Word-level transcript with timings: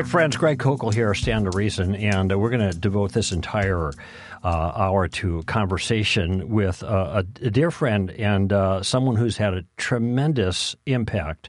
right, 0.00 0.06
friends, 0.08 0.36
Greg 0.36 0.58
Koukl 0.58 0.92
here, 0.92 1.14
Stand 1.14 1.44
to 1.44 1.56
Reason, 1.56 1.94
and 1.94 2.32
uh, 2.32 2.38
we're 2.38 2.50
going 2.50 2.68
to 2.68 2.76
devote 2.76 3.12
this 3.12 3.30
entire 3.30 3.92
uh, 4.42 4.48
hour 4.48 5.06
to 5.06 5.44
conversation 5.44 6.48
with 6.48 6.82
uh, 6.82 7.22
a, 7.22 7.46
a, 7.46 7.50
dear 7.50 7.70
friend 7.70 8.10
and 8.10 8.52
uh, 8.52 8.82
someone 8.82 9.14
who's 9.14 9.36
had 9.36 9.54
a 9.54 9.64
tremendous 9.76 10.74
impact 10.84 11.48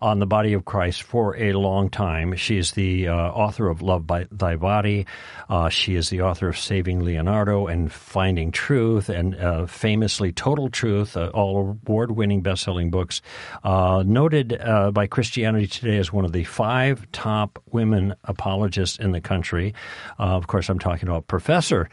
on 0.00 0.18
the 0.18 0.26
body 0.26 0.52
of 0.52 0.64
Christ 0.64 1.02
for 1.02 1.36
a 1.36 1.52
long 1.52 1.88
time. 1.90 2.34
She's 2.36 2.72
the 2.72 3.08
uh, 3.08 3.14
author 3.14 3.68
of 3.68 3.82
Love 3.82 4.06
by 4.06 4.26
Thy 4.30 4.56
Body. 4.56 5.06
Uh, 5.48 5.68
she 5.68 5.94
is 5.94 6.10
the 6.10 6.22
author 6.22 6.48
of 6.48 6.58
Saving 6.58 7.04
Leonardo 7.04 7.66
and 7.66 7.92
Finding 7.92 8.52
Truth, 8.52 9.08
and 9.08 9.34
uh, 9.34 9.66
famously 9.66 10.32
Total 10.32 10.68
Truth, 10.68 11.16
uh, 11.16 11.28
all 11.28 11.58
award 11.58 12.10
winning 12.10 12.42
best 12.42 12.62
selling 12.62 12.90
books. 12.90 13.22
Uh, 13.64 14.02
noted 14.06 14.58
uh, 14.60 14.90
by 14.90 15.06
Christianity 15.06 15.66
Today 15.66 15.98
as 15.98 16.12
one 16.12 16.24
of 16.24 16.32
the 16.32 16.44
five 16.44 17.10
top 17.12 17.62
women 17.70 18.14
apologists 18.24 18.98
in 18.98 19.12
the 19.12 19.20
country. 19.20 19.74
of 20.18 20.46
course, 20.46 20.68
I'm 20.68 20.78
talking 20.78 21.08
about 21.08 21.26
Professor 21.26 21.88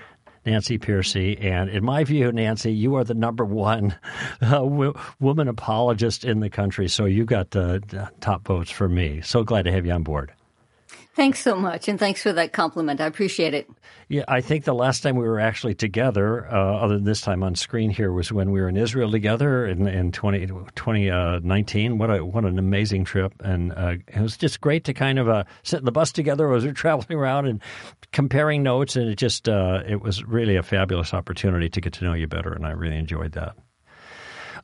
Nancy 0.45 0.77
Pearcey. 0.77 1.43
And 1.43 1.69
in 1.69 1.83
my 1.83 2.03
view, 2.03 2.31
Nancy, 2.31 2.71
you 2.71 2.95
are 2.95 3.03
the 3.03 3.13
number 3.13 3.45
one 3.45 3.95
uh, 4.41 4.49
w- 4.59 4.93
woman 5.19 5.47
apologist 5.47 6.25
in 6.25 6.39
the 6.39 6.49
country. 6.49 6.87
So 6.87 7.05
you 7.05 7.25
got 7.25 7.55
uh, 7.55 7.79
top 8.21 8.45
votes 8.45 8.71
for 8.71 8.89
me. 8.89 9.21
So 9.21 9.43
glad 9.43 9.63
to 9.63 9.71
have 9.71 9.85
you 9.85 9.91
on 9.91 10.03
board. 10.03 10.31
Thanks 11.15 11.39
so 11.41 11.55
much, 11.55 11.87
and 11.87 11.99
thanks 11.99 12.23
for 12.23 12.33
that 12.33 12.53
compliment. 12.53 12.99
I 12.99 13.05
appreciate 13.05 13.53
it. 13.53 13.69
Yeah, 14.09 14.23
I 14.27 14.41
think 14.41 14.63
the 14.63 14.73
last 14.73 15.03
time 15.03 15.15
we 15.15 15.27
were 15.27 15.39
actually 15.39 15.75
together, 15.75 16.47
uh, 16.51 16.55
other 16.55 16.95
than 16.95 17.03
this 17.03 17.21
time 17.21 17.43
on 17.43 17.53
screen 17.53 17.91
here, 17.91 18.11
was 18.11 18.31
when 18.31 18.51
we 18.51 18.59
were 18.59 18.67
in 18.67 18.77
Israel 18.77 19.11
together 19.11 19.67
in, 19.67 19.87
in 19.87 20.11
20, 20.11 20.47
2019. 20.47 21.99
What 21.99 22.09
a 22.09 22.25
what 22.25 22.45
an 22.45 22.57
amazing 22.57 23.05
trip, 23.05 23.31
and 23.43 23.73
uh, 23.73 23.95
it 24.07 24.21
was 24.21 24.37
just 24.37 24.59
great 24.59 24.85
to 24.85 24.93
kind 24.95 25.19
of 25.19 25.29
uh, 25.29 25.43
sit 25.61 25.79
in 25.79 25.85
the 25.85 25.91
bus 25.91 26.11
together 26.11 26.51
as 26.51 26.63
we 26.63 26.71
are 26.71 26.73
traveling 26.83 27.19
around 27.19 27.45
and 27.45 27.61
comparing 28.11 28.63
notes, 28.63 28.95
and 28.95 29.07
it 29.07 29.15
just 29.15 29.47
uh, 29.47 29.83
it 29.87 30.01
was 30.01 30.23
really 30.23 30.55
a 30.55 30.63
fabulous 30.63 31.13
opportunity 31.13 31.69
to 31.69 31.79
get 31.79 31.93
to 31.93 32.05
know 32.05 32.13
you 32.13 32.25
better, 32.25 32.53
and 32.53 32.65
I 32.65 32.71
really 32.71 32.97
enjoyed 32.97 33.33
that. 33.33 33.55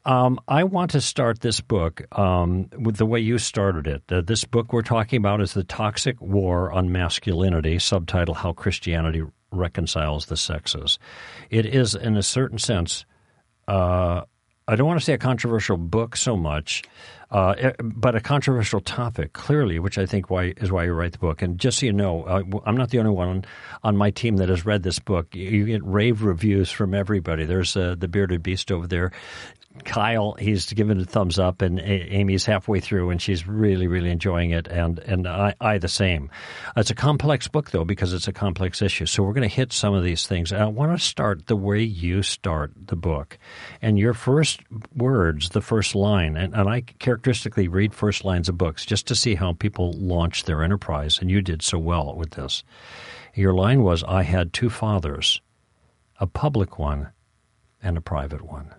Um, 0.05 0.39
I 0.47 0.63
want 0.63 0.91
to 0.91 1.01
start 1.01 1.41
this 1.41 1.61
book 1.61 2.01
um, 2.17 2.69
with 2.77 2.95
the 2.97 3.05
way 3.05 3.19
you 3.19 3.37
started 3.37 3.87
it. 3.87 4.03
Uh, 4.09 4.21
this 4.21 4.45
book 4.45 4.71
we're 4.71 4.81
talking 4.81 5.17
about 5.17 5.41
is 5.41 5.53
The 5.53 5.63
Toxic 5.63 6.21
War 6.21 6.71
on 6.71 6.91
Masculinity, 6.91 7.79
subtitle 7.79 8.33
How 8.33 8.53
Christianity 8.53 9.23
Reconciles 9.51 10.27
the 10.27 10.37
Sexes. 10.37 10.99
It 11.49 11.65
is, 11.65 11.95
in 11.95 12.15
a 12.15 12.23
certain 12.23 12.59
sense, 12.59 13.05
uh, 13.67 14.21
I 14.67 14.75
don't 14.75 14.87
want 14.87 14.99
to 14.99 15.05
say 15.05 15.13
a 15.13 15.17
controversial 15.17 15.77
book 15.77 16.15
so 16.15 16.37
much, 16.37 16.83
uh, 17.31 17.71
but 17.79 18.15
a 18.15 18.21
controversial 18.21 18.79
topic, 18.79 19.33
clearly, 19.33 19.79
which 19.79 19.97
I 19.97 20.05
think 20.05 20.29
why 20.29 20.53
is 20.57 20.71
why 20.71 20.85
you 20.85 20.93
write 20.93 21.13
the 21.13 21.17
book. 21.17 21.41
And 21.41 21.59
just 21.59 21.79
so 21.79 21.87
you 21.87 21.93
know, 21.93 22.23
uh, 22.23 22.43
I'm 22.65 22.77
not 22.77 22.91
the 22.91 22.99
only 22.99 23.11
one 23.11 23.45
on 23.83 23.97
my 23.97 24.11
team 24.11 24.37
that 24.37 24.49
has 24.49 24.67
read 24.67 24.83
this 24.83 24.99
book. 24.99 25.35
You 25.35 25.65
get 25.65 25.83
rave 25.83 26.21
reviews 26.23 26.69
from 26.69 26.93
everybody. 26.93 27.45
There's 27.45 27.75
uh, 27.75 27.95
the 27.97 28.07
bearded 28.07 28.43
beast 28.43 28.71
over 28.71 28.85
there 28.85 29.11
Kyle, 29.85 30.35
he's 30.39 30.71
given 30.73 30.99
a 30.99 31.05
thumbs 31.05 31.39
up, 31.39 31.61
and 31.61 31.79
Amy's 31.79 32.45
halfway 32.45 32.79
through, 32.79 33.09
and 33.09 33.21
she's 33.21 33.47
really, 33.47 33.87
really 33.87 34.09
enjoying 34.09 34.51
it, 34.51 34.67
and 34.67 34.99
and 34.99 35.27
I, 35.27 35.55
I 35.59 35.77
the 35.77 35.87
same. 35.87 36.29
It's 36.77 36.91
a 36.91 36.95
complex 36.95 37.47
book 37.47 37.71
though 37.71 37.85
because 37.85 38.13
it's 38.13 38.27
a 38.27 38.33
complex 38.33 38.81
issue. 38.81 39.05
So 39.05 39.23
we're 39.23 39.33
going 39.33 39.49
to 39.49 39.55
hit 39.55 39.73
some 39.73 39.93
of 39.93 40.03
these 40.03 40.27
things. 40.27 40.51
And 40.51 40.61
I 40.61 40.65
want 40.67 40.97
to 40.97 41.03
start 41.03 41.47
the 41.47 41.55
way 41.55 41.81
you 41.81 42.23
start 42.23 42.71
the 42.87 42.95
book, 42.95 43.37
and 43.81 43.97
your 43.97 44.13
first 44.13 44.61
words, 44.95 45.49
the 45.49 45.61
first 45.61 45.95
line, 45.95 46.37
and, 46.37 46.53
and 46.53 46.69
I 46.69 46.81
characteristically 46.81 47.67
read 47.67 47.93
first 47.93 48.23
lines 48.23 48.49
of 48.49 48.57
books 48.57 48.85
just 48.85 49.07
to 49.07 49.15
see 49.15 49.35
how 49.35 49.53
people 49.53 49.93
launch 49.93 50.43
their 50.43 50.63
enterprise, 50.63 51.19
and 51.19 51.29
you 51.29 51.41
did 51.41 51.61
so 51.61 51.77
well 51.77 52.15
with 52.15 52.31
this. 52.31 52.63
Your 53.35 53.53
line 53.53 53.83
was, 53.83 54.03
"I 54.03 54.23
had 54.23 54.53
two 54.53 54.69
fathers, 54.69 55.41
a 56.19 56.27
public 56.27 56.79
one, 56.79 57.09
and 57.81 57.97
a 57.97 58.01
private 58.01 58.41
one." 58.41 58.73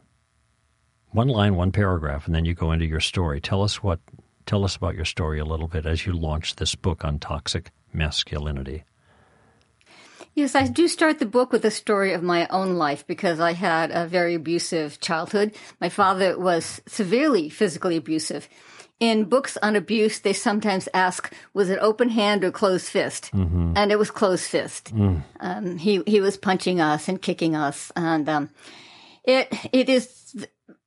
One 1.13 1.29
line, 1.29 1.57
one 1.57 1.73
paragraph, 1.73 2.27
and 2.27 2.35
then 2.35 2.45
you 2.45 2.55
go 2.55 2.73
into 2.73 2.87
your 2.87 3.01
story. 3.01 3.41
Tell 3.41 3.63
us 3.63 3.83
what 3.83 4.01
tell 4.47 4.65
us 4.65 4.77
about 4.77 4.95
your 4.95 5.05
story 5.05 5.39
a 5.39 5.45
little 5.45 5.69
bit 5.69 5.87
as 5.87 6.07
you 6.07 6.13
launch 6.13 6.57
this 6.57 6.75
book 6.75 7.05
on 7.05 7.19
toxic 7.19 7.71
masculinity. 7.93 8.85
Yes, 10.35 10.55
I 10.55 10.67
do 10.69 10.87
start 10.89 11.19
the 11.19 11.27
book 11.27 11.53
with 11.53 11.65
a 11.65 11.71
story 11.71 12.13
of 12.13 12.23
my 12.23 12.47
own 12.49 12.77
life 12.77 13.07
because 13.07 13.41
I 13.41 13.53
had 13.53 13.91
a 13.91 14.07
very 14.07 14.35
abusive 14.35 15.01
childhood. 15.01 15.55
My 15.81 15.89
father 15.89 16.39
was 16.39 16.81
severely 16.87 17.49
physically 17.49 17.97
abusive. 17.97 18.49
In 19.01 19.25
books 19.25 19.57
on 19.63 19.77
abuse, 19.77 20.21
they 20.21 20.33
sometimes 20.33 20.89
ask, 20.95 21.33
was 21.53 21.69
it 21.69 21.79
open 21.81 22.11
hand 22.11 22.45
or 22.45 22.51
closed 22.51 22.87
fist? 22.87 23.31
Mm-hmm. 23.33 23.73
And 23.75 23.91
it 23.91 23.99
was 23.99 24.11
closed 24.11 24.45
fist. 24.45 24.95
Mm. 24.95 25.23
Um, 25.41 25.79
he, 25.79 26.03
he 26.07 26.21
was 26.21 26.37
punching 26.37 26.81
us 26.81 27.09
and 27.09 27.21
kicking 27.21 27.57
us. 27.57 27.91
And, 27.97 28.29
um, 28.29 28.51
it, 29.25 29.53
it 29.73 29.89
is 29.89 30.07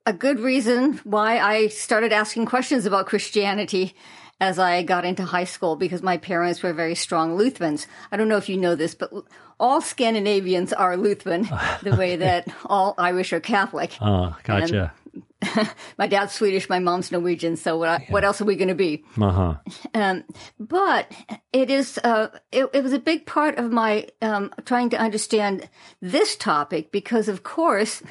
a 0.06 0.14
good 0.14 0.40
reason 0.40 1.00
why 1.04 1.40
I 1.40 1.68
started 1.68 2.12
asking 2.12 2.46
questions 2.46 2.86
about 2.86 3.08
Christianity 3.08 3.96
as 4.40 4.60
I 4.60 4.84
got 4.84 5.06
into 5.06 5.24
high 5.24 5.46
school 5.46 5.76
because 5.76 6.02
my 6.02 6.18
parents 6.18 6.62
were 6.62 6.74
very 6.74 6.96
strong 6.96 7.38
Lutherans. 7.38 7.88
I 8.12 8.18
don't 8.18 8.28
know 8.28 8.38
if 8.38 8.50
you 8.50 8.58
know 8.58 8.76
this, 8.76 8.96
but 8.96 9.12
all 9.60 9.80
Scandinavians 9.80 10.74
are 10.74 10.98
Lutheran 10.98 11.44
the 11.84 11.96
way 11.96 12.18
that 12.18 12.48
all 12.66 12.96
Irish 12.98 13.32
are 13.32 13.40
Catholic. 13.40 13.96
Oh, 14.02 14.36
gotcha. 14.44 14.92
And 14.92 15.70
my 15.98 16.08
dad's 16.08 16.34
Swedish, 16.34 16.70
my 16.70 16.80
mom's 16.80 17.12
Norwegian. 17.12 17.56
So 17.56 17.78
what, 17.78 18.02
yeah. 18.02 18.08
what 18.10 18.24
else 18.24 18.42
are 18.42 18.46
we 18.46 18.56
going 18.56 18.70
to 18.70 18.76
be? 18.76 19.04
Uh-huh. 19.20 19.56
Um, 19.94 20.24
but 20.60 21.12
it 21.52 21.70
is, 21.70 22.00
uh, 22.04 22.30
it, 22.52 22.70
it, 22.74 22.84
was 22.84 22.94
a 22.94 23.00
big 23.00 23.26
part 23.26 23.58
of 23.58 23.72
my, 23.72 24.08
um, 24.22 24.52
trying 24.66 24.90
to 24.90 24.98
understand 24.98 25.70
this 26.02 26.36
topic 26.36 26.92
because 26.92 27.28
of 27.28 27.44
course, 27.44 28.02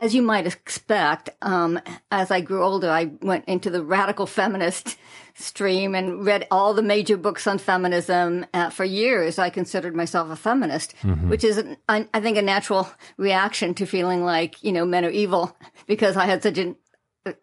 as 0.00 0.14
you 0.14 0.22
might 0.22 0.46
expect, 0.46 1.30
um, 1.42 1.80
as 2.10 2.30
I 2.30 2.40
grew 2.40 2.62
older, 2.62 2.90
I 2.90 3.10
went 3.20 3.44
into 3.46 3.70
the 3.70 3.82
radical 3.82 4.26
feminist 4.26 4.96
stream 5.34 5.94
and 5.94 6.24
read 6.24 6.46
all 6.50 6.74
the 6.74 6.82
major 6.82 7.16
books 7.16 7.46
on 7.46 7.58
feminism. 7.58 8.46
Uh, 8.52 8.70
for 8.70 8.84
years, 8.84 9.38
I 9.38 9.50
considered 9.50 9.94
myself 9.94 10.30
a 10.30 10.36
feminist, 10.36 10.94
mm-hmm. 11.02 11.28
which 11.28 11.44
is, 11.44 11.62
I, 11.88 12.08
I 12.12 12.20
think, 12.20 12.36
a 12.36 12.42
natural 12.42 12.88
reaction 13.16 13.74
to 13.74 13.86
feeling 13.86 14.24
like 14.24 14.62
you 14.62 14.72
know 14.72 14.84
men 14.84 15.04
are 15.04 15.10
evil 15.10 15.56
because 15.86 16.16
I 16.16 16.26
had 16.26 16.42
such 16.42 16.58
an 16.58 16.76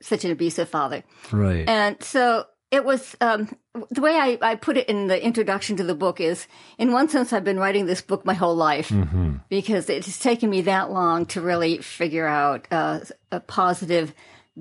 such 0.02 0.26
an 0.26 0.32
abusive 0.32 0.70
father. 0.70 1.04
Right. 1.32 1.68
And 1.68 2.02
so 2.02 2.46
it 2.76 2.84
was 2.84 3.16
um, 3.22 3.56
the 3.90 4.02
way 4.02 4.16
I, 4.16 4.38
I, 4.42 4.56
put 4.56 4.76
it 4.76 4.90
in 4.90 5.08
the 5.08 5.24
introduction 5.24 5.78
to 5.78 5.84
the 5.84 5.96
book 5.96 6.20
is 6.20 6.48
in 6.78 6.92
one 6.92 7.08
sense 7.08 7.32
i've 7.32 7.44
been 7.44 7.60
writing 7.60 7.86
this 7.86 8.02
book 8.02 8.26
my 8.26 8.34
whole 8.34 8.56
life 8.56 8.90
mm-hmm. 8.90 9.38
because 9.50 9.90
it 9.90 10.06
has 10.06 10.20
taken 10.20 10.50
me 10.50 10.62
that 10.64 10.92
long 10.92 11.26
to 11.28 11.42
really 11.42 11.78
figure 11.80 12.28
out 12.28 12.68
uh, 12.72 13.00
a 13.32 13.40
positive 13.40 14.14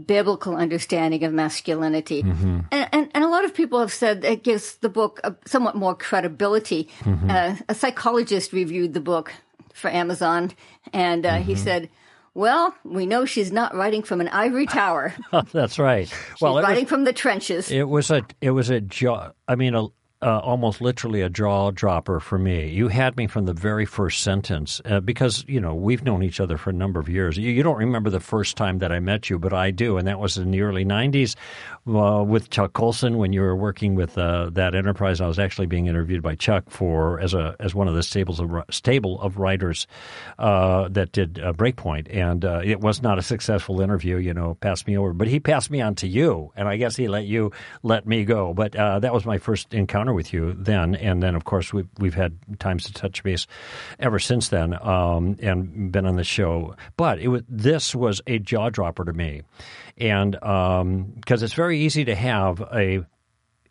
biblical 0.06 0.56
understanding 0.56 1.25
of 1.25 1.32
masculinity 1.32 2.22
mm-hmm. 2.22 2.60
and, 2.70 2.88
and, 2.92 3.10
and, 3.14 3.25
a 3.25 3.28
lot 3.28 3.44
of 3.44 3.54
people 3.54 3.78
have 3.78 3.92
said 3.92 4.25
it 4.25 4.42
gives 4.42 4.76
the 4.76 4.88
book 4.88 5.20
a, 5.22 5.34
somewhat 5.46 5.75
more 5.75 5.94
credibility 5.94 6.88
mm-hmm. 7.00 7.31
uh, 7.31 7.56
a 7.69 7.75
psychologist 7.75 8.52
reviewed 8.52 8.94
the 8.94 9.00
book 9.00 9.32
for 9.72 9.88
amazon 9.90 10.52
and 10.93 11.26
uh, 11.26 11.37
he 11.37 11.55
mm-hmm. 11.55 11.62
said 11.62 11.88
well, 12.34 12.75
we 12.84 13.06
know 13.06 13.25
she's 13.25 13.52
not 13.52 13.75
writing 13.75 14.02
from 14.02 14.20
an 14.20 14.28
ivory 14.28 14.66
tower. 14.66 15.14
That's 15.52 15.78
right. 15.78 16.08
She's 16.08 16.40
well, 16.40 16.60
writing 16.60 16.84
was, 16.84 16.90
from 16.90 17.04
the 17.04 17.12
trenches. 17.12 17.70
It 17.70 17.88
was 17.88 18.10
a 18.10 18.22
it 18.40 18.50
was 18.50 18.70
a 18.70 18.82
I 19.48 19.54
mean 19.54 19.75
a 19.75 19.86
uh, 20.25 20.38
almost 20.38 20.81
literally 20.81 21.21
a 21.21 21.29
jaw 21.29 21.71
dropper 21.71 22.19
for 22.19 22.38
me. 22.38 22.67
You 22.67 22.88
had 22.88 23.15
me 23.15 23.26
from 23.26 23.44
the 23.44 23.53
very 23.53 23.85
first 23.85 24.23
sentence 24.23 24.81
uh, 24.87 25.00
because 25.00 25.44
you 25.47 25.61
know 25.61 25.75
we've 25.75 26.03
known 26.03 26.23
each 26.23 26.41
other 26.41 26.56
for 26.56 26.71
a 26.71 26.73
number 26.73 26.99
of 26.99 27.11
years. 27.11 27.37
You, 27.37 27.50
you, 27.50 27.62
don't 27.62 27.76
remember 27.76 28.09
the 28.09 28.21
first 28.21 28.56
time 28.56 28.79
that 28.79 28.91
I 28.91 29.00
met 29.00 29.29
you, 29.29 29.38
but 29.38 29.53
I 29.53 29.71
do, 29.71 29.99
and 29.99 30.09
that 30.09 30.19
was 30.19 30.38
in 30.38 30.50
the 30.50 30.62
early 30.62 30.85
'90s 30.85 31.37
uh, 31.87 32.25
with 32.25 32.49
Chuck 32.49 32.73
Colson 32.73 33.19
when 33.19 33.35
you 33.35 33.43
were 33.43 33.55
working 33.55 33.97
with 33.97 34.17
uh, 34.17 34.49
that 34.53 34.75
enterprise. 34.75 35.21
I 35.21 35.26
was 35.26 35.38
actually 35.38 35.67
being 35.67 35.88
interviewed 35.88 36.23
by 36.23 36.37
Chuck 36.37 36.71
for 36.71 37.21
as 37.21 37.35
a 37.35 37.55
as 37.61 37.75
one 37.75 37.87
of 37.87 37.94
the 37.94 38.03
stables 38.03 38.41
of 38.41 38.50
stable 38.71 39.21
of 39.21 39.37
writers 39.37 39.87
uh, 40.38 40.88
that 40.88 41.12
did 41.12 41.35
Breakpoint, 41.35 42.06
and 42.11 42.47
uh, 42.47 42.62
it 42.65 42.81
was 42.81 43.03
not 43.03 43.19
a 43.19 43.23
successful 43.23 43.82
interview. 43.82 44.17
You 44.17 44.32
know, 44.32 44.55
passed 44.55 44.87
me 44.87 44.97
over, 44.97 45.12
but 45.12 45.29
he 45.29 45.38
passed 45.38 45.71
me 45.71 45.82
on 45.82 45.97
to 45.97 46.09
you, 46.09 46.50
and 46.56 46.67
I 46.67 46.79
guess 46.79 46.97
he 46.97 47.09
let 47.09 47.26
you 47.26 47.53
let 47.82 48.06
me 48.06 48.25
go. 48.25 48.55
But 48.55 48.73
that 48.73 49.12
was 49.12 49.26
my 49.26 49.37
first 49.37 49.75
encounter 49.75 50.13
with 50.14 50.32
you 50.32 50.55
then, 50.55 50.94
and 50.94 51.22
then 51.22 51.34
of 51.34 51.44
course 51.44 51.72
we've 51.72 51.88
we've 51.99 52.14
had 52.14 52.38
times 52.58 52.84
to 52.84 52.93
touch 52.93 53.22
base 53.22 53.46
ever 53.99 54.19
since 54.19 54.49
then, 54.49 54.75
um, 54.82 55.37
and 55.40 55.93
been 55.93 56.06
on 56.06 56.16
the 56.16 56.25
show. 56.25 56.75
But 56.96 57.19
it 57.19 57.28
was 57.28 57.43
this 57.49 57.94
was 57.94 58.22
a 58.26 58.38
jaw 58.38 58.70
dropper 58.70 59.05
to 59.05 59.12
me, 59.12 59.43
and 59.99 60.32
because 60.32 60.81
um, 60.81 61.22
it's 61.26 61.55
very 61.55 61.81
easy 61.81 62.05
to 62.05 62.14
have 62.14 62.61
a 62.72 63.05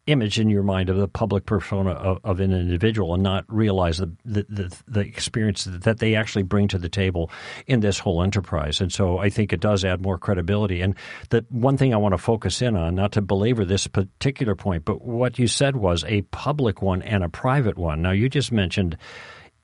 image 0.05 0.39
in 0.39 0.49
your 0.49 0.63
mind 0.63 0.89
of 0.89 0.97
the 0.97 1.07
public 1.07 1.45
persona 1.45 1.91
of, 1.91 2.19
of 2.23 2.39
an 2.39 2.51
individual 2.51 3.13
and 3.13 3.23
not 3.23 3.45
realize 3.47 3.97
the, 3.97 4.11
the, 4.25 4.45
the, 4.49 4.77
the, 4.87 4.99
experience 4.99 5.63
that 5.63 5.99
they 5.99 6.15
actually 6.15 6.43
bring 6.43 6.67
to 6.67 6.77
the 6.77 6.89
table 6.89 7.31
in 7.67 7.79
this 7.79 7.99
whole 7.99 8.21
enterprise. 8.21 8.81
And 8.81 8.91
so 8.91 9.17
I 9.17 9.29
think 9.29 9.53
it 9.53 9.61
does 9.61 9.85
add 9.85 10.01
more 10.01 10.17
credibility. 10.17 10.81
And 10.81 10.95
the 11.29 11.45
one 11.49 11.77
thing 11.77 11.93
I 11.93 11.97
want 11.97 12.13
to 12.13 12.17
focus 12.17 12.61
in 12.61 12.75
on, 12.75 12.95
not 12.95 13.13
to 13.13 13.21
belabor 13.21 13.63
this 13.63 13.87
particular 13.87 14.55
point, 14.55 14.83
but 14.83 15.01
what 15.01 15.39
you 15.39 15.47
said 15.47 15.77
was 15.77 16.03
a 16.05 16.23
public 16.23 16.81
one 16.81 17.01
and 17.01 17.23
a 17.23 17.29
private 17.29 17.77
one. 17.77 18.01
Now, 18.01 18.11
you 18.11 18.27
just 18.27 18.51
mentioned 18.51 18.97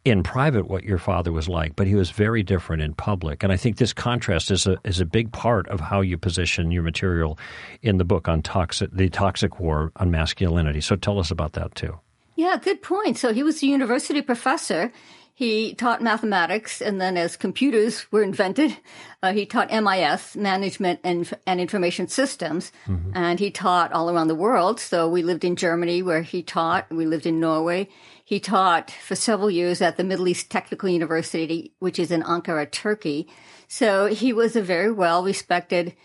in 0.10 0.24
private 0.24 0.68
what 0.68 0.84
your 0.84 0.98
father 0.98 1.32
was 1.32 1.48
like, 1.48 1.76
but 1.76 1.88
he 1.88 1.96
was 1.96 2.12
very 2.12 2.44
different 2.44 2.82
in 2.82 2.94
public. 2.94 3.44
And 3.44 3.52
I 3.52 3.58
think 3.58 3.78
this 3.78 3.94
contrast 3.94 4.52
is 4.52 4.68
a 4.68 4.78
is 4.84 5.00
a 5.00 5.06
big 5.06 5.32
part 5.32 5.68
of 5.70 5.80
how 5.80 6.02
you 6.02 6.18
position 6.18 6.72
your 6.72 6.84
material 6.84 7.38
in 7.82 7.98
the 7.98 8.06
book 8.06 8.28
on 8.28 8.42
toxic 8.42 8.92
the 8.92 9.10
toxic 9.10 9.60
war 9.60 9.92
on 9.96 10.12
masculinity. 10.12 10.82
So 10.82 10.96
tell 10.96 11.20
us 11.20 11.32
about 11.32 11.54
that 11.54 11.76
too. 11.76 12.00
Yeah, 12.36 12.58
good 12.58 12.82
point. 12.82 13.18
So 13.18 13.34
he 13.34 13.44
was 13.44 13.62
a 13.62 13.68
university 13.68 14.22
professor. 14.22 14.92
He 15.40 15.74
taught 15.74 16.02
mathematics, 16.02 16.82
and 16.82 17.00
then 17.00 17.16
as 17.16 17.38
computers 17.38 18.12
were 18.12 18.24
invented, 18.24 18.76
uh, 19.24 19.32
he 19.32 19.46
taught 19.46 19.72
MIS, 19.72 20.36
Management 20.36 21.00
and, 21.06 21.32
and 21.48 21.62
Information 21.62 22.10
Systems, 22.10 22.74
mm-hmm. 22.86 23.12
and 23.16 23.40
he 23.40 23.50
taught 23.50 23.94
all 23.94 24.10
around 24.10 24.28
the 24.28 24.36
world. 24.36 24.82
So 24.82 25.08
we 25.08 25.22
lived 25.22 25.46
in 25.46 25.56
Germany 25.56 26.02
where 26.02 26.24
he 26.24 26.44
taught. 26.44 26.92
We 26.92 27.06
lived 27.06 27.26
in 27.26 27.40
Norway. 27.40 27.88
He 28.30 28.40
taught 28.40 28.92
for 28.92 29.16
several 29.16 29.50
years 29.50 29.82
at 29.82 29.98
the 29.98 30.04
Middle 30.04 30.28
East 30.28 30.52
Technical 30.52 30.88
University, 30.88 31.74
which 31.80 31.98
is 31.98 32.12
in 32.12 32.22
Ankara, 32.22 32.70
Turkey. 32.70 33.28
So 33.68 34.06
he 34.06 34.34
was 34.34 34.56
a 34.56 34.62
very 34.62 34.92
well 34.92 35.24
respected 35.24 35.96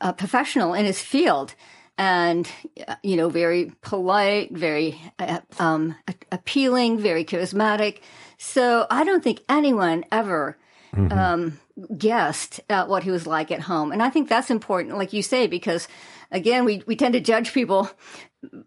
uh, 0.00 0.12
professional 0.14 0.72
in 0.72 0.86
his 0.86 1.02
field 1.02 1.54
and, 1.98 2.50
you 3.02 3.18
know, 3.18 3.28
very 3.28 3.72
polite, 3.82 4.56
very 4.56 4.98
uh, 5.18 5.40
um, 5.58 5.94
appealing, 6.32 6.98
very 6.98 7.26
charismatic. 7.26 7.98
So 8.38 8.86
I 8.90 9.04
don't 9.04 9.22
think 9.22 9.42
anyone 9.46 10.06
ever 10.10 10.56
mm-hmm. 10.94 11.12
um, 11.12 11.60
guessed 11.98 12.58
at 12.70 12.88
what 12.88 13.02
he 13.02 13.10
was 13.10 13.26
like 13.26 13.50
at 13.52 13.60
home. 13.60 13.92
And 13.92 14.02
I 14.02 14.08
think 14.08 14.30
that's 14.30 14.48
important, 14.48 14.96
like 14.96 15.12
you 15.12 15.22
say, 15.22 15.46
because 15.46 15.88
again, 16.30 16.64
we, 16.64 16.82
we 16.86 16.96
tend 16.96 17.12
to 17.12 17.20
judge 17.20 17.52
people 17.52 17.90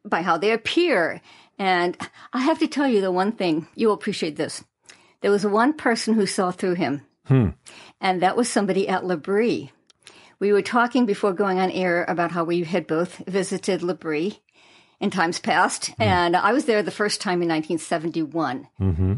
by 0.06 0.22
how 0.22 0.38
they 0.38 0.52
appear. 0.52 1.22
And 1.60 1.98
I 2.32 2.40
have 2.40 2.60
to 2.60 2.68
tell 2.68 2.88
you 2.88 3.02
the 3.02 3.12
one 3.12 3.34
thing, 3.34 3.68
you'll 3.76 3.94
appreciate 3.94 4.38
this. 4.38 4.64
There 5.22 5.30
was 5.30 5.46
one 5.46 5.74
person 5.74 6.14
who 6.14 6.26
saw 6.26 6.52
through 6.52 6.76
him, 6.76 7.06
hmm. 7.26 7.50
and 8.00 8.22
that 8.22 8.38
was 8.38 8.50
somebody 8.50 8.88
at 8.88 9.06
L'Abri. 9.06 9.72
We 10.40 10.54
were 10.54 10.62
talking 10.62 11.06
before 11.06 11.34
going 11.34 11.60
on 11.60 11.70
air 11.70 12.06
about 12.08 12.32
how 12.32 12.46
we 12.46 12.64
had 12.64 12.88
both 12.88 13.18
visited 13.28 13.84
L'Abri 13.84 14.40
in 15.02 15.10
times 15.10 15.40
past, 15.40 15.88
hmm. 15.88 16.02
and 16.04 16.38
I 16.38 16.54
was 16.54 16.64
there 16.64 16.82
the 16.82 16.92
first 16.92 17.20
time 17.20 17.42
in 17.42 17.50
1971. 17.50 18.68
Mm-hmm. 18.80 19.14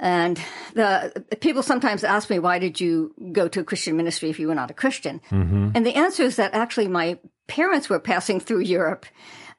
And 0.00 0.40
the 0.74 1.24
people 1.40 1.62
sometimes 1.62 2.04
ask 2.04 2.30
me, 2.30 2.38
why 2.38 2.58
did 2.58 2.80
you 2.80 3.14
go 3.32 3.48
to 3.48 3.60
a 3.60 3.64
Christian 3.64 3.96
ministry 3.96 4.30
if 4.30 4.38
you 4.38 4.46
were 4.46 4.54
not 4.54 4.70
a 4.70 4.74
Christian? 4.74 5.20
Mm-hmm. 5.30 5.70
And 5.74 5.84
the 5.84 5.96
answer 5.96 6.22
is 6.22 6.36
that 6.36 6.54
actually 6.54 6.86
my 6.86 7.18
parents 7.48 7.88
were 7.88 7.98
passing 7.98 8.38
through 8.38 8.60
Europe 8.60 9.06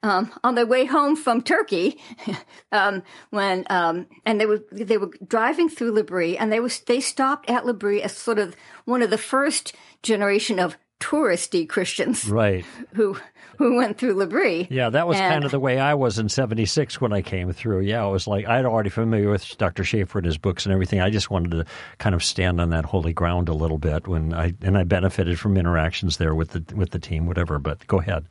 um, 0.04 0.32
on 0.44 0.56
their 0.56 0.66
way 0.66 0.86
home 0.86 1.16
from 1.16 1.42
Turkey, 1.42 2.00
um, 2.72 3.04
when 3.30 3.66
um, 3.70 4.08
and 4.26 4.40
they 4.40 4.46
were 4.46 4.64
they 4.72 4.98
were 4.98 5.12
driving 5.28 5.70
through 5.70 5.92
L'Abri, 5.92 6.38
and 6.38 6.52
they 6.52 6.60
was 6.60 6.80
they 6.82 7.00
stopped 7.00 7.50
at 7.50 7.66
L'Abri 7.66 8.02
as 8.02 8.16
sort 8.16 8.40
of 8.40 8.56
one 8.86 9.02
of 9.02 9.10
the 9.10 9.18
first 9.18 9.74
generation 10.02 10.60
of 10.60 10.78
touristy 11.00 11.68
Christians, 11.68 12.30
right? 12.30 12.66
Who 12.94 13.18
who 13.58 13.76
went 13.76 13.98
through 13.98 14.14
L'Abri. 14.14 14.68
Yeah, 14.72 14.90
that 14.90 15.06
was 15.06 15.18
and, 15.18 15.34
kind 15.34 15.44
of 15.44 15.52
the 15.52 15.60
way 15.60 15.80
I 15.80 15.94
was 15.94 16.18
in 16.18 16.30
'76 16.30 17.02
when 17.02 17.12
I 17.12 17.22
came 17.22 17.52
through. 17.52 17.82
Yeah, 17.82 18.06
it 18.06 18.12
was 18.12 18.26
like 18.26 18.48
I'd 18.48 18.66
already 18.66 18.90
familiar 18.90 19.30
with 19.30 19.58
Dr. 19.58 19.84
Schaeffer 19.84 20.20
and 20.20 20.26
his 20.26 20.38
books 20.38 20.66
and 20.66 20.72
everything. 20.72 21.02
I 21.02 21.10
just 21.10 21.30
wanted 21.30 21.52
to 21.52 21.66
kind 21.98 22.16
of 22.16 22.24
stand 22.24 22.62
on 22.62 22.70
that 22.70 22.86
holy 22.86 23.12
ground 23.12 23.50
a 23.50 23.54
little 23.54 23.78
bit 23.78 24.08
when 24.08 24.34
I 24.34 24.54
and 24.62 24.78
I 24.78 24.86
benefited 24.86 25.40
from 25.40 25.58
interactions 25.58 26.18
there 26.18 26.34
with 26.34 26.52
the 26.52 26.76
with 26.76 26.92
the 26.92 27.00
team, 27.00 27.26
whatever. 27.26 27.60
But 27.60 27.86
go 27.88 28.00
ahead. 28.00 28.26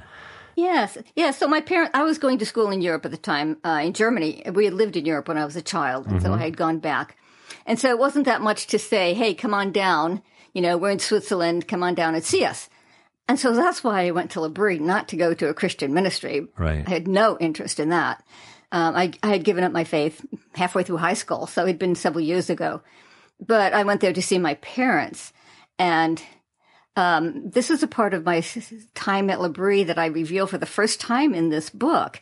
Yes, 0.58 0.98
yes. 1.14 1.38
So 1.38 1.46
my 1.46 1.60
parents, 1.60 1.92
I 1.94 2.02
was 2.02 2.18
going 2.18 2.38
to 2.38 2.46
school 2.46 2.70
in 2.70 2.82
Europe 2.82 3.04
at 3.04 3.12
the 3.12 3.16
time, 3.16 3.58
uh, 3.64 3.80
in 3.84 3.92
Germany. 3.92 4.42
We 4.52 4.64
had 4.64 4.74
lived 4.74 4.96
in 4.96 5.06
Europe 5.06 5.28
when 5.28 5.38
I 5.38 5.44
was 5.44 5.54
a 5.54 5.62
child, 5.62 6.06
and 6.06 6.16
mm-hmm. 6.16 6.26
so 6.26 6.32
I 6.32 6.38
had 6.38 6.56
gone 6.56 6.80
back. 6.80 7.16
And 7.64 7.78
so 7.78 7.90
it 7.90 7.98
wasn't 7.98 8.24
that 8.24 8.40
much 8.40 8.66
to 8.68 8.78
say, 8.78 9.14
hey, 9.14 9.34
come 9.34 9.54
on 9.54 9.70
down. 9.70 10.20
You 10.52 10.62
know, 10.62 10.76
we're 10.76 10.90
in 10.90 10.98
Switzerland, 10.98 11.68
come 11.68 11.84
on 11.84 11.94
down 11.94 12.16
and 12.16 12.24
see 12.24 12.44
us. 12.44 12.68
And 13.28 13.38
so 13.38 13.54
that's 13.54 13.84
why 13.84 14.06
I 14.06 14.10
went 14.10 14.32
to 14.32 14.40
L'Abri, 14.40 14.80
not 14.80 15.06
to 15.08 15.16
go 15.16 15.32
to 15.32 15.48
a 15.48 15.54
Christian 15.54 15.94
ministry. 15.94 16.48
Right. 16.56 16.84
I 16.84 16.90
had 16.90 17.06
no 17.06 17.38
interest 17.38 17.78
in 17.78 17.90
that. 17.90 18.24
Um, 18.72 18.96
I, 18.96 19.12
I 19.22 19.28
had 19.28 19.44
given 19.44 19.62
up 19.62 19.70
my 19.70 19.84
faith 19.84 20.26
halfway 20.56 20.82
through 20.82 20.96
high 20.96 21.14
school, 21.14 21.46
so 21.46 21.62
it'd 21.62 21.78
been 21.78 21.94
several 21.94 22.24
years 22.24 22.50
ago. 22.50 22.82
But 23.38 23.74
I 23.74 23.84
went 23.84 24.00
there 24.00 24.12
to 24.12 24.22
see 24.22 24.38
my 24.38 24.54
parents, 24.54 25.32
and 25.78 26.20
um, 26.98 27.48
this 27.48 27.70
is 27.70 27.84
a 27.84 27.86
part 27.86 28.12
of 28.12 28.24
my 28.24 28.42
time 28.94 29.30
at 29.30 29.40
L'Abri 29.40 29.84
that 29.84 29.98
I 29.98 30.06
reveal 30.06 30.48
for 30.48 30.58
the 30.58 30.66
first 30.66 31.00
time 31.00 31.32
in 31.32 31.48
this 31.48 31.70
book 31.70 32.20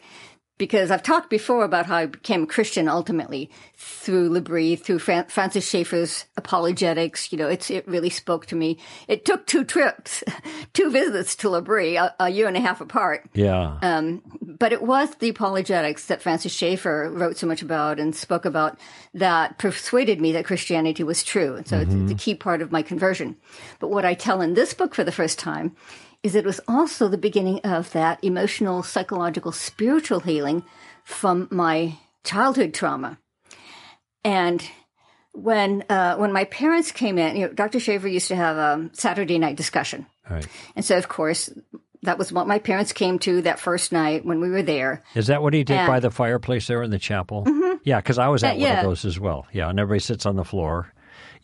because 0.58 0.90
I've 0.90 1.02
talked 1.02 1.28
before 1.28 1.64
about 1.64 1.86
how 1.86 1.96
I 1.96 2.06
became 2.06 2.44
a 2.44 2.46
Christian 2.46 2.88
ultimately 2.88 3.50
through 3.76 4.30
L'Abri, 4.30 4.76
through 4.76 5.00
Fran- 5.00 5.26
Francis 5.26 5.68
Schaeffer's 5.68 6.24
apologetics. 6.36 7.30
You 7.30 7.38
know, 7.38 7.48
it's, 7.48 7.70
it 7.70 7.86
really 7.86 8.08
spoke 8.08 8.46
to 8.46 8.56
me. 8.56 8.78
It 9.06 9.24
took 9.24 9.46
two 9.46 9.64
trips, 9.64 10.24
two 10.72 10.90
visits 10.90 11.36
to 11.36 11.50
L'Abri, 11.50 11.96
a, 11.96 12.14
a, 12.18 12.30
year 12.30 12.48
and 12.48 12.56
a 12.56 12.60
half 12.60 12.80
apart. 12.80 13.28
Yeah. 13.34 13.78
Um, 13.82 14.22
but 14.40 14.72
it 14.72 14.82
was 14.82 15.14
the 15.16 15.28
apologetics 15.28 16.06
that 16.06 16.22
Francis 16.22 16.52
Schaeffer 16.52 17.10
wrote 17.12 17.36
so 17.36 17.46
much 17.46 17.60
about 17.60 18.00
and 18.00 18.16
spoke 18.16 18.46
about 18.46 18.78
that 19.12 19.58
persuaded 19.58 20.20
me 20.20 20.32
that 20.32 20.46
Christianity 20.46 21.02
was 21.02 21.22
true. 21.22 21.56
And 21.56 21.68
so 21.68 21.76
mm-hmm. 21.78 22.02
it's, 22.02 22.12
it's 22.12 22.22
a 22.22 22.24
key 22.24 22.34
part 22.34 22.62
of 22.62 22.72
my 22.72 22.82
conversion. 22.82 23.36
But 23.78 23.88
what 23.88 24.06
I 24.06 24.14
tell 24.14 24.40
in 24.40 24.54
this 24.54 24.72
book 24.72 24.94
for 24.94 25.04
the 25.04 25.12
first 25.12 25.38
time 25.38 25.76
is 26.26 26.34
it 26.34 26.44
was 26.44 26.60
also 26.66 27.08
the 27.08 27.16
beginning 27.16 27.60
of 27.60 27.92
that 27.92 28.22
emotional, 28.22 28.82
psychological, 28.82 29.52
spiritual 29.52 30.20
healing 30.20 30.64
from 31.04 31.48
my 31.50 31.94
childhood 32.24 32.74
trauma. 32.74 33.18
And 34.24 34.62
when 35.32 35.84
uh, 35.88 36.16
when 36.16 36.32
my 36.32 36.44
parents 36.44 36.90
came 36.90 37.16
in, 37.16 37.36
you 37.36 37.46
know, 37.46 37.52
Dr. 37.52 37.78
Schaeffer 37.78 38.08
used 38.08 38.28
to 38.28 38.36
have 38.36 38.56
a 38.56 38.90
Saturday 38.92 39.38
night 39.38 39.56
discussion, 39.56 40.06
right. 40.28 40.46
and 40.74 40.84
so 40.84 40.98
of 40.98 41.08
course 41.08 41.48
that 42.02 42.18
was 42.18 42.32
what 42.32 42.46
my 42.46 42.58
parents 42.58 42.92
came 42.92 43.18
to 43.20 43.42
that 43.42 43.60
first 43.60 43.92
night 43.92 44.24
when 44.24 44.40
we 44.40 44.48
were 44.48 44.62
there. 44.62 45.02
Is 45.14 45.28
that 45.28 45.42
what 45.42 45.54
he 45.54 45.64
did 45.64 45.76
and, 45.76 45.86
by 45.86 46.00
the 46.00 46.10
fireplace 46.10 46.66
there 46.66 46.82
in 46.82 46.90
the 46.90 46.98
chapel? 46.98 47.44
Mm-hmm. 47.44 47.76
Yeah, 47.84 48.00
because 48.00 48.18
I 48.18 48.28
was 48.28 48.42
at 48.42 48.54
uh, 48.54 48.58
yeah. 48.58 48.68
one 48.68 48.78
of 48.78 48.90
those 48.90 49.04
as 49.04 49.20
well. 49.20 49.46
Yeah, 49.52 49.68
and 49.68 49.78
everybody 49.78 50.00
sits 50.00 50.26
on 50.26 50.36
the 50.36 50.44
floor. 50.44 50.92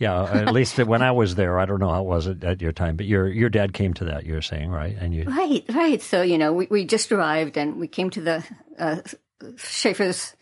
Yeah, 0.03 0.25
at 0.25 0.53
least 0.53 0.79
when 0.79 1.01
I 1.01 1.13
was 1.13 1.37
there, 1.37 1.61
I 1.61 1.65
don't 1.65 1.79
know 1.79 1.89
how 1.89 2.01
it 2.01 2.07
was 2.07 2.27
at, 2.27 2.43
at, 2.43 2.61
your 2.61 2.73
time, 2.73 2.97
but 2.97 3.07
your 3.07 3.29
your 3.29 3.49
dad 3.49 3.73
came 3.73 3.95
to 3.95 4.07
that. 4.07 4.27
You're 4.27 4.43
saying 4.43 4.69
right, 4.69 4.97
and 4.99 5.15
you 5.15 5.23
right, 5.25 5.65
right. 5.69 6.03
So 6.03 6.23
you 6.23 6.39
know, 6.39 6.53
we, 6.53 6.67
we 6.69 6.85
just 6.85 7.13
arrived 7.13 7.57
and 7.57 7.77
we 7.77 7.87
came 7.87 8.11
to 8.11 8.21
the 8.21 8.45
uh, 8.81 8.97
Schaeffer's 9.57 10.35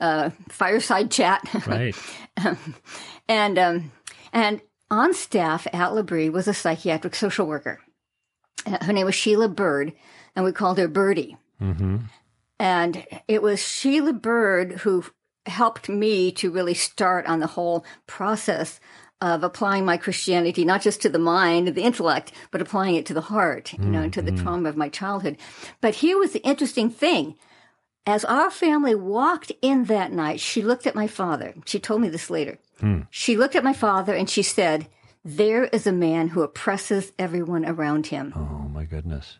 uh, 0.00 0.30
fireside 0.50 1.10
chat, 1.10 1.42
right? 1.66 1.96
and 3.28 3.58
um, 3.58 3.90
and 4.32 4.60
on 4.88 5.14
staff 5.14 5.66
at 5.72 5.92
L'Abri 5.92 6.30
was 6.30 6.46
a 6.46 6.54
psychiatric 6.54 7.16
social 7.16 7.48
worker. 7.48 7.80
Uh, 8.64 8.84
her 8.84 8.92
name 8.92 9.06
was 9.06 9.16
Sheila 9.16 9.48
Bird, 9.48 9.94
and 10.36 10.44
we 10.44 10.52
called 10.52 10.78
her 10.78 10.86
Birdie. 10.86 11.36
Mm-hmm. 11.60 11.96
And 12.60 13.04
it 13.26 13.42
was 13.42 13.60
Sheila 13.60 14.12
Bird 14.12 14.74
who 14.78 15.04
helped 15.46 15.88
me 15.88 16.30
to 16.30 16.52
really 16.52 16.74
start 16.74 17.26
on 17.26 17.40
the 17.40 17.46
whole 17.48 17.84
process 18.06 18.78
of 19.20 19.42
applying 19.42 19.84
my 19.84 19.96
Christianity, 19.96 20.64
not 20.64 20.82
just 20.82 21.02
to 21.02 21.08
the 21.08 21.18
mind, 21.18 21.68
and 21.68 21.76
the 21.76 21.82
intellect, 21.82 22.32
but 22.50 22.62
applying 22.62 22.94
it 22.94 23.06
to 23.06 23.14
the 23.14 23.20
heart, 23.20 23.72
you 23.72 23.78
know, 23.80 24.00
mm-hmm. 24.02 24.10
to 24.10 24.22
the 24.22 24.30
mm-hmm. 24.30 24.42
trauma 24.42 24.68
of 24.68 24.76
my 24.76 24.88
childhood. 24.88 25.36
But 25.80 25.96
here 25.96 26.18
was 26.18 26.32
the 26.32 26.42
interesting 26.44 26.90
thing. 26.90 27.36
As 28.06 28.24
our 28.24 28.50
family 28.50 28.94
walked 28.94 29.52
in 29.60 29.84
that 29.84 30.12
night, 30.12 30.40
she 30.40 30.62
looked 30.62 30.86
at 30.86 30.94
my 30.94 31.06
father. 31.06 31.54
She 31.66 31.78
told 31.78 32.00
me 32.00 32.08
this 32.08 32.30
later. 32.30 32.58
Mm. 32.80 33.06
She 33.10 33.36
looked 33.36 33.56
at 33.56 33.64
my 33.64 33.74
father 33.74 34.14
and 34.14 34.30
she 34.30 34.42
said, 34.42 34.88
There 35.24 35.64
is 35.64 35.86
a 35.86 35.92
man 35.92 36.28
who 36.28 36.42
oppresses 36.42 37.12
everyone 37.18 37.66
around 37.66 38.06
him. 38.06 38.32
Oh, 38.34 38.68
my 38.68 38.84
goodness. 38.84 39.38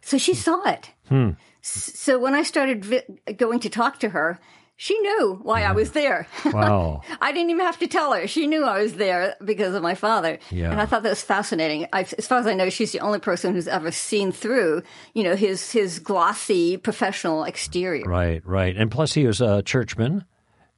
So 0.00 0.18
she 0.18 0.34
saw 0.34 0.68
it. 0.68 0.90
Hmm. 1.08 1.32
So 1.60 2.18
when 2.18 2.34
I 2.34 2.42
started 2.42 2.84
vi- 2.84 3.04
going 3.36 3.60
to 3.60 3.68
talk 3.68 4.00
to 4.00 4.08
her, 4.08 4.40
she 4.80 4.96
knew 5.00 5.40
why 5.42 5.60
yeah. 5.60 5.70
I 5.70 5.72
was 5.72 5.90
there. 5.90 6.28
Wow. 6.58 7.02
I 7.20 7.32
didn't 7.32 7.50
even 7.50 7.66
have 7.66 7.78
to 7.80 7.86
tell 7.86 8.12
her. 8.12 8.26
She 8.26 8.46
knew 8.46 8.64
I 8.64 8.80
was 8.80 8.94
there 8.94 9.36
because 9.44 9.74
of 9.74 9.82
my 9.82 9.94
father. 9.94 10.38
Yeah. 10.50 10.70
And 10.70 10.80
I 10.80 10.86
thought 10.86 11.02
that 11.02 11.10
was 11.10 11.22
fascinating. 11.22 11.86
I, 11.92 12.06
as 12.16 12.26
far 12.26 12.38
as 12.38 12.46
I 12.46 12.54
know, 12.54 12.70
she's 12.70 12.92
the 12.92 13.00
only 13.00 13.18
person 13.18 13.52
who's 13.52 13.68
ever 13.68 13.90
seen 13.90 14.32
through, 14.32 14.82
you 15.14 15.24
know, 15.24 15.36
his, 15.36 15.70
his 15.70 15.98
glossy 15.98 16.76
professional 16.76 17.44
exterior. 17.44 18.04
Right, 18.06 18.40
right. 18.46 18.76
And 18.76 18.90
plus 18.90 19.14
he 19.14 19.26
was 19.26 19.40
a 19.40 19.62
churchman 19.62 20.24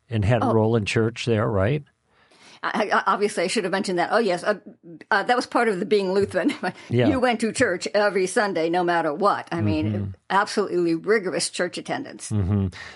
and 0.08 0.24
had 0.24 0.42
a 0.42 0.46
oh. 0.46 0.54
role 0.54 0.76
in 0.76 0.86
church 0.86 1.24
there, 1.26 1.46
right? 1.46 1.84
I, 2.62 2.90
I, 2.92 3.02
obviously 3.06 3.44
I 3.44 3.46
should 3.46 3.64
have 3.64 3.72
mentioned 3.72 3.98
that. 3.98 4.10
Oh 4.12 4.18
yes, 4.18 4.44
uh, 4.44 4.54
uh, 5.10 5.22
that 5.22 5.34
was 5.34 5.46
part 5.46 5.68
of 5.68 5.80
the 5.80 5.86
being 5.86 6.12
Lutheran. 6.12 6.52
Yeah. 6.88 7.08
You 7.08 7.20
went 7.20 7.40
to 7.40 7.52
church 7.52 7.86
every 7.94 8.26
Sunday, 8.26 8.68
no 8.68 8.82
matter 8.82 9.14
what. 9.14 9.48
I 9.52 9.60
mean, 9.60 10.14
absolutely 10.28 10.94
rigorous 10.94 11.48
church 11.48 11.78
attendance. 11.78 12.32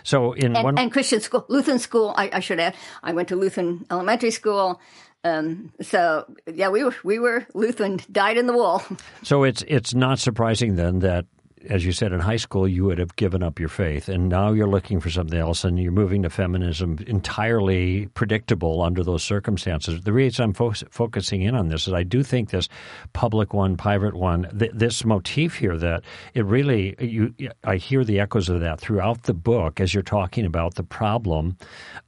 So 0.02 0.32
in 0.32 0.56
And, 0.56 0.64
one 0.64 0.78
and 0.78 0.92
Christian 0.92 1.20
school, 1.20 1.44
Lutheran 1.48 1.78
school. 1.78 2.12
I, 2.16 2.30
I 2.32 2.40
should 2.40 2.60
add, 2.60 2.74
I 3.02 3.12
went 3.12 3.28
to 3.28 3.36
Lutheran 3.36 3.86
elementary 3.90 4.30
school. 4.32 4.80
Um, 5.22 5.72
so 5.80 6.26
yeah, 6.46 6.68
we 6.68 6.84
were 6.84 6.94
we 7.04 7.18
were 7.18 7.46
Lutheran, 7.54 8.00
died 8.10 8.36
in 8.36 8.46
the 8.46 8.52
wool. 8.52 8.82
So 9.22 9.44
it's 9.44 9.64
it's 9.66 9.94
not 9.94 10.18
surprising 10.18 10.76
then 10.76 10.98
that, 11.00 11.24
as 11.68 11.84
you 11.84 11.92
said 11.92 12.12
in 12.12 12.20
high 12.20 12.36
school, 12.36 12.66
you 12.68 12.84
would 12.84 12.98
have 12.98 13.16
given 13.16 13.42
up 13.42 13.58
your 13.58 13.68
faith, 13.68 14.08
and 14.08 14.28
now 14.28 14.52
you're 14.52 14.68
looking 14.68 15.00
for 15.00 15.10
something 15.10 15.38
else, 15.38 15.64
and 15.64 15.78
you're 15.78 15.92
moving 15.92 16.22
to 16.22 16.30
feminism 16.30 16.98
entirely 17.06 18.06
predictable 18.14 18.82
under 18.82 19.02
those 19.02 19.22
circumstances. 19.22 20.00
The 20.02 20.12
reason 20.12 20.44
I'm 20.44 20.52
fo- 20.52 20.72
focusing 20.90 21.42
in 21.42 21.54
on 21.54 21.68
this 21.68 21.86
is 21.86 21.94
I 21.94 22.02
do 22.02 22.22
think 22.22 22.50
this 22.50 22.68
public 23.12 23.54
one, 23.54 23.76
private 23.76 24.14
one, 24.14 24.48
th- 24.58 24.72
this 24.74 25.04
motif 25.04 25.56
here 25.56 25.76
that 25.78 26.04
it 26.34 26.44
really 26.44 26.94
you 26.98 27.34
I 27.62 27.76
hear 27.76 28.04
the 28.04 28.20
echoes 28.20 28.48
of 28.48 28.60
that 28.60 28.80
throughout 28.80 29.24
the 29.24 29.34
book 29.34 29.80
as 29.80 29.94
you're 29.94 30.02
talking 30.02 30.44
about 30.44 30.74
the 30.74 30.82
problem 30.82 31.56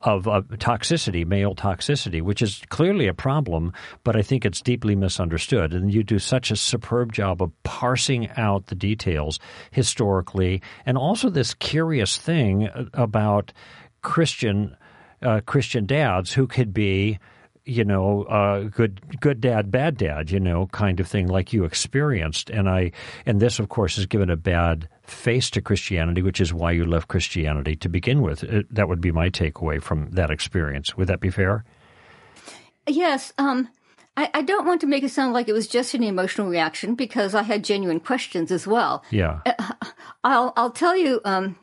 of 0.02 0.28
uh, 0.28 0.42
toxicity, 0.52 1.26
male 1.26 1.54
toxicity, 1.54 2.22
which 2.22 2.42
is 2.42 2.62
clearly 2.68 3.06
a 3.06 3.14
problem, 3.14 3.72
but 4.04 4.16
I 4.16 4.22
think 4.22 4.44
it's 4.44 4.60
deeply 4.60 4.94
misunderstood. 4.94 5.72
And 5.72 5.92
you 5.92 6.02
do 6.02 6.18
such 6.18 6.50
a 6.50 6.56
superb 6.56 7.12
job 7.12 7.42
of 7.42 7.50
parsing 7.62 8.28
out 8.36 8.66
the 8.66 8.74
details 8.74 9.38
historically, 9.70 10.62
and 10.84 10.96
also 10.96 11.28
this 11.28 11.54
curious 11.54 12.16
thing 12.16 12.68
about 12.94 13.52
Christian 14.02 14.76
uh, 15.22 15.40
Christian 15.46 15.86
dads 15.86 16.32
who 16.32 16.46
could 16.46 16.74
be 16.74 17.18
you 17.66 17.84
know, 17.84 18.22
uh, 18.24 18.60
good 18.62 19.20
good 19.20 19.40
dad, 19.40 19.72
bad 19.72 19.96
dad, 19.96 20.30
you 20.30 20.38
know, 20.38 20.68
kind 20.68 21.00
of 21.00 21.08
thing 21.08 21.26
like 21.26 21.52
you 21.52 21.64
experienced. 21.64 22.48
And 22.48 22.70
I 22.70 22.92
and 23.26 23.40
this, 23.40 23.58
of 23.58 23.68
course, 23.68 23.96
has 23.96 24.06
given 24.06 24.30
a 24.30 24.36
bad 24.36 24.88
face 25.02 25.50
to 25.50 25.60
Christianity, 25.60 26.22
which 26.22 26.40
is 26.40 26.54
why 26.54 26.70
you 26.70 26.86
left 26.86 27.08
Christianity 27.08 27.74
to 27.76 27.88
begin 27.88 28.22
with. 28.22 28.44
It, 28.44 28.72
that 28.72 28.88
would 28.88 29.00
be 29.00 29.10
my 29.10 29.30
takeaway 29.30 29.82
from 29.82 30.10
that 30.12 30.30
experience. 30.30 30.96
Would 30.96 31.08
that 31.08 31.20
be 31.20 31.30
fair? 31.30 31.64
Yes. 32.86 33.32
Um, 33.36 33.68
I, 34.16 34.30
I 34.34 34.42
don't 34.42 34.66
want 34.66 34.80
to 34.80 34.86
make 34.86 35.02
it 35.04 35.10
sound 35.10 35.34
like 35.34 35.48
it 35.48 35.52
was 35.52 35.68
just 35.68 35.92
an 35.94 36.02
emotional 36.02 36.48
reaction 36.48 36.94
because 36.94 37.34
I 37.34 37.42
had 37.42 37.62
genuine 37.64 38.00
questions 38.00 38.50
as 38.50 38.66
well. 38.66 39.04
Yeah. 39.10 39.40
I'll 40.24 40.52
I'll 40.56 40.70
tell 40.70 40.96
you 40.96 41.20
um, 41.24 41.56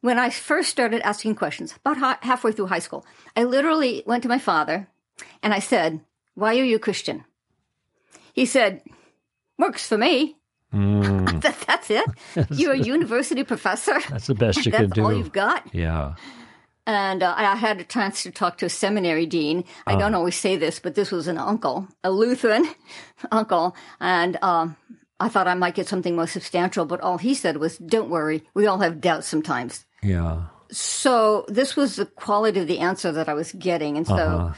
when 0.00 0.18
I 0.18 0.30
first 0.30 0.70
started 0.70 1.02
asking 1.02 1.36
questions 1.36 1.74
about 1.76 1.98
ha- 1.98 2.18
halfway 2.22 2.52
through 2.52 2.66
high 2.66 2.80
school, 2.80 3.06
I 3.36 3.44
literally 3.44 4.02
went 4.06 4.22
to 4.24 4.28
my 4.28 4.38
father 4.38 4.88
and 5.42 5.54
I 5.54 5.60
said, 5.60 6.00
"Why 6.34 6.56
are 6.58 6.64
you 6.64 6.76
a 6.76 6.80
Christian?" 6.80 7.24
He 8.32 8.44
said, 8.46 8.82
"Works 9.58 9.86
for 9.86 9.96
me." 9.98 10.36
That- 10.72 11.64
That's 11.66 11.90
it. 11.90 12.04
You're 12.50 12.72
a 12.74 12.78
university 12.78 13.44
professor. 13.44 13.98
That's 14.10 14.26
the 14.26 14.34
best 14.34 14.64
you 14.66 14.72
can 14.72 14.90
do. 14.90 15.02
all 15.02 15.12
you've 15.12 15.32
got. 15.32 15.74
Yeah. 15.74 16.14
And 16.90 17.22
uh, 17.22 17.34
I 17.36 17.54
had 17.54 17.80
a 17.80 17.84
chance 17.84 18.24
to 18.24 18.32
talk 18.32 18.58
to 18.58 18.66
a 18.66 18.68
seminary 18.68 19.24
dean. 19.24 19.64
I 19.86 19.94
don't 19.94 20.14
always 20.14 20.34
say 20.34 20.56
this, 20.56 20.80
but 20.80 20.96
this 20.96 21.12
was 21.12 21.28
an 21.28 21.38
uncle, 21.38 21.86
a 22.02 22.10
Lutheran 22.10 22.66
uncle. 23.30 23.76
And 24.00 24.36
um, 24.42 24.76
I 25.20 25.28
thought 25.28 25.46
I 25.46 25.54
might 25.54 25.76
get 25.76 25.86
something 25.86 26.16
more 26.16 26.26
substantial, 26.26 26.84
but 26.86 27.00
all 27.00 27.18
he 27.18 27.34
said 27.34 27.58
was, 27.58 27.78
don't 27.78 28.10
worry, 28.10 28.42
we 28.54 28.66
all 28.66 28.78
have 28.78 29.00
doubts 29.00 29.28
sometimes. 29.28 29.86
Yeah. 30.02 30.46
So 30.72 31.44
this 31.46 31.76
was 31.76 31.94
the 31.94 32.06
quality 32.06 32.58
of 32.58 32.66
the 32.66 32.80
answer 32.80 33.12
that 33.12 33.28
I 33.28 33.34
was 33.34 33.52
getting. 33.52 33.96
And 33.96 34.06
so 34.06 34.52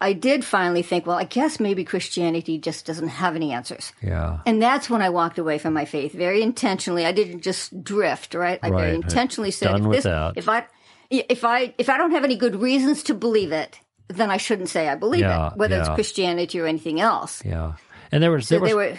I 0.00 0.12
did 0.12 0.44
finally 0.44 0.82
think, 0.82 1.06
well, 1.06 1.18
I 1.18 1.24
guess 1.24 1.60
maybe 1.60 1.84
Christianity 1.84 2.58
just 2.58 2.84
doesn't 2.84 3.08
have 3.08 3.36
any 3.36 3.52
answers. 3.52 3.92
Yeah. 4.02 4.40
And 4.44 4.60
that's 4.60 4.90
when 4.90 5.02
I 5.02 5.10
walked 5.10 5.38
away 5.38 5.58
from 5.58 5.72
my 5.72 5.84
faith 5.84 6.12
very 6.12 6.42
intentionally. 6.42 7.06
I 7.06 7.12
didn't 7.12 7.42
just 7.42 7.84
drift, 7.84 8.34
right? 8.34 8.58
I 8.62 8.70
Right. 8.70 8.80
very 8.80 8.94
intentionally 8.96 9.52
said, 9.52 9.68
Done 9.68 9.94
if, 9.94 10.02
this, 10.02 10.32
if 10.36 10.48
I 10.48 10.66
if 11.10 11.44
I 11.44 11.74
if 11.78 11.88
I 11.88 11.96
don't 11.98 12.12
have 12.12 12.24
any 12.24 12.36
good 12.36 12.56
reasons 12.56 13.02
to 13.04 13.14
believe 13.14 13.52
it, 13.52 13.80
then 14.08 14.30
I 14.30 14.36
shouldn't 14.36 14.68
say 14.68 14.88
I 14.88 14.94
believe 14.94 15.20
Yeah, 15.22 15.48
it, 15.52 15.56
whether 15.56 15.78
it's. 15.78 15.88
Christianity 15.90 16.60
or 16.60 16.66
anything 16.66 17.00
else. 17.00 17.42
Yeah. 17.44 17.74
And 18.12 18.22
there 18.22 18.30
was 18.30 18.46
So 18.48 18.54
there 18.56 18.60
was 18.62 18.70
they 18.70 18.74
were 18.74 18.98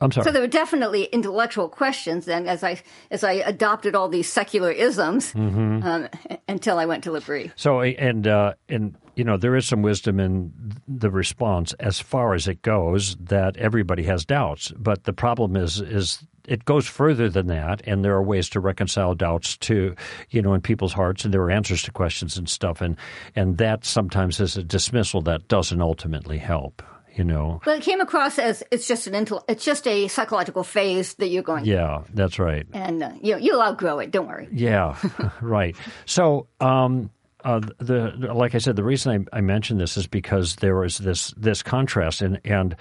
I'm 0.00 0.10
sorry. 0.12 0.24
so 0.24 0.32
there 0.32 0.42
were 0.42 0.48
definitely 0.48 1.04
intellectual 1.04 1.68
questions. 1.68 2.24
Then, 2.26 2.46
as 2.46 2.62
I 2.62 2.82
as 3.10 3.24
I 3.24 3.32
adopted 3.32 3.94
all 3.94 4.08
these 4.08 4.28
secular 4.28 4.70
isms 4.70 5.32
Mm-hmm. 5.32 5.82
um, 5.86 6.08
until 6.48 6.78
I 6.78 6.86
went 6.86 7.04
to 7.04 7.12
L'Abri. 7.12 7.52
So 7.56 7.80
and 7.80 8.26
uh, 8.26 8.54
and 8.68 8.96
you 9.16 9.24
know 9.24 9.36
there 9.36 9.56
is 9.56 9.66
some 9.66 9.82
wisdom 9.82 10.18
in 10.20 10.52
the 10.88 11.10
response 11.10 11.72
as 11.80 12.00
far 12.00 12.34
as 12.34 12.48
it 12.48 12.62
goes 12.62 13.16
that 13.16 13.56
everybody 13.56 14.02
has 14.04 14.24
doubts, 14.26 14.72
but 14.76 15.04
the 15.04 15.12
problem 15.14 15.56
is 15.56 15.80
is 15.80 16.18
it 16.46 16.64
goes 16.64 16.86
further 16.86 17.28
than 17.28 17.46
that, 17.48 17.82
and 17.86 18.04
there 18.04 18.14
are 18.14 18.22
ways 18.22 18.48
to 18.50 18.60
reconcile 18.60 19.14
doubts 19.14 19.56
to 19.58 19.94
you 20.30 20.42
know 20.42 20.54
in 20.54 20.60
people's 20.60 20.92
hearts, 20.92 21.24
and 21.24 21.32
there 21.32 21.42
are 21.42 21.50
answers 21.50 21.82
to 21.84 21.90
questions 21.92 22.36
and 22.36 22.48
stuff, 22.48 22.80
and 22.80 22.96
and 23.36 23.58
that 23.58 23.84
sometimes 23.84 24.40
is 24.40 24.56
a 24.56 24.62
dismissal 24.62 25.20
that 25.22 25.48
doesn't 25.48 25.80
ultimately 25.80 26.38
help. 26.38 26.82
You 27.16 27.22
know, 27.22 27.60
But 27.64 27.78
it 27.78 27.82
came 27.84 28.00
across 28.00 28.40
as 28.40 28.64
it's 28.72 28.88
just 28.88 29.06
an 29.06 29.12
intel- 29.12 29.44
it's 29.48 29.64
just 29.64 29.86
a 29.86 30.08
psychological 30.08 30.64
phase 30.64 31.14
that 31.14 31.28
you're 31.28 31.44
going, 31.44 31.64
yeah, 31.64 32.02
that's 32.12 32.40
right. 32.40 32.66
and 32.72 33.04
uh, 33.04 33.12
you 33.22 33.38
you'll 33.38 33.62
outgrow 33.62 34.00
it. 34.00 34.10
Don't 34.10 34.26
worry. 34.26 34.48
Yeah, 34.50 34.96
right. 35.40 35.76
So, 36.06 36.48
um, 36.60 37.10
uh, 37.44 37.60
the, 37.78 38.14
the 38.18 38.34
like 38.34 38.56
I 38.56 38.58
said, 38.58 38.74
the 38.74 38.82
reason 38.82 39.28
I, 39.32 39.38
I 39.38 39.40
mentioned 39.42 39.78
this 39.80 39.96
is 39.96 40.08
because 40.08 40.56
there 40.56 40.74
was 40.74 40.98
this 40.98 41.32
this 41.36 41.62
contrast, 41.62 42.20
and 42.20 42.40
and 42.44 42.74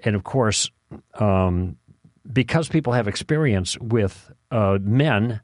and 0.00 0.14
of 0.14 0.22
course, 0.22 0.70
um, 1.14 1.76
because 2.32 2.68
people 2.68 2.92
have 2.92 3.08
experience 3.08 3.78
with 3.78 4.30
uh, 4.50 4.78
men 4.80 5.40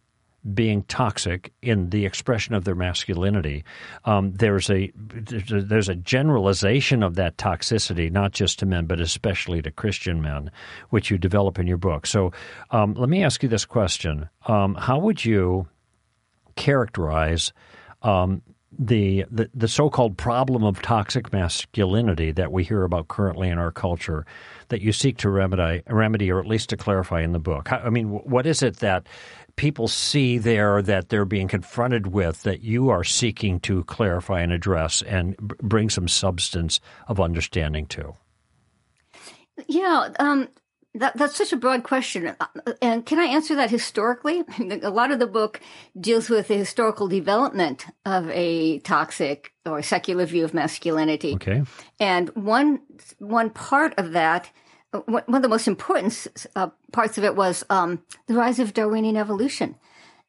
being 0.53 0.83
toxic 0.85 1.53
in 1.63 1.89
the 1.89 2.05
expression 2.05 2.55
of 2.55 2.65
their 2.65 2.75
masculinity, 2.75 3.65
um, 4.05 4.35
there's 4.35 4.69
a 4.69 4.93
there's 4.95 5.89
a- 5.89 5.95
generalization 5.95 7.03
of 7.03 7.15
that 7.15 7.39
toxicity, 7.39 8.11
not 8.11 8.33
just 8.33 8.59
to 8.59 8.67
men, 8.67 8.85
but 8.85 9.01
especially 9.01 9.63
to 9.63 9.71
Christian 9.71 10.21
men, 10.21 10.51
which 10.91 11.11
you 11.11 11.17
develop 11.17 11.59
in 11.59 11.67
your 11.67 11.79
book. 11.79 12.07
So, 12.07 12.33
um, 12.71 12.93
let 12.95 13.09
me 13.09 13.25
ask 13.25 13.43
you 13.43 13.49
this 13.49 13.65
question: 13.65 14.29
um, 14.47 14.75
How 14.75 14.99
would 14.99 15.25
you 15.25 15.67
characterize 16.57 17.53
um, 18.03 18.43
the, 18.79 19.25
the 19.31 19.49
the 19.55 19.69
so-called 19.69 20.17
problem 20.17 20.65
of 20.65 20.83
toxic 20.83 21.33
masculinity 21.33 22.33
that 22.33 22.53
we 22.53 22.65
hear 22.65 22.85
about 22.85 23.09
currently 23.09 23.49
in 23.49 23.59
our 23.59 23.71
culture 23.71 24.27
that 24.69 24.81
you 24.81 24.93
seek 24.93 25.17
to 25.19 25.31
remedy, 25.31 25.83
remedy 25.89 26.31
or 26.31 26.41
at 26.41 26.47
least 26.47 26.71
to 26.71 26.77
clarify 26.77 27.23
in 27.23 27.33
the 27.33 27.39
book? 27.39 27.73
I 27.73 27.91
mean, 27.91 28.09
what 28.09 28.47
is 28.47 28.63
it 28.63 28.79
that 28.79 29.07
people 29.57 29.89
see 29.89 30.39
there 30.39 30.83
that 30.83 31.09
they're 31.09 31.25
being 31.25 31.49
confronted 31.49 32.09
with 32.09 32.43
that 32.43 32.63
you 32.63 32.89
are 32.89 33.05
seeking 33.05 33.61
to 33.61 33.85
clarify 33.85 34.41
and 34.41 34.53
address 34.53 35.03
and 35.03 35.37
bring 35.37 35.91
some 35.91 36.09
substance 36.09 36.81
of 37.09 37.21
understanding 37.21 37.87
to? 37.87 38.15
Yeah, 39.69 40.09
um, 40.19 40.49
that, 40.95 41.17
that's 41.17 41.37
such 41.37 41.53
a 41.53 41.57
broad 41.57 41.83
question. 41.83 42.35
Uh, 42.39 42.47
And 42.81 43.05
can 43.05 43.19
I 43.19 43.25
answer 43.25 43.55
that 43.57 43.71
historically? 43.71 44.45
A 44.83 44.91
lot 44.91 45.11
of 45.11 45.19
the 45.19 45.27
book 45.27 45.61
deals 45.99 46.31
with 46.31 46.49
the 46.49 46.57
historical 46.57 47.09
development 47.09 47.87
of 48.07 48.31
a 48.31 48.79
toxic 48.81 49.53
or 49.67 49.83
secular 49.83 50.25
view 50.25 50.45
of 50.45 50.55
masculinity. 50.55 51.35
Okay. 51.35 51.63
And 51.99 52.29
one 52.31 52.81
one 53.19 53.51
part 53.51 53.95
of 53.99 54.13
that, 54.13 54.51
uh, 54.93 55.01
one 55.01 55.25
of 55.29 55.43
the 55.43 55.49
most 55.49 55.67
important 55.67 56.37
uh, 56.55 56.69
parts 56.93 57.19
of 57.19 57.25
it 57.25 57.35
was 57.35 57.65
um, 57.71 58.03
the 58.27 58.35
rise 58.35 58.59
of 58.59 58.75
Darwinian 58.75 59.17
evolution. 59.17 59.77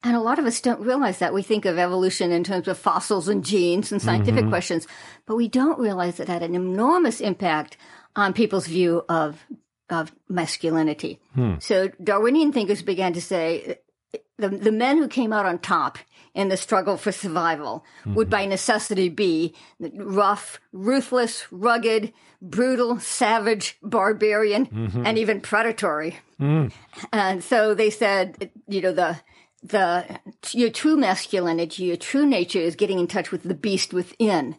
And 0.04 0.16
a 0.16 0.22
lot 0.22 0.38
of 0.38 0.46
us 0.46 0.62
don't 0.62 0.82
realize 0.82 1.18
that. 1.18 1.34
We 1.34 1.42
think 1.42 1.66
of 1.66 1.80
evolution 1.80 2.32
in 2.32 2.44
terms 2.44 2.68
of 2.68 2.78
fossils 2.78 3.28
and 3.28 3.44
genes 3.44 3.92
and 3.92 4.00
scientific 4.00 4.48
questions, 4.50 4.88
but 5.26 5.36
we 5.36 5.48
don't 5.48 5.80
realize 5.80 6.18
that 6.18 6.30
it 6.30 6.32
had 6.32 6.44
an 6.44 6.54
enormous 6.54 7.20
impact 7.20 7.76
on 8.16 8.32
people's 8.32 8.68
view 8.68 9.04
of 9.10 9.44
of 9.90 10.14
masculinity. 10.28 11.20
Hmm. 11.34 11.56
So 11.60 11.90
Darwinian 12.04 12.52
thinkers 12.52 12.82
began 12.82 13.14
to 13.14 13.22
say 13.22 13.78
the, 14.38 14.50
the 14.50 14.72
men 14.72 14.98
who 14.98 15.08
came 15.08 15.32
out 15.32 15.46
on 15.46 15.60
top 15.60 15.98
in 16.34 16.50
the 16.50 16.58
struggle 16.58 16.98
for 16.98 17.12
survival 17.12 17.86
would 18.06 18.28
hmm. 18.28 18.32
by 18.32 18.46
necessity 18.46 19.10
be 19.10 19.56
rough, 19.80 20.60
ruthless, 20.74 21.46
rugged, 21.52 22.14
brutal, 22.42 23.00
savage, 23.00 23.78
barbarian, 23.82 24.66
mm-hmm. 24.66 25.06
and 25.06 25.18
even 25.18 25.42
predatory. 25.42 26.18
Hmm. 26.38 26.68
And 27.14 27.44
so 27.44 27.74
they 27.74 27.90
said, 27.90 28.52
you 28.68 28.82
know, 28.82 28.92
the 28.92 29.18
the 29.68 30.20
your 30.52 30.70
true 30.70 30.96
masculinity, 30.96 31.86
your 31.86 31.98
true 31.98 32.26
nature 32.26 32.60
is 32.60 32.76
getting 32.76 33.00
in 33.00 33.08
touch 33.08 33.32
with 33.32 33.44
the 33.44 33.54
beast 33.54 33.94
within. 33.94 34.56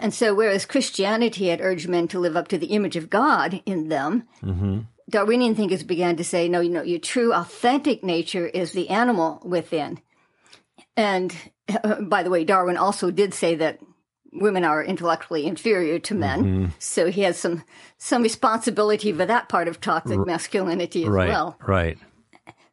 And 0.00 0.14
so 0.14 0.34
whereas 0.34 0.64
Christianity 0.64 1.48
had 1.48 1.60
urged 1.60 1.88
men 1.88 2.08
to 2.08 2.18
live 2.18 2.36
up 2.36 2.48
to 2.48 2.58
the 2.58 2.68
image 2.68 2.96
of 2.96 3.10
God 3.10 3.62
in 3.66 3.88
them, 3.88 4.28
Darwinian 5.10 5.54
thinkers 5.54 5.82
began 5.82 6.16
to 6.16 6.24
say, 6.24 6.48
no, 6.48 6.60
you 6.60 6.70
know, 6.70 6.82
your 6.82 7.00
true 7.00 7.32
authentic 7.32 8.04
nature 8.04 8.46
is 8.46 8.72
the 8.72 8.90
animal 8.90 9.40
within. 9.44 10.00
And 10.96 11.34
uh, 11.82 12.02
by 12.02 12.22
the 12.22 12.30
way, 12.30 12.44
Darwin 12.44 12.76
also 12.76 13.10
did 13.10 13.32
say 13.32 13.56
that 13.56 13.80
women 14.32 14.64
are 14.64 14.84
intellectually 14.84 15.46
inferior 15.46 15.98
to 16.00 16.14
men. 16.14 16.44
Mm-hmm. 16.44 16.66
So 16.78 17.10
he 17.10 17.22
has 17.22 17.38
some 17.38 17.64
some 17.96 18.22
responsibility 18.22 19.12
for 19.12 19.24
that 19.24 19.48
part 19.48 19.68
of 19.68 19.80
toxic 19.80 20.24
masculinity 20.26 21.04
as 21.04 21.08
right, 21.08 21.28
well. 21.28 21.56
right. 21.66 21.98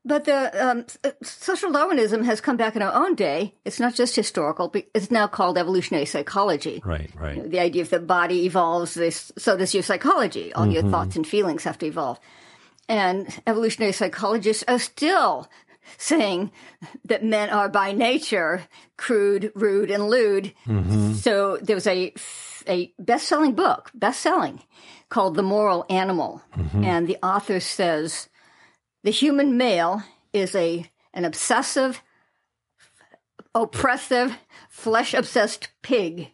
But 0.08 0.26
the 0.26 0.54
um, 0.64 0.86
uh, 1.04 1.12
social 1.24 1.72
Darwinism 1.72 2.24
has 2.26 2.40
come 2.40 2.58
back 2.58 2.76
in 2.76 2.84
our 2.84 2.94
own 2.94 3.16
day. 3.16 3.56
It's 3.66 3.80
not 3.80 3.96
just 3.96 4.16
historical; 4.16 4.72
it's 4.94 5.10
now 5.10 5.26
called 5.26 5.58
evolutionary 5.58 6.06
psychology. 6.06 6.82
Right, 6.86 7.10
right. 7.18 7.50
The 7.50 7.60
idea 7.60 7.82
if 7.82 7.90
the 7.90 8.00
body 8.00 8.46
evolves, 8.46 8.94
this 8.94 9.32
so 9.36 9.58
does 9.58 9.74
your 9.74 9.82
psychology. 9.82 10.54
All 10.54 10.68
your 10.68 10.84
mm-hmm. 10.84 10.92
thoughts 10.92 11.16
and 11.16 11.26
feelings 11.26 11.64
have 11.64 11.80
to 11.80 11.88
evolve. 11.88 12.20
And 12.88 13.28
evolutionary 13.48 13.94
psychologists 13.94 14.64
are 14.68 14.78
still 14.78 15.50
saying 15.98 16.52
that 17.06 17.24
men 17.24 17.50
are 17.50 17.70
by 17.70 17.92
nature 17.92 18.64
crude, 18.98 19.52
rude, 19.56 19.90
and 19.90 20.08
lewd. 20.08 20.54
Mm-hmm. 20.68 21.14
So 21.14 21.58
there 21.58 21.76
was 21.76 21.88
a 21.88 22.14
a 22.68 22.94
best-selling 23.00 23.54
book, 23.54 23.92
best-selling, 23.94 24.62
called 25.10 25.36
The 25.36 25.44
Moral 25.44 25.86
Animal, 25.90 26.44
mm-hmm. 26.56 26.84
and 26.84 27.08
the 27.08 27.18
author 27.24 27.60
says 27.60 28.30
the 29.06 29.12
human 29.12 29.56
male 29.56 30.04
is 30.34 30.56
a 30.56 30.90
an 31.14 31.24
obsessive, 31.24 32.02
oppressive, 33.54 34.36
flesh-obsessed 34.70 35.70
pig. 35.82 36.32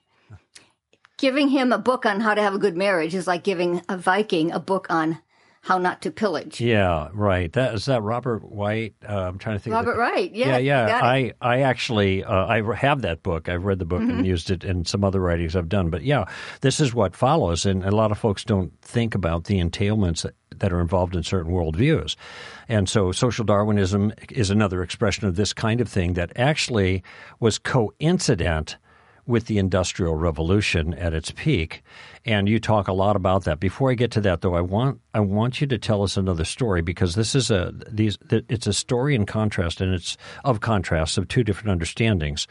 Giving 1.20 1.50
him 1.50 1.72
a 1.72 1.78
book 1.78 2.08
on 2.08 2.22
how 2.22 2.34
to 2.34 2.42
have 2.42 2.56
a 2.56 2.60
good 2.60 2.76
marriage 2.76 3.14
is 3.14 3.28
like 3.28 3.44
giving 3.44 3.84
a 3.88 3.96
Viking 3.96 4.52
a 4.52 4.60
book 4.60 4.88
on 4.90 5.20
how 5.64 5.78
not 5.78 6.02
to 6.02 6.10
pillage. 6.10 6.60
Yeah, 6.60 7.10
right. 7.14 7.54
That 7.54 7.76
is 7.76 7.86
that 7.86 8.02
Robert 8.02 8.44
White. 8.44 8.96
Uh, 9.08 9.28
I'm 9.28 9.38
trying 9.38 9.58
to 9.58 9.60
think. 9.60 9.76
Robert 9.76 9.98
Wright, 9.98 10.34
yeah, 10.34 10.58
yeah, 10.58 10.88
yeah. 10.88 11.00
I, 11.04 11.34
I 11.40 11.62
actually, 11.62 12.24
uh, 12.24 12.48
I 12.48 12.64
have 12.76 13.04
that 13.04 13.22
book. 13.22 13.48
I've 13.48 13.66
read 13.66 13.78
the 13.78 13.86
book 13.86 14.02
Mm-hmm. 14.02 14.18
and 14.18 14.26
used 14.26 14.50
it 14.50 14.64
in 14.64 14.86
some 14.86 15.04
other 15.04 15.20
writings 15.20 15.56
I've 15.56 15.70
done. 15.70 15.92
But 15.92 16.02
yeah, 16.02 16.26
this 16.62 16.80
is 16.80 16.96
what 16.96 17.16
follows, 17.16 17.68
and 17.68 17.84
a 17.84 17.92
lot 17.92 18.12
of 18.12 18.18
folks 18.18 18.44
don't 18.44 18.74
think 18.82 19.14
about 19.14 19.44
the 19.44 19.60
entailments 19.60 20.26
that, 20.62 20.74
are 20.74 20.82
involved 20.82 21.16
in 21.16 21.24
certain 21.24 21.52
worldviews. 21.52 22.16
And 22.68 22.88
so, 22.88 23.12
social 23.12 23.46
Darwinism 23.46 24.14
is 24.30 24.50
another 24.50 24.82
expression 24.82 25.28
of 25.28 25.36
this 25.36 25.54
kind 25.54 25.82
of 25.82 25.90
thing 25.90 26.14
that 26.14 26.32
actually 26.36 27.04
was 27.40 27.60
coincident 27.60 28.78
with 29.28 29.46
the 29.46 29.58
Industrial 29.58 30.16
Revolution 30.16 30.94
at 30.96 31.14
its 31.14 31.32
peak. 31.32 31.84
And 32.26 32.48
you 32.48 32.60
talk 32.60 32.88
a 32.88 32.94
lot 32.94 33.16
about 33.16 33.46
that. 33.46 33.60
Before 33.60 33.92
I 33.92 33.96
get 33.96 34.12
to 34.12 34.22
that, 34.22 34.42
though, 34.42 34.56
I 34.56 34.62
want 34.62 35.00
I 35.14 35.20
want 35.20 35.62
you 35.62 35.68
to 35.68 35.78
tell 35.78 36.04
us 36.04 36.18
another 36.18 36.46
story 36.46 36.82
because 36.82 37.16
this 37.16 37.34
is 37.34 37.50
a 37.50 37.74
these 37.90 38.18
it's 38.30 38.68
a 38.68 38.74
story 38.74 39.16
in 39.16 39.26
contrast, 39.26 39.82
and 39.82 39.94
it's 39.94 40.18
of 40.44 40.60
contrasts 40.60 41.18
of 41.18 41.28
two 41.28 41.44
different 41.44 41.72
understandings, 41.72 42.48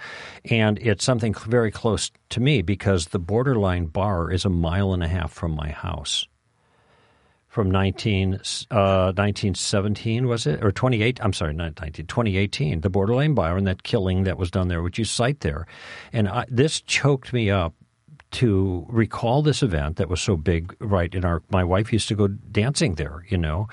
and 0.47 0.79
it's 0.81 1.05
something 1.05 1.35
very 1.35 1.71
close 1.71 2.11
to 2.31 2.41
me 2.41 2.63
because 2.63 3.09
the 3.09 3.19
Borderline 3.19 3.87
Bar 3.87 4.33
is 4.33 4.45
a 4.45 4.51
mile 4.51 4.93
and 4.93 5.03
a 5.03 5.09
half 5.09 5.33
from 5.33 5.55
my 5.55 5.71
house 5.71 6.27
from 7.51 7.69
19, 7.69 8.35
uh, 8.71 9.13
1917, 9.13 10.29
was 10.29 10.47
it? 10.47 10.65
Or 10.65 10.71
28, 10.71 11.19
I'm 11.21 11.33
sorry, 11.33 11.53
not 11.53 11.81
19, 11.81 12.07
2018, 12.07 12.81
the 12.81 12.89
Borderline 12.89 13.35
Byron, 13.35 13.65
that 13.65 13.83
killing 13.83 14.23
that 14.23 14.39
was 14.39 14.53
done 14.53 14.69
there, 14.69 14.83
which 14.83 14.99
you 14.99 15.05
cite 15.05 15.41
there. 15.41 15.67
And 16.13 16.29
I, 16.29 16.47
this 16.49 16.81
choked 16.81 17.33
me 17.33 17.51
up 17.51 17.75
to 18.31 18.87
recall 18.89 19.43
this 19.43 19.63
event 19.63 19.97
that 19.97 20.09
was 20.09 20.21
so 20.21 20.37
big 20.37 20.75
right 20.79 21.15
in 21.15 21.25
our 21.25 21.43
my 21.51 21.65
wife 21.65 21.93
used 21.93 22.09
to 22.09 22.15
go 22.15 22.29
dancing 22.29 22.95
there 22.95 23.25
you 23.29 23.39
know? 23.39 23.69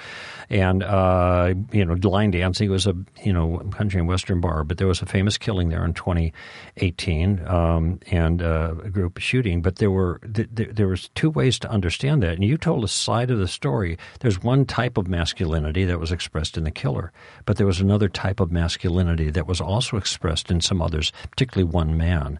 And 0.50 0.84
uh 0.84 1.54
you 1.72 1.86
know 1.86 1.96
line 2.08 2.32
dancing 2.32 2.70
was 2.70 2.88
a 2.88 2.96
you 3.24 3.34
know 3.34 3.60
country 3.72 4.00
and 4.00 4.08
western 4.08 4.42
bar 4.42 4.64
but 4.64 4.78
there 4.78 4.88
was 4.88 5.02
a 5.02 5.06
famous 5.06 5.38
killing 5.38 5.70
there 5.70 5.84
in 5.86 5.94
2018 5.94 7.46
um 7.48 8.00
and 8.12 8.42
uh, 8.42 8.76
a 8.84 8.90
group 8.90 9.18
shooting 9.20 9.62
but 9.62 9.76
there 9.78 9.92
were 9.92 10.20
th- 10.34 10.50
th- 10.56 10.70
there 10.74 10.88
was 10.88 11.10
two 11.10 11.30
ways 11.30 11.60
to 11.60 11.70
understand 11.70 12.24
that 12.24 12.34
and 12.34 12.44
you 12.44 12.58
told 12.58 12.84
a 12.84 12.88
side 12.88 13.30
of 13.30 13.40
the 13.40 13.48
story. 13.48 13.98
There's 14.20 14.42
one 14.42 14.66
type 14.66 14.98
of 14.98 15.08
masculinity 15.08 15.86
that 15.86 16.00
was 16.00 16.12
expressed 16.12 16.58
in 16.58 16.64
the 16.64 16.72
killer 16.72 17.12
but 17.46 17.58
there 17.58 17.68
was 17.68 17.80
another 17.80 18.10
type 18.10 18.40
of 18.40 18.52
masculinity 18.52 19.30
that 19.32 19.48
was 19.48 19.62
also 19.62 19.98
expressed 19.98 20.50
in 20.50 20.62
some 20.62 20.82
others 20.82 21.12
particularly 21.30 21.70
one 21.70 21.98
man 21.98 22.40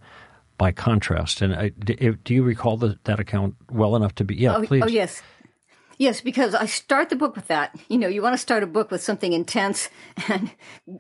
by 0.58 0.72
contrast. 0.72 1.42
And 1.42 1.54
I, 1.54 1.70
do, 1.70 2.14
do 2.24 2.34
you 2.34 2.44
recall 2.44 2.78
the, 2.78 2.98
that 3.06 3.20
account 3.20 3.56
well 3.72 3.96
enough 3.96 4.16
to 4.16 4.24
be? 4.24 4.36
Yeah, 4.36 4.58
Oh, 4.58 4.64
please. 4.64 4.84
oh, 4.84 4.88
yes. 4.88 5.22
Yes, 6.00 6.22
because 6.22 6.54
I 6.54 6.68
start 6.68 7.10
the 7.10 7.16
book 7.16 7.36
with 7.36 7.48
that. 7.48 7.76
You 7.90 7.98
know, 7.98 8.08
you 8.08 8.22
want 8.22 8.34
to 8.34 8.38
start 8.38 8.62
a 8.62 8.68
book 8.68 8.92
with 8.92 9.02
something 9.02 9.34
intense 9.34 9.90
and 10.30 10.52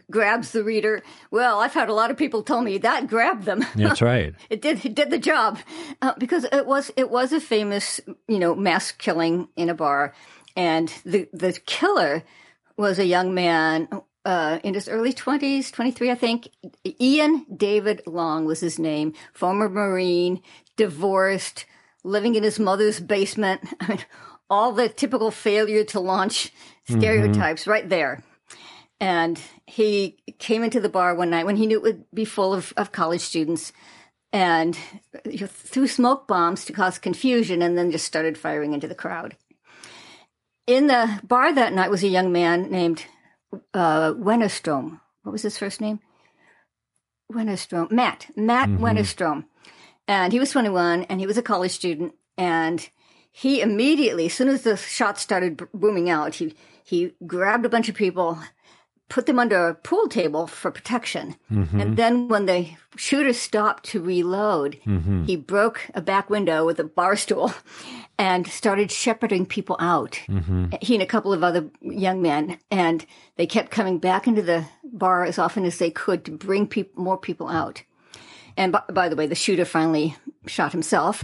grabs 0.10 0.54
the 0.54 0.64
reader. 0.64 1.04
Well, 1.30 1.60
I've 1.60 1.74
had 1.76 1.90
a 1.90 1.94
lot 1.94 2.10
of 2.10 2.18
people 2.18 2.42
tell 2.42 2.62
me 2.62 2.80
that 2.80 3.08
grabbed 3.08 3.44
them. 3.46 3.64
That's 3.76 4.02
right. 4.02 4.34
it 4.50 4.60
did 4.62 4.84
it 4.84 4.96
did 4.96 5.12
the 5.12 5.20
job 5.20 5.60
uh, 6.02 6.14
because 6.18 6.46
it 6.46 6.66
was 6.66 6.90
it 6.98 7.12
was 7.12 7.32
a 7.32 7.40
famous 7.40 8.02
you 8.28 8.40
know 8.40 8.56
mass 8.56 8.92
killing 8.92 9.50
in 9.56 9.70
a 9.70 9.76
bar, 9.76 10.16
and 10.56 10.92
the 11.06 11.30
the 11.32 11.54
killer 11.68 12.24
was 12.76 12.98
a 12.98 13.06
young 13.06 13.36
man 13.36 13.88
uh, 14.28 14.60
in 14.62 14.74
his 14.74 14.90
early 14.90 15.14
twenties, 15.14 15.72
twenty 15.72 15.92
three, 15.92 16.12
I 16.12 16.16
think. 16.16 16.50
Ian 17.00 17.46
David 17.56 18.02
Long 18.06 18.46
was 18.46 18.60
his 18.60 18.78
name, 18.78 19.14
former 19.34 19.70
Marine, 19.70 20.42
divorced, 20.76 21.66
living 22.04 22.36
in 22.36 22.44
his 22.44 22.60
mother's 22.60 23.00
basement. 23.00 23.62
I 23.80 23.88
mean, 23.88 24.00
all 24.50 24.74
the 24.74 24.90
typical 24.90 25.32
failure 25.32 25.86
to 25.86 26.02
launch 26.02 26.52
stereotypes 26.90 27.68
right 27.68 27.88
there. 27.88 28.22
And 29.00 29.40
he 29.66 30.18
came 30.40 30.64
into 30.64 30.82
the 30.82 30.90
bar 30.90 31.16
one 31.16 31.30
night 31.30 31.46
when 31.46 31.58
he 31.58 31.66
knew 31.66 31.78
it 31.78 31.84
would 31.84 32.04
be 32.14 32.26
full 32.26 32.54
of, 32.54 32.74
of 32.76 32.92
college 32.92 33.22
students 33.22 33.72
and 34.34 34.78
you 35.26 35.42
know, 35.42 35.48
threw 35.48 35.88
smoke 35.88 36.28
bombs 36.28 36.66
to 36.66 36.74
cause 36.74 36.98
confusion 36.98 37.62
and 37.62 37.78
then 37.78 37.92
just 37.92 38.06
started 38.06 38.38
firing 38.38 38.74
into 38.74 38.88
the 38.88 38.96
crowd. 38.96 39.38
In 40.66 40.88
the 40.88 41.22
bar 41.24 41.54
that 41.54 41.74
night 41.74 41.92
was 41.92 42.04
a 42.04 42.10
young 42.10 42.32
man 42.32 42.70
named 42.70 43.06
uh, 43.74 44.14
Wennerstrom. 44.14 45.00
What 45.24 45.32
was 45.32 45.42
his 45.42 45.58
first 45.58 45.82
name? 45.82 46.00
Wennerstrom. 47.32 47.92
Matt. 47.92 48.28
Matt 48.36 48.70
Wennerstrom. 48.70 49.46
And 50.08 50.32
he 50.32 50.40
was 50.40 50.52
21 50.52 51.04
and 51.04 51.20
he 51.20 51.28
was 51.28 51.38
a 51.38 51.42
college 51.42 51.72
student. 51.72 52.14
And 52.38 52.90
he 53.32 53.62
immediately, 53.62 54.28
as 54.28 54.34
soon 54.34 54.48
as 54.48 54.64
the 54.64 54.78
shots 54.78 55.22
started 55.22 55.62
booming 55.74 56.10
out, 56.10 56.36
he, 56.36 56.56
he 56.84 57.14
grabbed 57.26 57.66
a 57.66 57.70
bunch 57.70 57.90
of 57.90 57.96
people, 57.96 58.40
put 59.10 59.26
them 59.26 59.40
under 59.40 59.68
a 59.68 59.76
pool 59.76 60.08
table 60.08 60.48
for 60.48 60.70
protection. 60.70 61.36
Mm-hmm. 61.52 61.80
And 61.80 61.98
then 61.98 62.28
when 62.28 62.46
the 62.46 62.70
shooter 62.98 63.34
stopped 63.34 63.86
to 63.86 64.02
reload, 64.02 64.78
mm-hmm. 64.86 65.24
he 65.24 65.36
broke 65.36 65.88
a 65.94 66.02
back 66.02 66.30
window 66.30 66.66
with 66.66 66.80
a 66.80 66.84
bar 66.84 67.16
stool 67.16 67.54
and 68.20 68.46
started 68.48 68.92
shepherding 68.92 69.46
people 69.46 69.78
out. 69.80 70.20
Mm-hmm. 70.28 70.74
He 70.82 70.96
and 70.96 71.04
a 71.04 71.08
couple 71.08 71.32
of 71.32 71.44
other 71.44 71.70
young 71.82 72.22
men. 72.22 72.60
And 72.70 73.06
they 73.38 73.48
kept 73.48 73.72
coming 73.72 74.00
back 74.00 74.28
into 74.28 74.42
the 74.42 74.66
bar 74.84 75.24
as 75.24 75.40
often 75.40 75.64
as 75.66 75.78
they 75.78 75.92
could 75.92 76.26
to 76.26 76.32
bring 76.32 76.68
peop 76.68 76.98
more 76.98 77.18
people 77.18 77.48
out. 77.48 77.84
And 78.58 78.72
by, 78.72 78.82
by 78.92 79.10
the 79.10 79.16
way, 79.16 79.28
the 79.28 79.36
shooter 79.36 79.66
finally 79.66 80.16
shot 80.48 80.72
himself. 80.72 81.24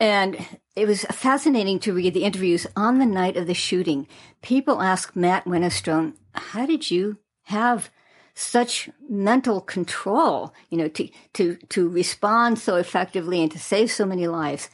And 0.00 0.38
it 0.74 0.86
was 0.86 1.04
fascinating 1.04 1.78
to 1.80 1.92
read 1.92 2.14
the 2.14 2.24
interviews 2.24 2.66
on 2.74 2.98
the 2.98 3.06
night 3.06 3.36
of 3.36 3.46
the 3.46 3.54
shooting. 3.54 4.08
People 4.40 4.80
asked 4.80 5.14
Matt 5.14 5.44
Wennerstrom, 5.44 6.14
how 6.32 6.66
did 6.66 6.90
you 6.90 7.18
have 7.44 7.90
such 8.34 8.88
mental 9.08 9.60
control, 9.60 10.54
you 10.70 10.78
know, 10.78 10.88
to, 10.88 11.08
to, 11.34 11.56
to 11.68 11.88
respond 11.88 12.58
so 12.58 12.76
effectively 12.76 13.42
and 13.42 13.50
to 13.52 13.58
save 13.58 13.90
so 13.90 14.06
many 14.06 14.26
lives? 14.26 14.70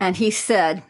And 0.00 0.16
he 0.16 0.30
said, 0.30 0.82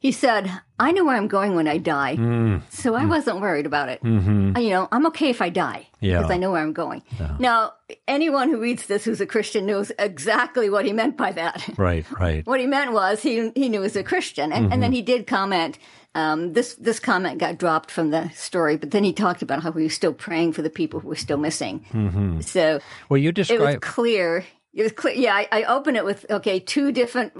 he 0.00 0.12
said, 0.12 0.50
I 0.78 0.92
know 0.92 1.04
where 1.04 1.14
I'm 1.14 1.28
going 1.28 1.54
when 1.54 1.68
I 1.68 1.76
die. 1.76 2.16
Mm. 2.16 2.62
So 2.70 2.94
I 2.94 3.04
mm. 3.04 3.10
wasn't 3.10 3.40
worried 3.42 3.66
about 3.66 3.90
it. 3.90 4.02
Mm-hmm. 4.02 4.56
You 4.56 4.70
know, 4.70 4.88
I'm 4.90 5.04
okay 5.08 5.28
if 5.28 5.42
I 5.42 5.50
die 5.50 5.88
Yeah. 6.00 6.18
because 6.18 6.30
I 6.30 6.38
know 6.38 6.52
where 6.52 6.62
I'm 6.62 6.72
going. 6.72 7.02
Now, 7.38 7.74
anyone 8.08 8.48
who 8.48 8.58
reads 8.58 8.86
this 8.86 9.04
who's 9.04 9.20
a 9.20 9.26
Christian 9.26 9.66
knows 9.66 9.92
exactly 9.98 10.70
what 10.70 10.86
he 10.86 10.94
meant 10.94 11.18
by 11.18 11.32
that. 11.32 11.68
Right, 11.76 12.10
right. 12.18 12.46
what 12.46 12.60
he 12.60 12.66
meant 12.66 12.92
was 12.92 13.20
he 13.20 13.52
he 13.54 13.68
knew 13.68 13.80
he 13.80 13.84
was 13.84 13.96
a 13.96 14.02
Christian, 14.02 14.52
and, 14.52 14.72
and 14.72 14.82
then 14.82 14.90
mm-hmm. 14.90 14.96
he 14.96 15.02
did 15.02 15.26
comment. 15.26 15.78
Um, 16.14 16.52
this 16.54 16.74
this 16.74 16.98
comment 16.98 17.38
got 17.38 17.56
dropped 17.58 17.90
from 17.90 18.10
the 18.10 18.30
story, 18.30 18.76
but 18.76 18.90
then 18.90 19.04
he 19.04 19.12
talked 19.12 19.42
about 19.42 19.62
how 19.62 19.70
he 19.72 19.84
was 19.84 19.94
still 19.94 20.12
praying 20.12 20.52
for 20.54 20.62
the 20.62 20.70
people 20.70 20.98
who 21.00 21.08
were 21.08 21.14
still 21.16 21.36
missing. 21.38 22.40
So 22.42 22.80
Well, 23.08 23.18
you 23.18 23.30
describe 23.30 23.60
it 23.60 23.64
was 23.64 23.76
clear. 23.80 24.44
It 24.74 24.82
was 24.82 24.92
clear. 24.92 25.14
Yeah, 25.14 25.34
I, 25.34 25.48
I 25.52 25.62
open 25.64 25.94
it 25.96 26.04
with 26.04 26.26
okay, 26.30 26.58
two 26.58 26.90
different 26.90 27.32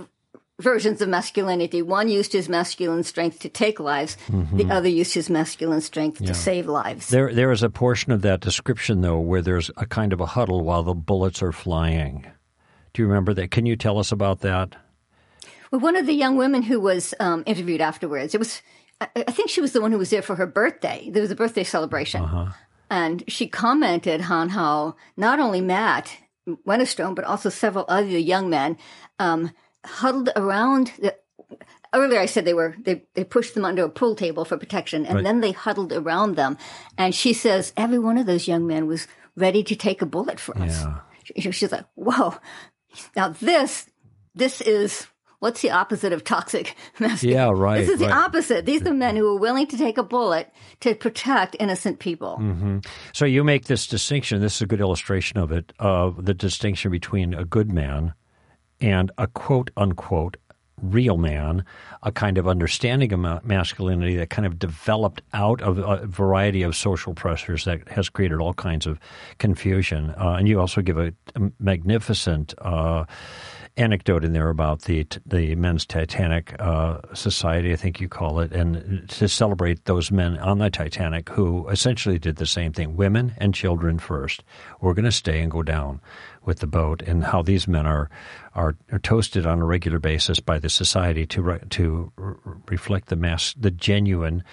versions 0.60 1.00
of 1.02 1.08
masculinity. 1.08 1.82
One 1.82 2.08
used 2.08 2.32
his 2.32 2.48
masculine 2.48 3.02
strength 3.02 3.40
to 3.40 3.48
take 3.48 3.80
lives. 3.80 4.16
The 4.28 4.70
other 4.70 4.88
used 4.88 5.14
his 5.14 5.30
masculine 5.30 5.80
strength 5.80 6.24
to 6.24 6.34
save 6.34 6.66
lives. 6.66 7.08
There, 7.08 7.32
there 7.32 7.50
is 7.50 7.62
a 7.62 7.70
portion 7.70 8.12
of 8.12 8.22
that 8.22 8.40
description, 8.40 9.00
though, 9.00 9.18
where 9.18 9.42
there's 9.42 9.70
a 9.76 9.86
kind 9.86 10.12
of 10.12 10.20
a 10.20 10.26
huddle 10.26 10.62
while 10.62 10.82
the 10.82 10.94
bullets 10.94 11.42
are 11.42 11.52
flying. 11.52 12.26
Do 12.92 13.02
you 13.02 13.08
remember 13.08 13.32
that? 13.34 13.50
Can 13.50 13.66
you 13.66 13.74
tell 13.76 13.98
us 13.98 14.12
about 14.12 14.40
that? 14.40 14.76
Well, 15.70 15.80
one 15.80 15.96
of 15.96 16.06
the 16.06 16.12
young 16.14 16.36
women 16.36 16.62
who 16.62 16.80
was 16.80 17.14
um, 17.20 17.42
interviewed 17.46 17.80
afterwards, 17.80 18.34
it 18.34 18.38
was, 18.38 18.62
I, 19.00 19.08
I 19.28 19.30
think 19.32 19.50
she 19.50 19.60
was 19.60 19.72
the 19.72 19.80
one 19.80 19.92
who 19.92 19.98
was 19.98 20.10
there 20.10 20.22
for 20.22 20.34
her 20.36 20.46
birthday. 20.46 21.08
There 21.10 21.22
was 21.22 21.30
a 21.30 21.36
birthday 21.36 21.64
celebration. 21.64 22.22
And 22.90 23.22
she 23.28 23.46
commented 23.46 24.22
on 24.30 24.48
how 24.48 24.96
not 25.16 25.38
only 25.38 25.60
Matt 25.60 26.10
Wennerstone, 26.66 27.14
but 27.14 27.24
also 27.24 27.48
several 27.48 27.84
other 27.88 28.06
young 28.18 28.50
men, 28.50 28.76
um, 29.20 29.52
huddled 29.86 30.30
around 30.34 30.90
the, 30.98 31.14
earlier 31.94 32.18
I 32.20 32.26
said 32.26 32.44
they 32.44 32.54
were 32.54 32.74
they, 32.82 33.04
they 33.14 33.24
pushed 33.24 33.54
them 33.54 33.64
under 33.64 33.84
a 33.84 33.88
pool 33.88 34.14
table 34.16 34.44
for 34.44 34.56
protection 34.58 35.06
and 35.06 35.16
Right. 35.16 35.24
then 35.24 35.40
they 35.40 35.52
huddled 35.52 35.92
around 35.92 36.36
them 36.36 36.58
and 36.98 37.14
she 37.14 37.32
says 37.32 37.72
every 37.76 37.98
one 37.98 38.18
of 38.18 38.26
those 38.26 38.46
young 38.46 38.66
men 38.66 38.86
was 38.86 39.06
ready 39.36 39.62
to 39.64 39.74
take 39.74 40.02
a 40.02 40.06
bullet 40.06 40.38
for 40.38 40.56
us. 40.58 40.80
Yeah. 40.82 40.98
She- 41.40 41.50
She's 41.52 41.72
like, 41.72 41.86
whoa. 41.94 42.34
Now 43.16 43.30
this 43.30 43.86
this 44.34 44.60
is 44.60 45.06
what's 45.40 45.62
the 45.62 45.70
opposite 45.70 46.12
of 46.12 46.22
toxic 46.24 46.76
masculinity? 47.00 47.28
Yeah, 47.28 47.50
right, 47.52 47.80
This 47.80 47.90
is 47.90 47.98
the 47.98 48.10
opposite. 48.10 48.64
These 48.64 48.86
are 48.86 48.94
men 48.94 49.16
who 49.16 49.26
are 49.34 49.38
willing 49.38 49.66
to 49.66 49.76
take 49.76 49.98
a 49.98 50.02
bullet 50.02 50.52
to 50.80 50.94
protect 50.94 51.56
innocent 51.58 51.98
people. 51.98 52.38
Mm-hmm. 52.40 52.78
So 53.12 53.24
you 53.24 53.42
make 53.42 53.64
this 53.64 53.86
distinction. 53.86 54.40
This 54.40 54.56
is 54.56 54.62
a 54.62 54.66
good 54.66 54.80
illustration 54.80 55.38
of 55.38 55.50
it. 55.50 55.72
Of 55.78 56.24
the 56.24 56.34
distinction 56.34 56.90
between 56.90 57.34
a 57.34 57.44
good 57.44 57.72
man 57.72 58.14
and 58.80 59.10
a 59.18 59.26
quote 59.26 59.70
unquote 59.76 60.36
real 60.82 61.18
man, 61.18 61.64
a 62.02 62.12
kind 62.12 62.38
of 62.38 62.48
understanding 62.48 63.12
of 63.12 63.44
masculinity 63.44 64.16
that 64.16 64.30
kind 64.30 64.46
of 64.46 64.58
developed 64.58 65.20
out 65.32 65.60
of 65.60 65.78
a 65.78 66.06
variety 66.06 66.62
of 66.62 66.74
social 66.74 67.14
pressures 67.14 67.64
that 67.64 67.86
has 67.88 68.08
created 68.08 68.40
all 68.40 68.54
kinds 68.54 68.86
of 68.86 68.98
confusion. 69.38 70.14
Uh, 70.18 70.36
and 70.38 70.48
you 70.48 70.58
also 70.58 70.80
give 70.80 70.98
a, 70.98 71.12
a 71.36 71.50
magnificent. 71.58 72.54
Uh, 72.58 73.04
anecdote 73.80 74.24
in 74.24 74.32
there 74.32 74.50
about 74.50 74.82
the 74.82 75.06
the 75.26 75.54
men's 75.56 75.86
Titanic 75.86 76.54
uh, 76.58 76.98
society, 77.14 77.72
I 77.72 77.76
think 77.76 78.00
you 78.00 78.08
call 78.08 78.40
it, 78.40 78.52
and 78.52 79.08
to 79.10 79.28
celebrate 79.28 79.84
those 79.84 80.10
men 80.10 80.38
on 80.38 80.58
the 80.58 80.70
Titanic 80.70 81.28
who 81.30 81.68
essentially 81.68 82.18
did 82.18 82.36
the 82.36 82.46
same 82.46 82.72
thing: 82.72 82.96
women 82.96 83.32
and 83.38 83.54
children 83.54 83.98
first. 83.98 84.44
We're 84.80 84.94
going 84.94 85.04
to 85.04 85.12
stay 85.12 85.40
and 85.40 85.50
go 85.50 85.62
down 85.62 86.00
with 86.44 86.60
the 86.60 86.66
boat, 86.66 87.02
and 87.02 87.24
how 87.24 87.42
these 87.42 87.66
men 87.66 87.86
are 87.86 88.10
are, 88.54 88.76
are 88.92 88.98
toasted 88.98 89.46
on 89.46 89.60
a 89.60 89.64
regular 89.64 89.98
basis 89.98 90.40
by 90.40 90.58
the 90.58 90.70
society 90.70 91.26
to 91.26 91.42
re, 91.42 91.58
to 91.70 92.12
re- 92.16 92.34
reflect 92.68 93.08
the 93.08 93.16
mass, 93.16 93.54
the 93.58 93.70
genuine, 93.70 94.44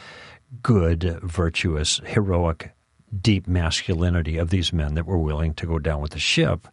good, 0.62 1.20
virtuous, 1.24 2.02
heroic 2.06 2.72
deep 3.22 3.48
masculinity 3.48 4.38
of 4.38 4.50
these 4.50 4.74
men 4.74 4.96
that 4.96 5.06
were 5.06 5.18
willing 5.18 5.54
to 5.54 5.66
go 5.66 5.80
down 5.80 6.02
with 6.02 6.12
the 6.12 6.20
ship 6.20 6.68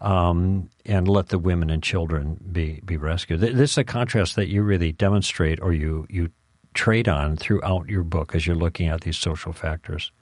um, 0.00 0.70
and 0.84 1.08
let 1.08 1.28
the 1.28 1.38
women 1.38 1.70
and 1.70 1.82
children 1.82 2.38
be, 2.52 2.80
be 2.84 2.96
rescued. 2.96 3.40
This 3.40 3.72
is 3.72 3.78
a 3.78 3.84
contrast 3.84 4.36
that 4.36 4.48
you 4.48 4.62
really 4.62 4.92
demonstrate 4.92 5.60
or 5.60 5.72
you, 5.72 6.06
you 6.08 6.30
trade 6.74 7.08
on 7.08 7.36
throughout 7.36 7.88
your 7.88 8.04
book 8.04 8.34
as 8.34 8.46
you're 8.46 8.56
looking 8.56 8.88
at 8.88 9.02
these 9.02 9.16
social 9.16 9.52
factors. 9.52 10.12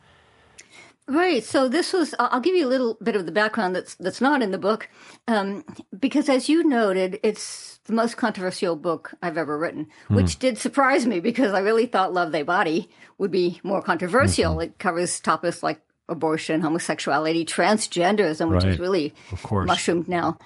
Right. 1.09 1.45
So 1.45 1.69
this 1.69 1.93
was. 1.93 2.17
I'll 2.19 2.41
give 2.41 2.57
you 2.57 2.67
a 2.67 2.69
little 2.69 2.99
bit 3.01 3.15
of 3.15 3.27
the 3.27 3.33
background 3.33 3.77
that's 3.77 3.95
that's 3.95 4.21
not 4.21 4.43
in 4.43 4.51
the 4.51 4.59
book, 4.59 4.89
um, 5.29 5.65
because 5.97 6.29
as 6.29 6.49
you 6.49 6.65
noted, 6.65 7.21
it's 7.23 7.79
the 7.85 7.93
most 7.93 8.17
controversial 8.17 8.75
book 8.75 9.15
I've 9.23 9.39
ever 9.39 9.57
written, 9.57 9.87
which 10.09 10.41
did 10.41 10.59
surprise 10.59 11.07
me 11.07 11.21
because 11.21 11.53
I 11.53 11.61
really 11.61 11.87
thought 11.87 12.13
"Love 12.13 12.33
Thy 12.33 12.43
Body" 12.43 12.91
would 13.19 13.31
be 13.31 13.61
more 13.63 13.83
controversial. 13.83 14.59
It 14.59 14.81
covers 14.81 15.21
topics 15.21 15.63
like 15.63 15.81
abortion, 16.09 16.61
homosexuality, 16.63 17.45
transgenderism, 17.45 18.49
which 18.51 18.63
Right. 18.65 18.73
is 18.73 18.79
really 18.79 19.15
Of 19.33 19.43
course. 19.43 19.67
mushroomed 19.67 20.09
now. 20.09 20.39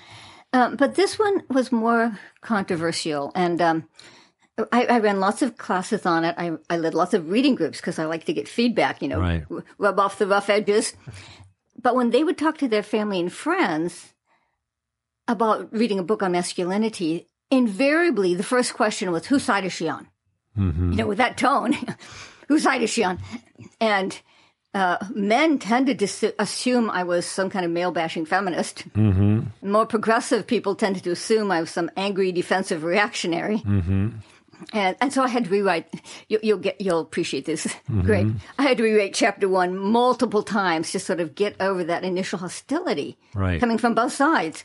Um, 0.52 0.76
but 0.76 0.94
this 0.96 1.18
one 1.18 1.42
was 1.48 1.70
more 1.70 2.18
controversial, 2.40 3.30
and 3.34 3.60
um, 3.60 3.88
I, 4.72 4.84
I 4.86 4.98
ran 4.98 5.20
lots 5.20 5.42
of 5.42 5.56
classes 5.56 6.04
on 6.06 6.24
it. 6.24 6.34
I, 6.38 6.52
I 6.68 6.76
led 6.78 6.94
lots 6.94 7.14
of 7.14 7.30
reading 7.30 7.54
groups 7.54 7.78
because 7.80 7.98
I 7.98 8.04
like 8.06 8.24
to 8.24 8.32
get 8.32 8.48
feedback, 8.48 9.00
you 9.00 9.08
know, 9.08 9.20
Right. 9.20 9.44
rub 9.78 10.00
off 10.00 10.18
the 10.18 10.26
rough 10.26 10.50
edges. 10.50 10.94
But 11.80 11.94
when 11.94 12.10
they 12.10 12.24
would 12.24 12.36
talk 12.36 12.58
to 12.58 12.68
their 12.68 12.82
family 12.82 13.20
and 13.20 13.32
friends 13.32 14.12
about 15.28 15.72
reading 15.72 15.98
a 15.98 16.02
book 16.02 16.22
on 16.22 16.32
masculinity, 16.32 17.28
invariably 17.50 18.34
the 18.34 18.42
first 18.42 18.74
question 18.74 19.10
was, 19.12 19.26
whose 19.26 19.44
side 19.44 19.64
is 19.64 19.72
she 19.72 19.88
on? 19.88 20.08
You 20.56 20.96
know, 20.96 21.06
with 21.06 21.18
that 21.18 21.38
tone, 21.38 21.74
whose 22.48 22.64
side 22.64 22.82
is 22.82 22.90
she 22.90 23.02
on? 23.04 23.18
And 23.80 24.18
uh, 24.74 24.98
men 25.14 25.58
tended 25.58 25.98
to 25.98 26.06
su- 26.06 26.32
assume 26.38 26.90
I 26.90 27.02
was 27.02 27.26
some 27.26 27.50
kind 27.50 27.64
of 27.64 27.70
male 27.70 27.90
bashing 27.90 28.24
feminist. 28.24 28.88
Mm-hmm. 28.94 29.68
More 29.68 29.86
progressive 29.86 30.46
people 30.46 30.74
tended 30.74 31.04
to 31.04 31.10
assume 31.10 31.50
I 31.50 31.60
was 31.60 31.70
some 31.70 31.90
angry 31.96 32.32
defensive 32.32 32.84
reactionary. 32.84 33.58
Mm-hmm. 33.58 34.08
And, 34.72 34.96
and 35.00 35.12
so 35.12 35.22
I 35.22 35.28
had 35.28 35.44
to 35.44 35.50
rewrite. 35.50 35.88
You, 36.28 36.38
you'll 36.42 36.58
get, 36.58 36.80
you'll 36.80 37.00
appreciate 37.00 37.46
this. 37.46 37.66
Great. 38.02 38.26
I 38.58 38.62
had 38.62 38.76
to 38.76 38.82
rewrite 38.82 39.14
chapter 39.14 39.48
one 39.48 39.76
multiple 39.76 40.42
times 40.42 40.92
to 40.92 41.00
sort 41.00 41.18
of 41.18 41.34
get 41.34 41.56
over 41.60 41.82
that 41.84 42.04
initial 42.04 42.38
hostility 42.38 43.16
Right. 43.34 43.58
coming 43.58 43.78
from 43.78 43.94
both 43.94 44.12
sides. 44.12 44.64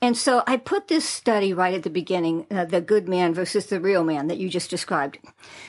And 0.00 0.16
so 0.16 0.42
I 0.46 0.56
put 0.56 0.88
this 0.88 1.08
study 1.08 1.52
right 1.54 1.74
at 1.74 1.82
the 1.82 1.90
beginning, 1.90 2.46
uh, 2.50 2.64
the 2.64 2.80
good 2.80 3.08
man 3.08 3.32
versus 3.32 3.66
the 3.66 3.80
real 3.80 4.02
man 4.04 4.26
that 4.26 4.38
you 4.38 4.48
just 4.48 4.68
described. 4.70 5.18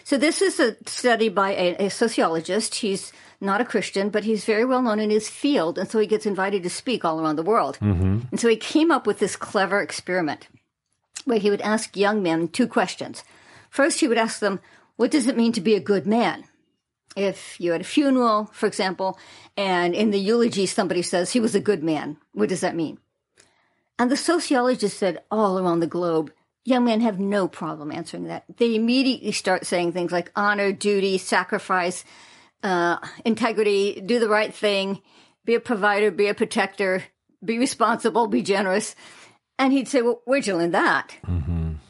So 0.04 0.18
this 0.18 0.42
is 0.42 0.60
a 0.60 0.76
study 0.88 1.30
by 1.30 1.52
a, 1.52 1.86
a 1.86 1.90
sociologist. 1.90 2.76
He's 2.76 3.14
not 3.46 3.62
a 3.62 3.66
Christian, 3.66 4.10
but 4.10 4.24
he's 4.24 4.46
very 4.46 4.66
well 4.66 4.82
known 4.82 5.00
in 5.00 5.10
his 5.10 5.30
field, 5.30 5.78
and 5.78 5.90
so 5.90 6.00
he 6.00 6.08
gets 6.08 6.26
invited 6.26 6.64
to 6.64 6.70
speak 6.70 7.06
all 7.06 7.20
around 7.20 7.36
the 7.36 7.44
world. 7.44 7.78
Mm-hmm. 7.82 8.20
And 8.32 8.40
so 8.40 8.48
he 8.48 8.58
came 8.58 8.92
up 8.92 9.08
with 9.08 9.20
this 9.20 9.36
clever 9.36 9.82
experiment 9.82 10.48
where 11.26 11.40
he 11.40 11.50
would 11.50 11.62
ask 11.62 11.96
young 11.98 12.24
men 12.24 12.48
two 12.48 12.68
questions. 12.68 13.24
First, 13.70 14.00
he 14.00 14.08
would 14.08 14.18
ask 14.18 14.40
them, 14.40 14.60
What 14.96 15.12
does 15.12 15.28
it 15.28 15.38
mean 15.38 15.52
to 15.54 15.62
be 15.62 15.76
a 15.76 15.80
good 15.80 16.08
man? 16.08 16.46
If 17.16 17.60
you 17.60 17.72
had 17.72 17.82
a 17.82 17.86
funeral, 17.86 18.50
for 18.52 18.68
example, 18.68 19.18
and 19.56 19.96
in 19.96 20.12
the 20.12 20.20
eulogy 20.20 20.66
somebody 20.66 21.02
says 21.02 21.32
he 21.32 21.40
was 21.40 21.56
a 21.56 21.62
good 21.62 21.84
man, 21.84 22.18
what 22.34 22.50
does 22.50 22.62
that 22.62 22.76
mean? 22.76 22.98
And 23.98 24.12
the 24.12 24.18
sociologist 24.18 24.98
said 24.98 25.24
all 25.32 25.58
around 25.58 25.80
the 25.80 25.88
globe, 25.88 26.34
young 26.66 26.84
men 26.84 27.00
have 27.02 27.20
no 27.20 27.48
problem 27.48 27.92
answering 27.92 28.26
that. 28.26 28.44
They 28.58 28.76
immediately 28.76 29.32
start 29.32 29.66
saying 29.66 29.94
things 29.94 30.12
like 30.12 30.32
honor, 30.36 30.74
duty, 30.74 31.18
sacrifice, 31.18 32.04
uh, 32.66 32.98
integrity, 33.24 34.02
do 34.02 34.20
the 34.20 34.28
right 34.28 34.54
thing, 34.54 35.02
be 35.46 35.54
a 35.54 35.60
provider, 35.60 36.10
be 36.10 36.28
a 36.28 36.34
protector, 36.34 37.04
be 37.44 37.60
responsible, 37.60 38.26
be 38.28 38.42
generous. 38.42 38.96
And 39.60 39.72
he'd 39.72 39.88
say, 39.88 40.02
well, 40.02 40.22
where'd 40.26 40.48
you 40.48 40.58
learn 40.58 40.72
that? 40.72 41.16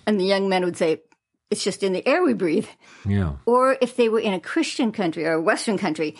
And 0.06 0.20
the 0.20 0.26
young 0.26 0.50
men 0.50 0.66
would 0.66 0.78
say, 0.78 1.02
it's 1.50 1.64
just 1.64 1.82
in 1.82 1.94
the 1.94 2.06
air 2.06 2.24
we 2.24 2.34
breathe. 2.34 2.68
Yeah. 3.08 3.38
Or 3.46 3.78
if 3.80 3.96
they 3.96 4.10
were 4.10 4.20
in 4.20 4.34
a 4.34 4.40
Christian 4.40 4.92
country 4.92 5.26
or 5.26 5.34
a 5.34 5.42
Western 5.42 5.78
country, 5.78 6.18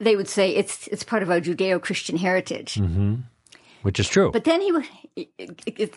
they 0.00 0.16
would 0.16 0.28
say 0.28 0.54
it's 0.54 0.86
it's 0.88 1.02
part 1.02 1.22
of 1.22 1.30
our 1.30 1.40
Judeo-Christian 1.40 2.16
heritage. 2.16 2.80
Which 3.82 4.00
is 4.00 4.08
true. 4.08 4.32
But 4.32 4.44
then 4.44 4.60
he 4.60 4.72
would, 4.72 4.86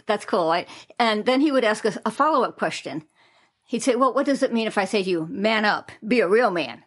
that's 0.05 0.25
cool, 0.25 0.49
right? 0.49 0.67
And 0.99 1.25
then 1.25 1.41
he 1.41 1.51
would 1.51 1.63
ask 1.63 1.85
us 1.85 1.97
a 2.05 2.11
follow 2.11 2.43
up 2.43 2.57
question. 2.57 3.03
He'd 3.65 3.83
say, 3.83 3.95
Well, 3.95 4.13
what 4.13 4.25
does 4.25 4.43
it 4.43 4.51
mean 4.51 4.67
if 4.67 4.77
I 4.77 4.85
say 4.85 5.03
to 5.03 5.09
you, 5.09 5.27
man 5.29 5.63
up, 5.63 5.91
be 6.05 6.19
a 6.19 6.27
real 6.27 6.51
man? 6.51 6.83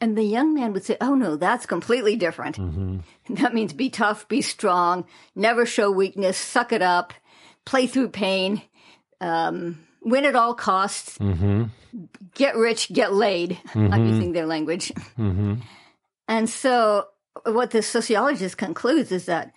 And 0.00 0.16
the 0.16 0.22
young 0.22 0.54
man 0.54 0.72
would 0.72 0.84
say, 0.84 0.96
Oh, 1.00 1.14
no, 1.14 1.36
that's 1.36 1.66
completely 1.66 2.16
different. 2.16 2.58
Mm-hmm. 2.58 2.98
That 3.34 3.52
means 3.52 3.72
be 3.72 3.90
tough, 3.90 4.26
be 4.28 4.40
strong, 4.40 5.04
never 5.34 5.66
show 5.66 5.90
weakness, 5.90 6.38
suck 6.38 6.72
it 6.72 6.80
up, 6.80 7.12
play 7.66 7.86
through 7.86 8.08
pain, 8.08 8.62
um, 9.20 9.86
win 10.00 10.24
at 10.24 10.34
all 10.34 10.54
costs, 10.54 11.18
mm-hmm. 11.18 11.64
get 12.34 12.56
rich, 12.56 12.90
get 12.90 13.12
laid. 13.12 13.58
I'm 13.74 13.90
mm-hmm. 13.90 14.06
using 14.06 14.32
their 14.32 14.46
language. 14.46 14.92
And 16.30 16.48
so, 16.48 17.06
what 17.46 17.70
the 17.70 17.80
sociologist 17.80 18.58
concludes 18.58 19.10
is 19.10 19.24
that 19.24 19.52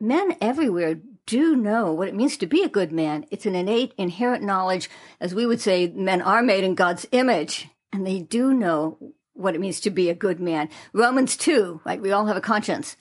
men 0.00 0.34
everywhere 0.40 0.96
do 1.26 1.54
know 1.54 1.92
what 1.92 2.08
it 2.08 2.14
means 2.14 2.38
to 2.38 2.46
be 2.46 2.62
a 2.62 2.68
good 2.68 2.90
man. 2.90 3.26
It's 3.30 3.44
an 3.44 3.54
innate, 3.54 3.92
inherent 3.98 4.42
knowledge. 4.42 4.88
As 5.20 5.34
we 5.34 5.44
would 5.44 5.60
say, 5.60 5.88
men 5.88 6.22
are 6.22 6.42
made 6.42 6.64
in 6.64 6.74
God's 6.74 7.06
image, 7.12 7.68
and 7.92 8.06
they 8.06 8.20
do 8.20 8.54
know 8.54 8.96
what 9.36 9.54
it 9.54 9.60
means 9.60 9.80
to 9.80 9.90
be 9.90 10.08
a 10.10 10.14
good 10.14 10.40
man. 10.40 10.68
Romans 10.92 11.36
2, 11.36 11.82
like 11.84 12.00
We 12.00 12.12
all 12.12 12.26
have 12.26 12.36
a 12.36 12.40
conscience. 12.40 12.96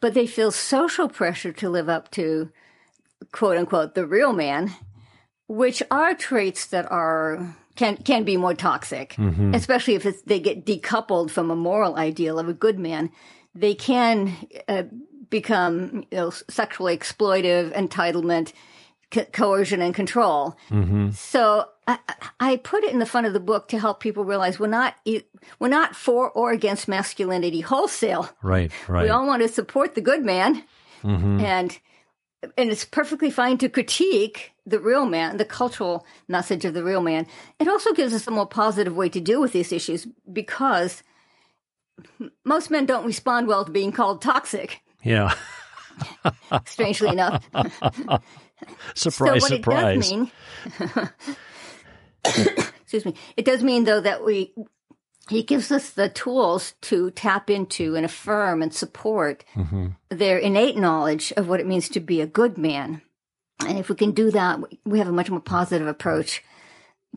But 0.00 0.14
they 0.14 0.26
feel 0.26 0.50
social 0.52 1.08
pressure 1.08 1.52
to 1.52 1.68
live 1.68 1.88
up 1.88 2.10
to, 2.12 2.50
quote 3.32 3.56
unquote, 3.58 3.94
the 3.94 4.06
real 4.06 4.32
man, 4.32 4.70
which 5.48 5.82
are 5.90 6.14
traits 6.14 6.66
that 6.66 6.90
are 6.90 7.56
can 7.74 7.96
can 7.96 8.24
be 8.24 8.36
more 8.36 8.54
toxic, 8.54 9.16
especially 9.54 9.94
if 9.94 10.06
it's, 10.06 10.22
they 10.22 10.40
get 10.40 10.64
decoupled 10.66 11.30
from 11.30 11.50
a 11.50 11.56
moral 11.56 11.96
ideal 11.96 12.38
of 12.38 12.48
a 12.48 12.52
good 12.54 12.78
man. 12.78 13.10
They 13.54 13.74
can 13.74 14.36
uh, 14.68 14.84
become 15.30 16.04
you 16.10 16.18
know, 16.18 16.30
sexually 16.48 16.96
exploitive, 16.96 17.72
entitlement, 17.74 18.52
co- 19.10 19.24
coercion, 19.32 19.80
and 19.82 19.94
control. 19.94 20.56
So 21.12 21.66
I, 21.88 21.98
I 22.38 22.56
put 22.56 22.84
it 22.84 22.92
in 22.92 22.98
the 22.98 23.06
front 23.06 23.26
of 23.26 23.32
the 23.32 23.40
book 23.40 23.68
to 23.68 23.78
help 23.78 24.00
people 24.00 24.22
realize 24.22 24.60
we're 24.60 24.66
not 24.66 24.94
we're 25.58 25.68
not 25.68 25.96
for 25.96 26.30
or 26.30 26.52
against 26.52 26.86
masculinity 26.86 27.62
wholesale. 27.62 28.28
right, 28.42 28.70
right. 28.88 29.04
We 29.04 29.08
all 29.08 29.26
want 29.26 29.42
to 29.42 29.48
support 29.48 29.94
the 29.94 30.02
good 30.02 30.22
man, 30.22 30.64
mm-hmm. 31.02 31.40
and 31.40 31.78
and 32.58 32.70
it's 32.70 32.84
perfectly 32.84 33.30
fine 33.30 33.56
to 33.58 33.70
critique 33.70 34.52
the 34.66 34.78
real 34.78 35.06
man, 35.06 35.38
the 35.38 35.46
cultural 35.46 36.06
message 36.28 36.66
of 36.66 36.74
the 36.74 36.84
real 36.84 37.00
man. 37.00 37.26
It 37.58 37.68
also 37.68 37.94
gives 37.94 38.12
us 38.12 38.26
a 38.26 38.30
more 38.30 38.46
positive 38.46 38.94
way 38.94 39.08
to 39.08 39.20
deal 39.20 39.40
with 39.40 39.52
these 39.52 39.72
issues 39.72 40.06
because 40.30 41.02
most 42.44 42.70
men 42.70 42.84
don't 42.84 43.06
respond 43.06 43.48
well 43.48 43.64
to 43.64 43.72
being 43.72 43.92
called 43.92 44.20
toxic. 44.20 44.82
yeah. 45.02 45.34
strangely 46.66 47.08
enough. 47.08 47.48
surprise, 48.94 49.12
so 49.12 49.24
what 49.24 49.42
surprise. 49.42 50.12
It 52.36 52.36
does 52.36 52.56
mean, 52.56 52.66
excuse 52.82 53.04
me. 53.04 53.14
It 53.36 53.44
does 53.44 53.62
mean 53.62 53.84
though 53.84 54.00
that 54.00 54.24
we 54.24 54.52
he 55.28 55.42
gives 55.42 55.70
us 55.70 55.90
the 55.90 56.08
tools 56.08 56.74
to 56.82 57.10
tap 57.10 57.50
into 57.50 57.96
and 57.96 58.04
affirm 58.06 58.62
and 58.62 58.72
support 58.72 59.44
Mm-hmm. 59.54 59.88
their 60.10 60.38
innate 60.38 60.76
knowledge 60.76 61.32
of 61.36 61.48
what 61.48 61.60
it 61.60 61.66
means 61.66 61.88
to 61.90 62.00
be 62.00 62.20
a 62.22 62.26
good 62.26 62.56
man. 62.56 63.02
And 63.66 63.78
if 63.78 63.88
we 63.90 63.96
can 63.96 64.12
do 64.12 64.30
that, 64.30 64.58
we 64.86 64.98
have 65.00 65.08
a 65.08 65.12
much 65.12 65.28
more 65.30 65.40
positive 65.40 65.86
approach 65.88 66.42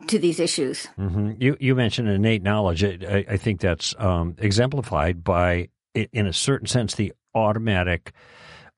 to 0.08 0.18
these 0.18 0.40
issues. 0.40 0.86
hmm 0.96 1.32
You 1.38 1.56
you 1.60 1.74
mentioned 1.74 2.08
innate 2.08 2.42
knowledge. 2.42 2.82
I, 2.84 3.24
I 3.28 3.36
think 3.36 3.60
that's 3.60 3.94
um, 3.98 4.34
exemplified 4.38 5.22
by, 5.24 5.68
in 5.94 6.26
a 6.26 6.32
certain 6.32 6.66
sense, 6.66 6.94
the 6.94 7.12
automatic 7.34 8.12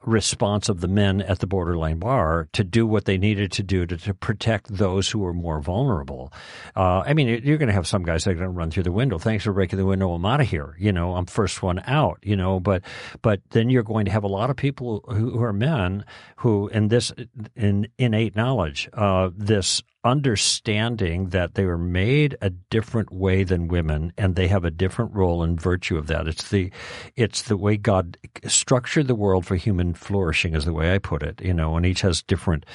response 0.07 0.69
of 0.69 0.81
the 0.81 0.89
men 0.89 1.21
at 1.23 1.39
the 1.39 1.47
borderline 1.47 1.99
bar 1.99 2.49
to 2.53 2.65
do 2.65 2.87
what 2.87 3.05
they 3.05 3.19
needed 3.19 3.53
to 3.53 3.63
do 3.63 3.87
to, 3.87 3.97
to 3.97 4.15
protect 4.15 4.69
those 4.69 5.11
who 5.11 5.19
were 5.19 5.33
more 5.33 5.61
vulnerable. 5.61 6.33
Uh, 6.77 7.01
I 7.07 7.15
mean, 7.15 7.43
you're 7.45 7.59
going 7.59 7.69
to 7.69 7.75
have 7.75 7.87
some 7.87 8.03
guys 8.03 8.25
that 8.25 8.31
are 8.31 8.35
going 8.35 8.45
to 8.45 8.51
run 8.51 8.71
through 8.71 8.83
the 8.85 8.93
window. 8.93 9.19
Thanks 9.19 9.45
for 9.45 9.53
breaking 9.53 9.79
the 9.79 9.87
window. 9.87 10.13
I'm 10.13 10.25
out 10.25 10.41
of 10.41 10.49
here. 10.49 10.77
You 10.79 10.93
know, 10.93 11.15
I'm 11.17 11.27
first 11.27 11.63
one 11.63 11.83
out. 11.87 12.19
You 12.23 12.37
know, 12.37 12.61
but 12.61 12.83
but 13.23 13.41
then 13.51 13.71
you're 13.71 13.83
going 13.83 14.05
to 14.07 14.13
have 14.13 14.25
a 14.25 14.29
lot 14.29 14.51
of 14.51 14.57
people 14.57 15.05
who, 15.09 15.31
who 15.31 15.43
are 15.43 15.53
men 15.53 16.05
who, 16.37 16.69
in 16.69 16.89
this 16.89 17.13
in 17.57 17.89
innate 17.99 18.37
knowledge, 18.37 18.89
uh, 18.93 19.31
this 19.37 19.83
understanding 20.05 21.31
that 21.31 21.55
they 21.55 21.65
were 21.65 21.79
made 21.79 22.37
a 22.41 22.51
different 22.51 23.13
way 23.13 23.43
than 23.43 23.69
women 23.69 24.13
and 24.19 24.37
they 24.37 24.49
have 24.49 24.65
a 24.65 24.71
different 24.71 25.13
role 25.15 25.43
in 25.43 25.59
virtue 25.59 25.97
of 25.97 26.07
that. 26.09 26.29
It's 26.29 26.51
the 26.51 26.71
it's 27.17 27.43
the 27.43 27.57
way 27.57 27.77
god 27.77 28.19
structured 28.47 29.09
the 29.09 29.15
world 29.15 29.47
for 29.47 29.57
human 29.57 29.95
flourishing 29.95 30.55
is 30.55 30.65
the 30.65 30.73
way 30.73 30.95
i 30.95 30.99
put 30.99 31.23
it 31.23 31.41
you 31.41 31.55
know 31.55 31.77
and 31.77 31.87
each 31.87 32.03
has 32.03 32.23
different 32.23 32.67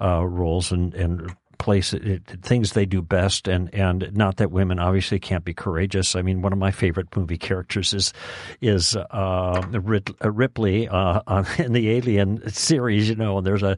uh, 0.00 0.24
roles 0.24 0.70
and 0.70 0.94
and 0.94 1.34
place 1.58 1.92
it, 1.92 2.22
things 2.42 2.72
they 2.72 2.86
do 2.86 3.02
best. 3.02 3.48
And 3.48 3.72
and 3.74 4.14
not 4.14 4.36
that 4.36 4.50
women 4.50 4.78
obviously 4.78 5.18
can't 5.18 5.44
be 5.44 5.54
courageous. 5.54 6.14
I 6.14 6.22
mean 6.22 6.42
one 6.42 6.52
of 6.52 6.58
my 6.58 6.70
favorite 6.70 7.14
movie 7.16 7.38
characters 7.38 7.92
is 7.94 8.12
is 8.60 8.96
uh, 8.96 9.00
uh, 9.10 9.80
ripley 9.80 10.88
uh, 10.88 11.22
on, 11.26 11.46
in 11.58 11.72
the 11.72 11.90
alien 11.90 12.48
series 12.50 13.08
you 13.08 13.16
know 13.16 13.38
and 13.38 13.46
there's 13.46 13.62
a 13.62 13.76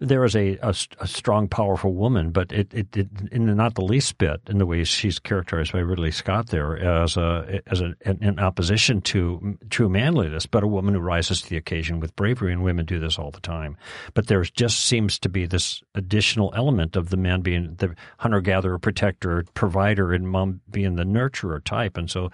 there 0.00 0.24
is 0.24 0.34
a, 0.34 0.56
a, 0.62 0.74
a 1.00 1.06
strong, 1.06 1.46
powerful 1.46 1.92
woman, 1.92 2.30
but 2.30 2.50
it, 2.52 2.72
it, 2.72 2.96
it 2.96 3.08
in 3.30 3.54
not 3.54 3.74
the 3.74 3.84
least 3.84 4.16
bit 4.16 4.40
in 4.48 4.56
the 4.56 4.64
way 4.64 4.82
she's 4.82 5.18
characterized 5.18 5.72
by 5.72 5.80
Ridley 5.80 6.10
Scott 6.10 6.48
there 6.48 6.78
as 6.78 7.18
a 7.18 7.60
as 7.66 7.82
a, 7.82 7.94
an 8.04 8.38
opposition 8.38 9.02
to 9.02 9.58
true 9.68 9.90
manliness, 9.90 10.46
but 10.46 10.64
a 10.64 10.66
woman 10.66 10.94
who 10.94 11.00
rises 11.00 11.42
to 11.42 11.50
the 11.50 11.58
occasion 11.58 12.00
with 12.00 12.16
bravery, 12.16 12.50
and 12.50 12.62
women 12.62 12.86
do 12.86 12.98
this 12.98 13.18
all 13.18 13.30
the 13.30 13.40
time. 13.40 13.76
But 14.14 14.26
there 14.28 14.42
just 14.42 14.80
seems 14.80 15.18
to 15.18 15.28
be 15.28 15.44
this 15.44 15.82
additional 15.94 16.52
element 16.56 16.96
of 16.96 17.10
the 17.10 17.18
man 17.18 17.42
being 17.42 17.74
the 17.76 17.94
hunter 18.18 18.40
gatherer, 18.40 18.78
protector, 18.78 19.44
provider, 19.52 20.14
and 20.14 20.26
mom 20.26 20.62
being 20.70 20.96
the 20.96 21.04
nurturer 21.04 21.62
type, 21.62 21.98
and 21.98 22.10
so 22.10 22.30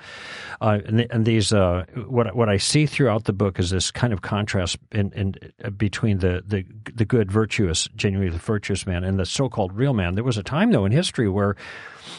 uh, 0.61 0.79
and, 0.87 1.01
and 1.11 1.25
these 1.25 1.53
uh, 1.53 1.85
what 2.07 2.37
what 2.37 2.49
I 2.49 2.59
see 2.59 2.87
throughout 2.87 3.25
the 3.25 3.33
book 3.33 3.59
is 3.59 3.71
this 3.71 3.91
kind 3.91 4.13
of 4.13 4.23
contrast 4.23 4.79
in, 4.93 5.13
in 5.15 5.35
between 5.77 6.19
the 6.19 6.45
the 6.47 6.65
the 6.95 7.05
good 7.05 7.33
virtuous, 7.57 7.89
genuinely 7.97 8.37
virtuous 8.37 8.87
man 8.87 9.03
and 9.03 9.19
the 9.19 9.25
so-called 9.25 9.73
real 9.73 9.95
man. 9.95 10.15
There 10.15 10.25
was 10.25 10.37
a 10.37 10.43
time, 10.43 10.73
though, 10.73 10.85
in 10.85 10.93
history 10.93 11.27
where, 11.27 11.57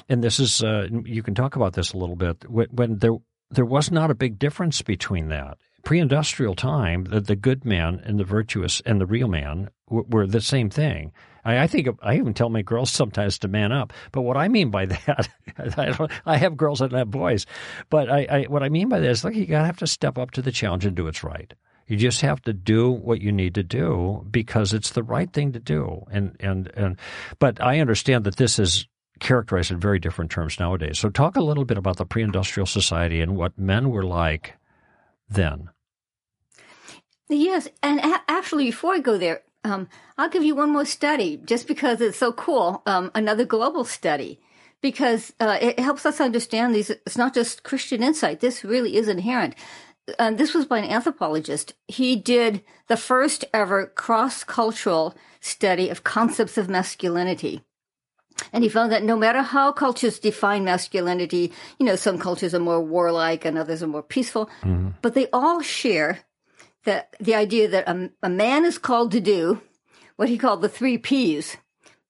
and 0.09 0.23
this 0.23 0.39
is, 0.39 0.63
uh, 0.63 0.87
you 1.05 1.21
can 1.21 1.35
talk 1.35 1.55
about 1.55 1.73
this 1.73 1.93
a 1.93 1.97
little 1.97 2.15
bit, 2.15 2.49
when, 2.49 2.67
when 2.71 2.97
there 2.97 3.17
there 3.49 3.65
was 3.65 3.91
not 3.91 4.11
a 4.11 4.15
big 4.15 4.39
difference 4.39 4.81
between 4.81 5.29
that. 5.29 5.57
Pre-industrial 5.85 6.55
time, 6.55 7.05
the, 7.05 7.21
the 7.21 7.35
good 7.35 7.63
man 7.63 8.01
and 8.03 8.19
the 8.19 8.25
virtuous 8.25 8.81
and 8.81 8.99
the 8.99 9.05
real 9.05 9.29
man 9.29 9.69
were, 9.89 10.03
were 10.03 10.27
the 10.27 10.41
same 10.41 10.69
thing. 10.69 11.13
I, 11.45 11.59
I 11.59 11.67
think 11.67 11.87
I 12.01 12.17
even 12.17 12.33
tell 12.33 12.49
my 12.49 12.63
girls 12.63 12.89
sometimes 12.91 13.37
to 13.39 13.47
man 13.47 13.71
up. 13.71 13.93
But 14.11 14.23
what 14.23 14.37
I 14.37 14.47
mean 14.47 14.71
by 14.71 14.87
that, 14.87 15.29
I, 15.57 16.07
I 16.25 16.37
have 16.37 16.57
girls 16.57 16.79
that 16.79 16.91
have 16.91 17.11
boys, 17.11 17.45
but 17.89 18.09
I, 18.09 18.27
I, 18.29 18.43
what 18.45 18.63
I 18.63 18.69
mean 18.69 18.89
by 18.89 18.99
that 18.99 19.09
is, 19.09 19.23
look, 19.23 19.35
you 19.35 19.45
gotta 19.45 19.67
have 19.67 19.77
to 19.77 19.87
step 19.87 20.17
up 20.17 20.31
to 20.31 20.41
the 20.41 20.51
challenge 20.51 20.85
and 20.85 20.95
do 20.95 21.05
what's 21.05 21.23
right. 21.23 21.53
You 21.87 21.97
just 21.97 22.21
have 22.21 22.41
to 22.43 22.53
do 22.53 22.91
what 22.91 23.21
you 23.21 23.31
need 23.31 23.55
to 23.55 23.63
do 23.63 24.25
because 24.29 24.73
it's 24.73 24.91
the 24.91 25.03
right 25.03 25.31
thing 25.31 25.53
to 25.53 25.59
do. 25.59 26.05
And 26.11 26.35
and 26.39 26.71
and 26.75 26.97
but 27.39 27.61
I 27.61 27.79
understand 27.79 28.25
that 28.25 28.35
this 28.35 28.59
is 28.59 28.87
characterized 29.19 29.71
in 29.71 29.79
very 29.79 29.99
different 29.99 30.31
terms 30.31 30.59
nowadays. 30.59 30.99
So 30.99 31.09
talk 31.09 31.35
a 31.35 31.41
little 31.41 31.65
bit 31.65 31.77
about 31.77 31.97
the 31.97 32.05
pre-industrial 32.05 32.67
society 32.67 33.21
and 33.21 33.35
what 33.35 33.57
men 33.57 33.89
were 33.89 34.03
like 34.03 34.53
then. 35.29 35.69
Yes, 37.29 37.67
and 37.83 37.99
a- 37.99 38.23
actually, 38.27 38.65
before 38.65 38.93
I 38.93 38.99
go 38.99 39.17
there, 39.17 39.41
um, 39.63 39.89
I'll 40.17 40.29
give 40.29 40.43
you 40.43 40.55
one 40.55 40.71
more 40.71 40.85
study 40.85 41.37
just 41.43 41.67
because 41.67 41.99
it's 41.99 42.17
so 42.17 42.31
cool. 42.31 42.81
Um, 42.85 43.11
another 43.13 43.43
global 43.43 43.83
study 43.83 44.39
because 44.81 45.33
uh, 45.39 45.57
it 45.61 45.79
helps 45.79 46.05
us 46.05 46.21
understand 46.21 46.73
these. 46.73 46.89
It's 46.89 47.17
not 47.17 47.33
just 47.33 47.63
Christian 47.63 48.03
insight. 48.03 48.39
This 48.39 48.63
really 48.63 48.95
is 48.95 49.07
inherent. 49.07 49.55
Um, 50.19 50.37
this 50.37 50.53
was 50.53 50.65
by 50.65 50.79
an 50.79 50.89
anthropologist. 50.89 51.73
He 51.87 52.15
did 52.15 52.63
the 52.87 52.97
first 52.97 53.43
ever 53.53 53.87
cross 53.87 54.43
cultural 54.43 55.15
study 55.41 55.89
of 55.89 56.03
concepts 56.03 56.57
of 56.57 56.69
masculinity. 56.69 57.63
And 58.53 58.63
he 58.63 58.69
found 58.69 58.91
that 58.91 59.03
no 59.03 59.17
matter 59.17 59.41
how 59.41 59.71
cultures 59.71 60.19
define 60.19 60.63
masculinity, 60.63 61.51
you 61.79 61.85
know, 61.85 61.95
some 61.95 62.19
cultures 62.19 62.53
are 62.53 62.59
more 62.59 62.81
warlike 62.81 63.45
and 63.45 63.57
others 63.57 63.81
are 63.81 63.87
more 63.87 64.03
peaceful, 64.03 64.49
mm-hmm. 64.61 64.89
but 65.01 65.13
they 65.13 65.27
all 65.33 65.61
share 65.61 66.19
that 66.85 67.15
the 67.19 67.35
idea 67.35 67.67
that 67.67 67.87
a, 67.87 68.09
a 68.23 68.29
man 68.29 68.63
is 68.63 68.77
called 68.77 69.11
to 69.11 69.19
do 69.19 69.61
what 70.15 70.29
he 70.29 70.37
called 70.37 70.61
the 70.61 70.69
three 70.69 70.97
P's 70.97 71.57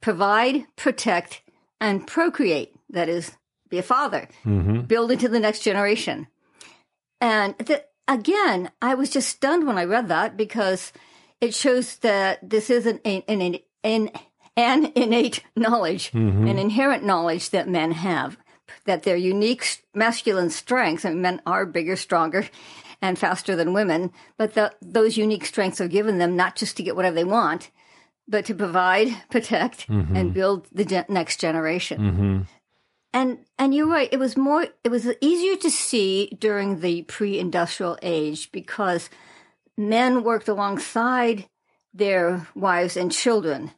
provide, 0.02 0.66
protect, 0.76 1.42
and 1.80 2.06
procreate. 2.06 2.74
That 2.90 3.10
is, 3.10 3.36
be 3.70 3.78
a 3.78 3.84
father, 3.84 4.28
mm-hmm. 4.46 4.82
build 4.82 5.12
into 5.12 5.28
the 5.28 5.40
next 5.40 5.62
generation. 5.62 6.28
And 7.20 7.58
th- 7.60 7.84
again, 8.08 8.72
I 8.82 8.94
was 8.96 9.10
just 9.10 9.30
stunned 9.30 9.68
when 9.68 9.78
I 9.78 9.86
read 9.86 10.08
that 10.10 10.38
because 10.38 10.94
it 11.42 11.54
shows 11.54 11.98
that 11.98 12.48
this 12.48 12.70
isn't 12.70 13.02
an, 13.06 13.24
an, 13.28 13.60
an, 13.84 14.10
an 14.56 14.92
innate 14.96 15.44
knowledge, 15.56 16.12
mm-hmm. 16.12 16.48
an 16.48 16.58
inherent 16.58 17.04
knowledge 17.04 17.52
that 17.52 17.68
men 17.68 17.92
have, 17.92 18.38
that 18.86 19.04
their 19.04 19.16
unique 19.16 19.84
masculine 19.94 20.50
strengths, 20.50 21.06
and 21.06 21.22
men 21.22 21.42
are 21.46 21.66
bigger, 21.66 21.96
stronger, 21.96 22.48
and 23.02 23.20
faster 23.20 23.56
than 23.56 23.74
women, 23.74 24.12
but 24.38 24.56
the, 24.56 24.74
those 24.82 25.18
unique 25.18 25.46
strengths 25.46 25.80
are 25.80 25.88
given 25.88 26.18
them 26.18 26.36
not 26.36 26.56
just 26.56 26.78
to 26.78 26.84
get 26.84 26.96
whatever 26.96 27.16
they 27.16 27.24
want, 27.24 27.70
but 28.28 28.46
to 28.46 28.56
provide, 28.56 29.16
protect, 29.30 29.88
mm-hmm. 29.88 30.16
and 30.16 30.34
build 30.34 30.68
the 30.72 30.84
ge- 30.84 31.08
next 31.10 31.40
generation. 31.40 32.02
Mm-hmm. 32.02 32.42
And 33.14 33.40
and 33.58 33.74
you're 33.74 33.88
right. 33.88 34.10
It 34.12 34.20
was 34.20 34.38
more. 34.38 34.68
It 34.84 34.90
was 34.90 35.08
easier 35.22 35.56
to 35.58 35.70
see 35.70 36.38
during 36.40 36.82
the 36.82 37.04
pre-industrial 37.04 37.98
age 38.02 38.52
because 38.52 39.10
men 39.78 40.24
worked 40.24 40.48
alongside 40.48 41.48
their 41.94 42.48
wives 42.56 42.98
and 42.98 43.12
children 43.12 43.72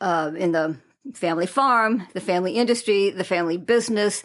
uh, 0.00 0.32
in 0.36 0.52
the 0.52 0.76
family 1.14 1.46
farm, 1.46 2.06
the 2.14 2.20
family 2.20 2.52
industry, 2.52 3.10
the 3.10 3.24
family 3.24 3.56
business. 3.56 4.22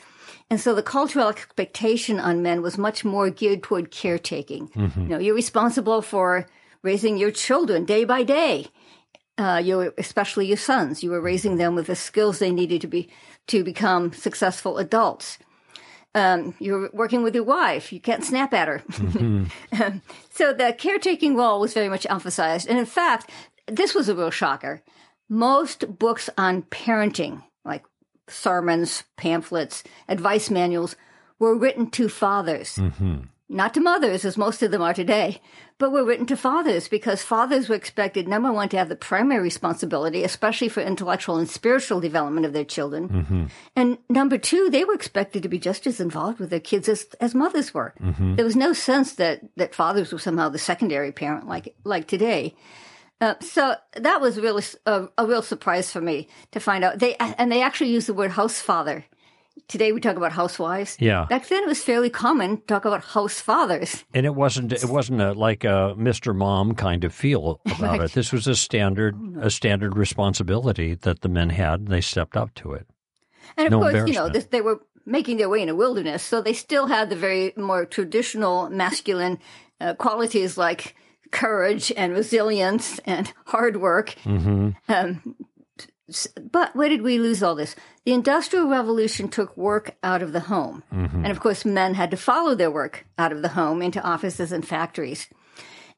And 0.50 0.60
so 0.60 0.76
the 0.76 0.84
cultural 0.84 1.30
expectation 1.30 2.20
on 2.20 2.44
men 2.44 2.62
was 2.62 2.78
much 2.78 3.04
more 3.04 3.30
geared 3.30 3.64
toward 3.64 3.92
caretaking. 3.92 4.70
Mm-hmm. 4.70 5.02
You 5.02 5.08
know, 5.08 5.20
you're 5.20 5.36
responsible 5.36 6.02
for 6.02 6.46
raising 6.84 7.18
your 7.18 7.32
children 7.32 7.86
day 7.86 8.04
by 8.04 8.24
day. 8.24 8.68
Uh, 9.38 9.62
you, 9.64 9.92
especially 9.98 10.46
your 10.46 10.58
sons, 10.58 11.02
you 11.02 11.10
were 11.10 11.22
raising 11.22 11.58
them 11.58 11.74
with 11.74 11.88
the 11.88 11.96
skills 11.96 12.38
they 12.38 12.52
needed 12.52 12.82
to 12.82 12.88
be 12.88 13.10
to 13.48 13.64
become 13.64 14.14
successful 14.14 14.78
adults. 14.78 15.40
Um, 16.14 16.54
you're 16.60 16.92
working 16.94 17.24
with 17.24 17.34
your 17.34 17.44
wife; 17.44 17.92
you 17.92 18.00
can't 18.00 18.24
snap 18.24 18.54
at 18.54 18.68
her. 18.68 18.84
Mm-hmm. 18.92 19.98
so 20.30 20.54
the 20.54 20.76
caretaking 20.78 21.36
role 21.36 21.60
was 21.60 21.74
very 21.74 21.90
much 21.90 22.06
emphasized, 22.08 22.70
and 22.70 22.78
in 22.78 22.86
fact, 22.86 23.32
this 23.68 23.96
was 23.96 24.08
a 24.08 24.16
real 24.16 24.30
shocker. 24.30 24.84
Most 25.30 25.98
books 25.98 26.30
on 26.38 26.64
parenting, 26.64 27.42
like 27.66 27.84
sermons, 28.28 29.04
pamphlets, 29.18 29.84
advice 30.08 30.52
manuals, 30.52 30.96
were 31.40 31.58
written 31.58 31.90
to 31.92 32.08
fathers. 32.08 32.76
Mm-hmm. 32.76 33.22
Not 33.54 33.76
to 33.76 33.82
mothers, 33.82 34.26
as 34.26 34.36
most 34.36 34.64
of 34.64 34.72
them 34.72 34.82
are 34.82 34.96
today, 34.96 35.40
but 35.78 35.92
were 35.92 36.04
written 36.04 36.26
to 36.26 36.36
fathers 36.36 36.88
because 36.88 37.22
fathers 37.22 37.70
were 37.70 37.76
expected, 37.76 38.28
number 38.28 38.52
one, 38.52 38.68
to 38.70 38.78
have 38.78 38.90
the 38.90 38.96
primary 38.96 39.44
responsibility, 39.44 40.24
especially 40.24 40.70
for 40.70 40.82
intellectual 40.82 41.38
and 41.38 41.48
spiritual 41.48 42.00
development 42.00 42.48
of 42.48 42.54
their 42.54 42.66
children. 42.66 43.10
Mm-hmm. 43.10 43.46
And 43.76 43.98
number 44.10 44.40
two, 44.40 44.72
they 44.72 44.84
were 44.84 44.96
expected 44.96 45.44
to 45.44 45.50
be 45.50 45.60
just 45.60 45.86
as 45.86 46.00
involved 46.00 46.40
with 46.40 46.50
their 46.50 46.60
kids 46.60 46.90
as, 46.90 47.06
as 47.22 47.36
mothers 47.36 47.74
were. 47.74 47.94
Mm-hmm. 48.02 48.36
There 48.36 48.46
was 48.46 48.56
no 48.56 48.74
sense 48.74 49.14
that, 49.14 49.42
that 49.56 49.76
fathers 49.76 50.12
were 50.12 50.20
somehow 50.20 50.50
the 50.50 50.58
secondary 50.58 51.12
parent 51.12 51.48
like, 51.48 51.76
like 51.84 52.08
today. 52.08 52.56
Uh, 53.22 53.36
so 53.40 53.76
that 53.94 54.20
was 54.20 54.40
really 54.40 54.64
a, 54.88 55.08
a, 55.18 55.28
real 55.28 55.44
surprise 55.44 55.92
for 55.92 56.02
me 56.02 56.28
to 56.52 56.60
find 56.60 56.84
out. 56.84 57.00
They 57.00 57.16
and 57.16 57.50
they 57.50 57.62
actually 57.62 57.92
use 57.92 58.06
the 58.06 58.14
word 58.14 58.32
house 58.32 58.60
father 58.60 59.06
today 59.68 59.92
we 59.92 60.00
talk 60.02 60.16
about 60.18 60.32
housewives. 60.34 60.98
Yeah. 61.00 61.26
Back 61.30 61.48
then 61.48 61.64
it 61.64 61.68
was 61.68 61.82
fairly 61.84 62.10
common 62.10 62.58
to 62.58 62.64
talk 62.64 62.86
about 62.86 63.04
house 63.04 63.40
fathers. 63.40 64.04
And 64.14 64.26
it 64.26 64.36
wasn't 64.36 64.72
it 64.74 64.86
wasn't 64.86 65.22
a, 65.22 65.34
like 65.34 65.64
a 65.64 65.96
Mr. 65.98 66.36
Mom 66.36 66.76
kind 66.76 67.04
of 67.04 67.14
feel 67.14 67.60
about 67.66 67.82
Right. 67.82 68.02
it. 68.02 68.12
This 68.14 68.32
was 68.32 68.48
a 68.48 68.56
standard 68.56 69.16
a 69.42 69.50
standard 69.50 69.98
responsibility 69.98 70.96
that 70.96 71.22
the 71.22 71.30
men 71.30 71.50
had. 71.50 71.80
and 71.82 71.88
They 71.90 72.02
stepped 72.02 72.36
up 72.38 72.54
to 72.56 72.74
it. 72.74 72.88
And 73.58 73.68
of 73.68 73.72
No 73.72 73.80
course, 73.82 74.08
you 74.08 74.16
know, 74.16 74.30
this, 74.30 74.46
they 74.46 74.62
were 74.62 74.80
making 75.06 75.38
their 75.38 75.50
way 75.50 75.62
in 75.62 75.70
a 75.70 75.76
wilderness, 75.76 76.24
so 76.24 76.42
they 76.42 76.54
still 76.54 76.88
had 76.88 77.10
the 77.10 77.16
very 77.16 77.54
more 77.58 77.86
traditional 77.86 78.70
masculine 78.70 79.38
uh, 79.82 79.94
qualities 79.96 80.58
like 80.58 80.96
courage 81.32 81.92
and 81.98 82.14
resilience 82.14 83.00
and 83.06 83.34
hard 83.48 83.78
work. 83.82 84.16
Um, 84.26 84.76
s- 84.90 85.36
but 86.52 86.76
where 86.76 86.90
did 86.90 87.02
we 87.02 87.18
lose 87.18 87.42
all 87.42 87.56
this? 87.56 87.76
The 88.06 88.14
Industrial 88.14 88.68
Revolution 88.68 89.30
took 89.30 89.56
work 89.56 89.96
out 90.04 90.22
of 90.22 90.34
the 90.34 90.42
home. 90.42 90.84
Mm-hmm. 90.94 91.24
And 91.24 91.32
of 91.32 91.40
course, 91.40 91.66
men 91.66 91.94
had 91.94 92.12
to 92.12 92.18
follow 92.18 92.56
their 92.56 92.72
work 92.72 93.06
out 93.18 93.32
of 93.32 93.42
the 93.42 93.50
home 93.50 93.82
into 93.82 94.02
offices 94.02 94.52
and 94.52 94.68
factories. 94.68 95.28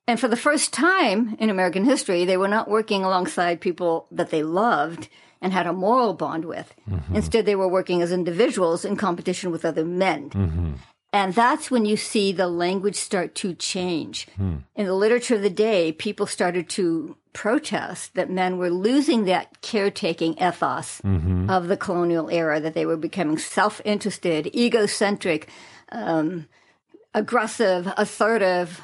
And 0.07 0.19
for 0.19 0.27
the 0.27 0.37
first 0.37 0.71
time 0.71 1.35
in 1.39 1.49
American 1.49 1.85
history, 1.85 2.25
they 2.25 2.37
were 2.37 2.47
not 2.47 2.69
working 2.69 3.03
alongside 3.03 3.59
people 3.61 4.07
that 4.11 4.29
they 4.29 4.43
loved 4.43 5.09
and 5.41 5.51
had 5.51 5.67
a 5.67 5.73
moral 5.73 6.13
bond 6.13 6.45
with. 6.45 6.73
Mm-hmm. 6.89 7.15
Instead, 7.15 7.45
they 7.45 7.55
were 7.55 7.67
working 7.67 8.01
as 8.01 8.11
individuals 8.11 8.85
in 8.85 8.95
competition 8.95 9.51
with 9.51 9.65
other 9.65 9.85
men. 9.85 10.29
Mm-hmm. 10.29 10.73
And 11.15 11.33
that's 11.33 11.71
when 11.71 11.85
you 11.85 11.95
see 11.95 12.33
the 12.33 12.49
language 12.49 12.97
start 12.97 13.35
to 13.35 13.53
change. 13.53 14.27
In 14.37 14.85
the 14.85 14.93
literature 14.93 15.35
of 15.35 15.43
the 15.43 15.49
day, 15.49 15.93
people 15.93 16.27
started 16.27 16.67
to 16.71 17.15
protest 17.31 18.15
that 18.15 18.29
men 18.29 18.57
were 18.57 18.69
losing 18.69 19.23
that 19.23 19.61
caretaking 19.61 20.33
ethos 20.33 20.99
of 21.47 21.69
the 21.69 21.77
colonial 21.77 22.29
era, 22.29 22.59
that 22.59 22.73
they 22.73 22.85
were 22.85 22.97
becoming 22.97 23.37
self 23.37 23.79
interested, 23.85 24.53
egocentric, 24.53 25.47
um, 25.93 26.49
aggressive, 27.13 27.87
assertive, 27.95 28.81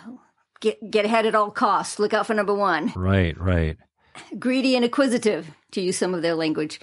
get, 0.62 0.90
get 0.90 1.04
ahead 1.04 1.26
at 1.26 1.36
all 1.36 1.52
costs, 1.52 2.00
look 2.00 2.14
out 2.14 2.28
for 2.28 2.34
number 2.34 2.56
one 2.56 2.94
Right, 2.96 3.38
right. 3.38 3.76
greedy 4.40 4.78
and 4.78 4.86
acquisitive, 4.86 5.52
to 5.72 5.82
use 5.82 5.98
some 5.98 6.14
of 6.14 6.22
their 6.22 6.36
language. 6.36 6.80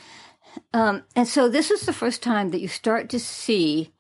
Um, 0.75 1.05
and 1.17 1.27
so 1.27 1.49
this 1.49 1.71
is 1.71 1.87
the 1.87 1.95
first 1.95 2.23
time 2.23 2.51
that 2.51 2.61
you 2.61 2.69
start 2.69 3.09
to 3.09 3.19
see 3.19 3.95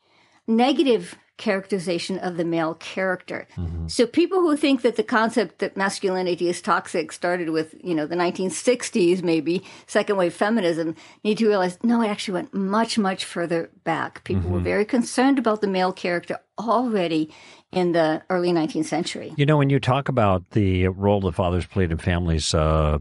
negative 0.47 1.17
characterization 1.39 2.19
of 2.19 2.37
the 2.37 2.45
male 2.45 2.75
character. 2.75 3.47
So 3.87 4.07
people 4.07 4.41
who 4.41 4.57
think 4.57 4.83
that 4.83 4.97
the 4.97 5.03
concept 5.03 5.61
that 5.61 5.77
masculinity 5.77 6.49
is 6.49 6.61
toxic 6.61 7.11
started 7.13 7.51
with, 7.51 7.75
you 7.83 7.95
know, 7.95 8.07
the 8.07 8.17
1960s, 8.17 9.23
maybe 9.23 9.63
second 9.87 10.17
wave 10.17 10.35
feminism, 10.35 10.95
need 11.25 11.39
to 11.39 11.49
realize, 11.49 11.79
no, 11.83 12.03
it 12.03 12.09
actually 12.09 12.35
went 12.35 12.53
much, 12.53 12.99
much 12.99 13.25
further 13.25 13.71
back. 13.85 14.25
People 14.25 14.51
were 14.51 14.61
very 14.61 14.85
concerned 14.85 15.39
about 15.39 15.63
the 15.63 15.69
male 15.69 15.93
character 15.93 16.39
already 16.59 17.31
in 17.73 17.93
the 17.93 18.23
early 18.29 18.53
19th 18.53 18.87
century. 18.87 19.33
You 19.37 19.47
know, 19.47 19.57
when 19.57 19.71
you 19.71 19.79
talk 19.79 20.09
about 20.09 20.51
the 20.51 20.89
role 20.89 21.21
the 21.21 21.33
fathers 21.33 21.67
played 21.67 21.93
in 21.93 21.99
families 21.99 22.55
uh, 22.55 22.99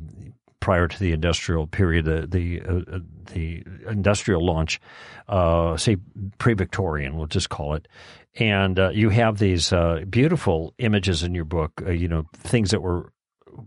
prior 0.60 0.88
to 0.88 1.00
the 1.00 1.12
industrial 1.12 1.68
period, 1.68 2.06
the 2.06 2.28
the, 2.28 2.62
uh, 2.62 3.00
the 3.34 3.64
industrial 3.88 4.46
launch, 4.46 4.82
uh, 5.28 5.78
say 5.78 5.98
pre-Victorian, 6.38 7.18
we'll 7.18 7.28
just 7.28 7.50
call 7.50 7.74
it, 7.76 7.88
and 8.40 8.80
uh, 8.80 8.90
you 8.90 9.10
have 9.10 9.38
these 9.38 9.74
uh, 9.74 10.04
beautiful 10.10 10.74
images 10.78 11.24
in 11.24 11.34
your 11.34 11.46
book. 11.46 11.72
Uh, 11.86 11.92
you 11.92 12.08
know, 12.08 12.26
things 12.34 12.72
that 12.72 12.82
were 12.82 13.12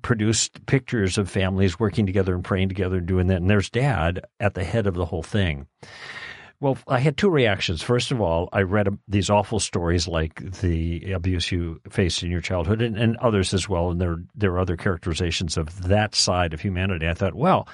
produced, 0.02 0.64
pictures 0.66 1.18
of 1.18 1.28
families 1.28 1.80
working 1.80 2.06
together 2.06 2.34
and 2.34 2.44
praying 2.44 2.68
together 2.68 2.98
and 2.98 3.06
doing 3.06 3.26
that, 3.26 3.38
and 3.38 3.50
there's 3.50 3.70
Dad 3.70 4.24
at 4.38 4.54
the 4.54 4.64
head 4.64 4.86
of 4.86 4.94
the 4.94 5.06
whole 5.06 5.22
thing. 5.22 5.66
Well, 6.60 6.76
I 6.86 6.98
had 6.98 7.16
two 7.16 7.30
reactions. 7.30 7.82
First 7.82 8.10
of 8.10 8.20
all, 8.20 8.50
I 8.52 8.62
read 8.62 8.88
these 9.08 9.30
awful 9.30 9.60
stories 9.60 10.06
like 10.06 10.60
the 10.60 11.12
abuse 11.12 11.50
you 11.50 11.80
faced 11.88 12.22
in 12.22 12.30
your 12.30 12.42
childhood 12.42 12.82
and, 12.82 12.98
and 12.98 13.16
others 13.16 13.54
as 13.54 13.66
well. 13.66 13.90
And 13.90 13.98
there, 13.98 14.16
there 14.34 14.52
are 14.52 14.58
other 14.58 14.76
characterizations 14.76 15.56
of 15.56 15.88
that 15.88 16.14
side 16.14 16.52
of 16.52 16.60
humanity. 16.60 17.08
I 17.08 17.14
thought, 17.14 17.34
well, 17.34 17.66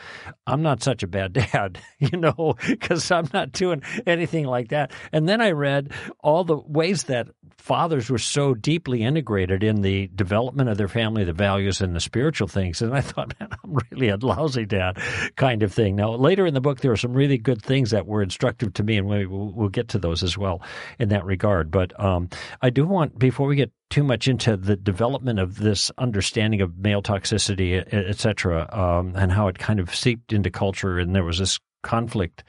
I'm 0.46 0.62
not 0.62 0.84
such 0.84 1.02
a 1.02 1.08
bad 1.08 1.32
dad, 1.52 1.80
you 1.98 2.16
know, 2.16 2.54
because 2.64 3.10
I'm 3.10 3.28
not 3.34 3.50
doing 3.50 3.82
anything 4.06 4.46
like 4.46 4.68
that. 4.68 4.92
And 5.12 5.28
then 5.28 5.40
I 5.40 5.50
read 5.50 5.90
all 6.20 6.44
the 6.44 6.56
ways 6.56 7.04
that 7.04 7.26
fathers 7.56 8.08
were 8.08 8.18
so 8.18 8.54
deeply 8.54 9.02
integrated 9.02 9.64
in 9.64 9.82
the 9.82 10.06
development 10.14 10.68
of 10.68 10.78
their 10.78 10.86
family, 10.86 11.24
the 11.24 11.32
values 11.32 11.80
and 11.80 11.96
the 11.96 12.00
spiritual 12.00 12.46
things. 12.46 12.80
And 12.80 12.94
I 12.94 13.00
thought, 13.00 13.34
man, 13.40 13.48
I'm 13.64 13.76
really 13.90 14.10
a 14.10 14.16
lousy 14.16 14.64
dad 14.64 14.98
kind 15.34 15.64
of 15.64 15.72
thing. 15.72 15.96
Now, 15.96 16.12
later 16.14 16.46
in 16.46 16.54
the 16.54 16.60
book, 16.60 16.78
there 16.78 16.92
are 16.92 16.96
some 16.96 17.12
really 17.12 17.38
good 17.38 17.60
things 17.60 17.90
that 17.90 18.06
were 18.06 18.22
instructive 18.22 18.72
to 18.76 18.82
me, 18.82 18.96
and 18.96 19.06
we, 19.06 19.26
we'll, 19.26 19.52
we'll 19.52 19.68
get 19.68 19.88
to 19.88 19.98
those 19.98 20.22
as 20.22 20.38
well 20.38 20.62
in 20.98 21.10
that 21.10 21.24
regard. 21.24 21.70
But 21.70 21.98
um, 22.00 22.28
I 22.62 22.70
do 22.70 22.86
want, 22.86 23.18
before 23.18 23.46
we 23.46 23.56
get 23.56 23.72
too 23.90 24.02
much 24.02 24.28
into 24.28 24.56
the 24.56 24.76
development 24.76 25.38
of 25.38 25.58
this 25.58 25.90
understanding 25.98 26.60
of 26.60 26.78
male 26.78 27.02
toxicity, 27.02 27.84
et 27.92 28.18
cetera, 28.18 28.68
um, 28.72 29.14
and 29.16 29.30
how 29.32 29.48
it 29.48 29.58
kind 29.58 29.80
of 29.80 29.94
seeped 29.94 30.32
into 30.32 30.50
culture, 30.50 30.98
and 30.98 31.14
there 31.14 31.24
was 31.24 31.38
this 31.38 31.58
conflict 31.82 32.42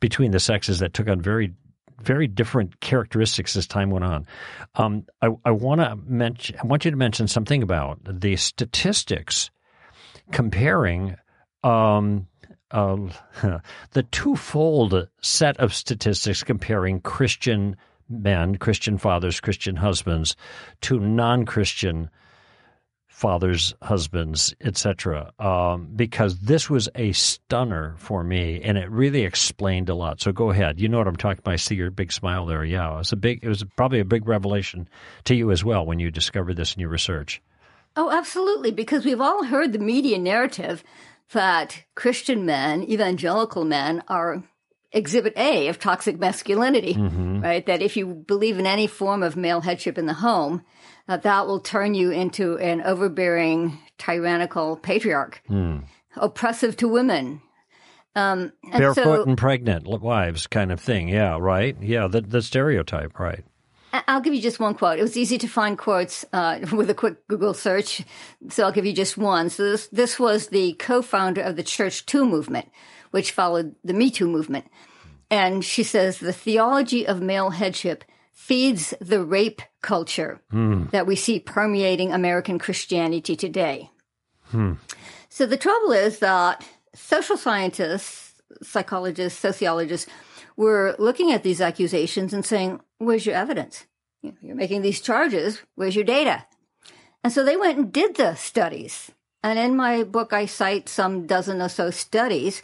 between 0.00 0.30
the 0.30 0.40
sexes 0.40 0.78
that 0.78 0.92
took 0.92 1.08
on 1.08 1.20
very 1.20 1.52
very 2.02 2.26
different 2.26 2.78
characteristics 2.80 3.56
as 3.56 3.66
time 3.66 3.88
went 3.88 4.04
on. 4.04 4.26
Um, 4.74 5.06
I, 5.22 5.30
I 5.46 5.50
want 5.50 5.80
to 5.80 5.96
mention. 5.96 6.56
I 6.62 6.66
want 6.66 6.84
you 6.84 6.90
to 6.90 6.96
mention 6.96 7.26
something 7.26 7.62
about 7.62 8.00
the 8.04 8.36
statistics 8.36 9.50
comparing 10.30 11.16
um, 11.64 12.26
uh, 12.70 12.96
the 13.92 14.02
twofold 14.04 15.08
set 15.22 15.56
of 15.58 15.74
statistics 15.74 16.42
comparing 16.42 17.00
Christian 17.00 17.76
men, 18.08 18.56
Christian 18.56 18.98
fathers, 18.98 19.40
Christian 19.40 19.76
husbands, 19.76 20.36
to 20.82 21.00
non-Christian 21.00 22.10
fathers, 23.16 23.74
husbands, 23.80 24.54
etc. 24.60 25.32
Um, 25.38 25.88
because 25.96 26.38
this 26.40 26.68
was 26.68 26.88
a 26.94 27.12
stunner 27.12 27.94
for 27.96 28.22
me, 28.22 28.60
and 28.62 28.76
it 28.76 28.90
really 28.90 29.22
explained 29.22 29.88
a 29.88 29.94
lot. 29.94 30.20
So 30.20 30.32
go 30.32 30.50
ahead. 30.50 30.78
You 30.78 30.88
know 30.88 30.98
what 30.98 31.08
I'm 31.08 31.16
talking 31.16 31.38
about. 31.38 31.52
I 31.52 31.56
see 31.56 31.76
your 31.76 31.90
big 31.90 32.12
smile 32.12 32.44
there. 32.44 32.62
Yeah, 32.62 32.94
it 32.94 32.98
was 32.98 33.12
a 33.12 33.16
big. 33.16 33.42
It 33.42 33.48
was 33.48 33.64
probably 33.74 34.00
a 34.00 34.04
big 34.04 34.28
revelation 34.28 34.86
to 35.24 35.34
you 35.34 35.50
as 35.50 35.64
well 35.64 35.86
when 35.86 35.98
you 35.98 36.10
discovered 36.10 36.56
this 36.56 36.74
in 36.74 36.80
your 36.80 36.90
research. 36.90 37.40
Oh, 37.96 38.10
absolutely. 38.10 38.70
Because 38.70 39.06
we've 39.06 39.22
all 39.22 39.44
heard 39.44 39.72
the 39.72 39.78
media 39.78 40.18
narrative 40.18 40.84
that 41.32 41.84
Christian 41.94 42.46
men, 42.46 42.82
evangelical 42.84 43.64
men, 43.64 44.02
are 44.08 44.42
exhibit 44.92 45.34
A 45.36 45.68
of 45.68 45.78
toxic 45.78 46.18
masculinity, 46.18 46.94
right? 47.42 47.66
That 47.66 47.82
if 47.82 47.96
you 47.96 48.06
believe 48.06 48.58
in 48.58 48.66
any 48.66 48.86
form 48.86 49.22
of 49.22 49.36
male 49.36 49.60
headship 49.60 49.98
in 49.98 50.06
the 50.06 50.14
home, 50.14 50.62
that 51.06 51.22
that 51.22 51.46
will 51.46 51.60
turn 51.60 51.94
you 51.94 52.10
into 52.10 52.56
an 52.58 52.80
overbearing, 52.82 53.78
tyrannical 53.98 54.76
patriarch, 54.76 55.42
oppressive 56.16 56.76
to 56.78 56.88
women. 56.88 57.42
Um, 58.14 58.52
and 58.72 58.78
Barefoot 58.78 59.04
so, 59.04 59.24
and 59.24 59.36
pregnant 59.36 59.86
wives, 59.86 60.46
kind 60.46 60.72
of 60.72 60.80
thing. 60.80 61.08
Yeah, 61.08 61.36
right. 61.38 61.76
Yeah, 61.82 62.08
the 62.08 62.22
the 62.22 62.40
stereotype, 62.40 63.18
right. 63.18 63.44
I'll 64.08 64.20
give 64.20 64.34
you 64.34 64.40
just 64.40 64.60
one 64.60 64.74
quote. 64.74 64.98
It 64.98 65.02
was 65.02 65.16
easy 65.16 65.38
to 65.38 65.48
find 65.48 65.78
quotes 65.78 66.24
uh, 66.32 66.60
with 66.72 66.90
a 66.90 66.94
quick 66.94 67.26
Google 67.28 67.54
search, 67.54 68.02
so 68.48 68.64
I'll 68.64 68.72
give 68.72 68.86
you 68.86 68.92
just 68.92 69.16
one. 69.16 69.50
So 69.50 69.70
this 69.70 69.86
this 69.88 70.18
was 70.18 70.48
the 70.48 70.74
co-founder 70.74 71.40
of 71.40 71.56
the 71.56 71.62
Church 71.62 72.06
Too 72.06 72.26
movement, 72.26 72.70
which 73.10 73.32
followed 73.32 73.74
the 73.84 73.94
Me 73.94 74.10
Too 74.10 74.28
movement, 74.28 74.66
and 75.30 75.64
she 75.64 75.82
says 75.82 76.18
the 76.18 76.32
theology 76.32 77.06
of 77.06 77.20
male 77.20 77.50
headship 77.50 78.04
feeds 78.32 78.94
the 79.00 79.24
rape 79.24 79.62
culture 79.82 80.40
that 80.92 81.06
we 81.06 81.16
see 81.16 81.40
permeating 81.40 82.12
American 82.12 82.58
Christianity 82.58 83.34
today. 83.34 83.90
So 85.28 85.46
the 85.46 85.56
trouble 85.56 85.92
is 85.92 86.18
that 86.20 86.64
social 86.94 87.36
scientists, 87.36 88.34
psychologists, 88.62 89.38
sociologists 89.38 90.10
were 90.56 90.96
looking 90.98 91.32
at 91.32 91.42
these 91.42 91.60
accusations 91.60 92.32
and 92.32 92.44
saying, 92.44 92.80
"Where's 92.98 93.26
your 93.26 93.36
evidence? 93.36 93.86
You're 94.22 94.54
making 94.56 94.82
these 94.82 95.00
charges. 95.00 95.60
Where's 95.74 95.94
your 95.94 96.04
data?" 96.04 96.46
And 97.22 97.32
so 97.32 97.44
they 97.44 97.56
went 97.56 97.78
and 97.78 97.92
did 97.92 98.16
the 98.16 98.34
studies. 98.34 99.10
And 99.42 99.58
in 99.58 99.76
my 99.76 100.02
book, 100.02 100.32
I 100.32 100.46
cite 100.46 100.88
some 100.88 101.26
dozen 101.26 101.60
or 101.60 101.68
so 101.68 101.90
studies 101.90 102.62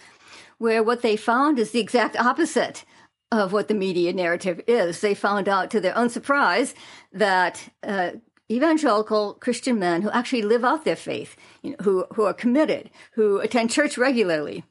where 0.58 0.82
what 0.82 1.02
they 1.02 1.16
found 1.16 1.58
is 1.58 1.70
the 1.70 1.80
exact 1.80 2.16
opposite 2.16 2.84
of 3.30 3.52
what 3.52 3.68
the 3.68 3.74
media 3.74 4.12
narrative 4.12 4.60
is. 4.66 5.00
They 5.00 5.14
found 5.14 5.48
out, 5.48 5.70
to 5.70 5.80
their 5.80 5.96
own 5.96 6.08
surprise, 6.08 6.74
that 7.12 7.68
uh, 7.82 8.12
evangelical 8.50 9.34
Christian 9.34 9.78
men 9.78 10.02
who 10.02 10.10
actually 10.10 10.42
live 10.42 10.64
out 10.64 10.84
their 10.84 10.96
faith, 10.96 11.36
you 11.62 11.70
know, 11.70 11.76
who 11.82 12.04
who 12.14 12.22
are 12.24 12.34
committed, 12.34 12.90
who 13.14 13.38
attend 13.38 13.70
church 13.70 13.96
regularly, 13.96 14.64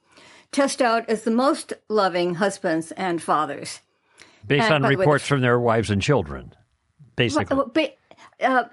test 0.52 0.82
out 0.82 1.10
as 1.10 1.24
the 1.24 1.32
most 1.32 1.74
loving 1.90 2.36
husbands 2.36 2.92
and 2.92 3.22
fathers. 3.22 3.80
Based 4.46 4.66
And 4.66 4.74
on 4.76 4.82
the 4.82 4.88
way, 4.90 4.96
reports 4.96 5.28
from 5.28 5.42
their 5.42 5.60
wives 5.60 5.90
and 5.90 6.02
children, 6.02 6.54
basically. 7.16 7.56
Well, 7.56 7.72
but, 7.74 7.98
uh, 8.42 8.64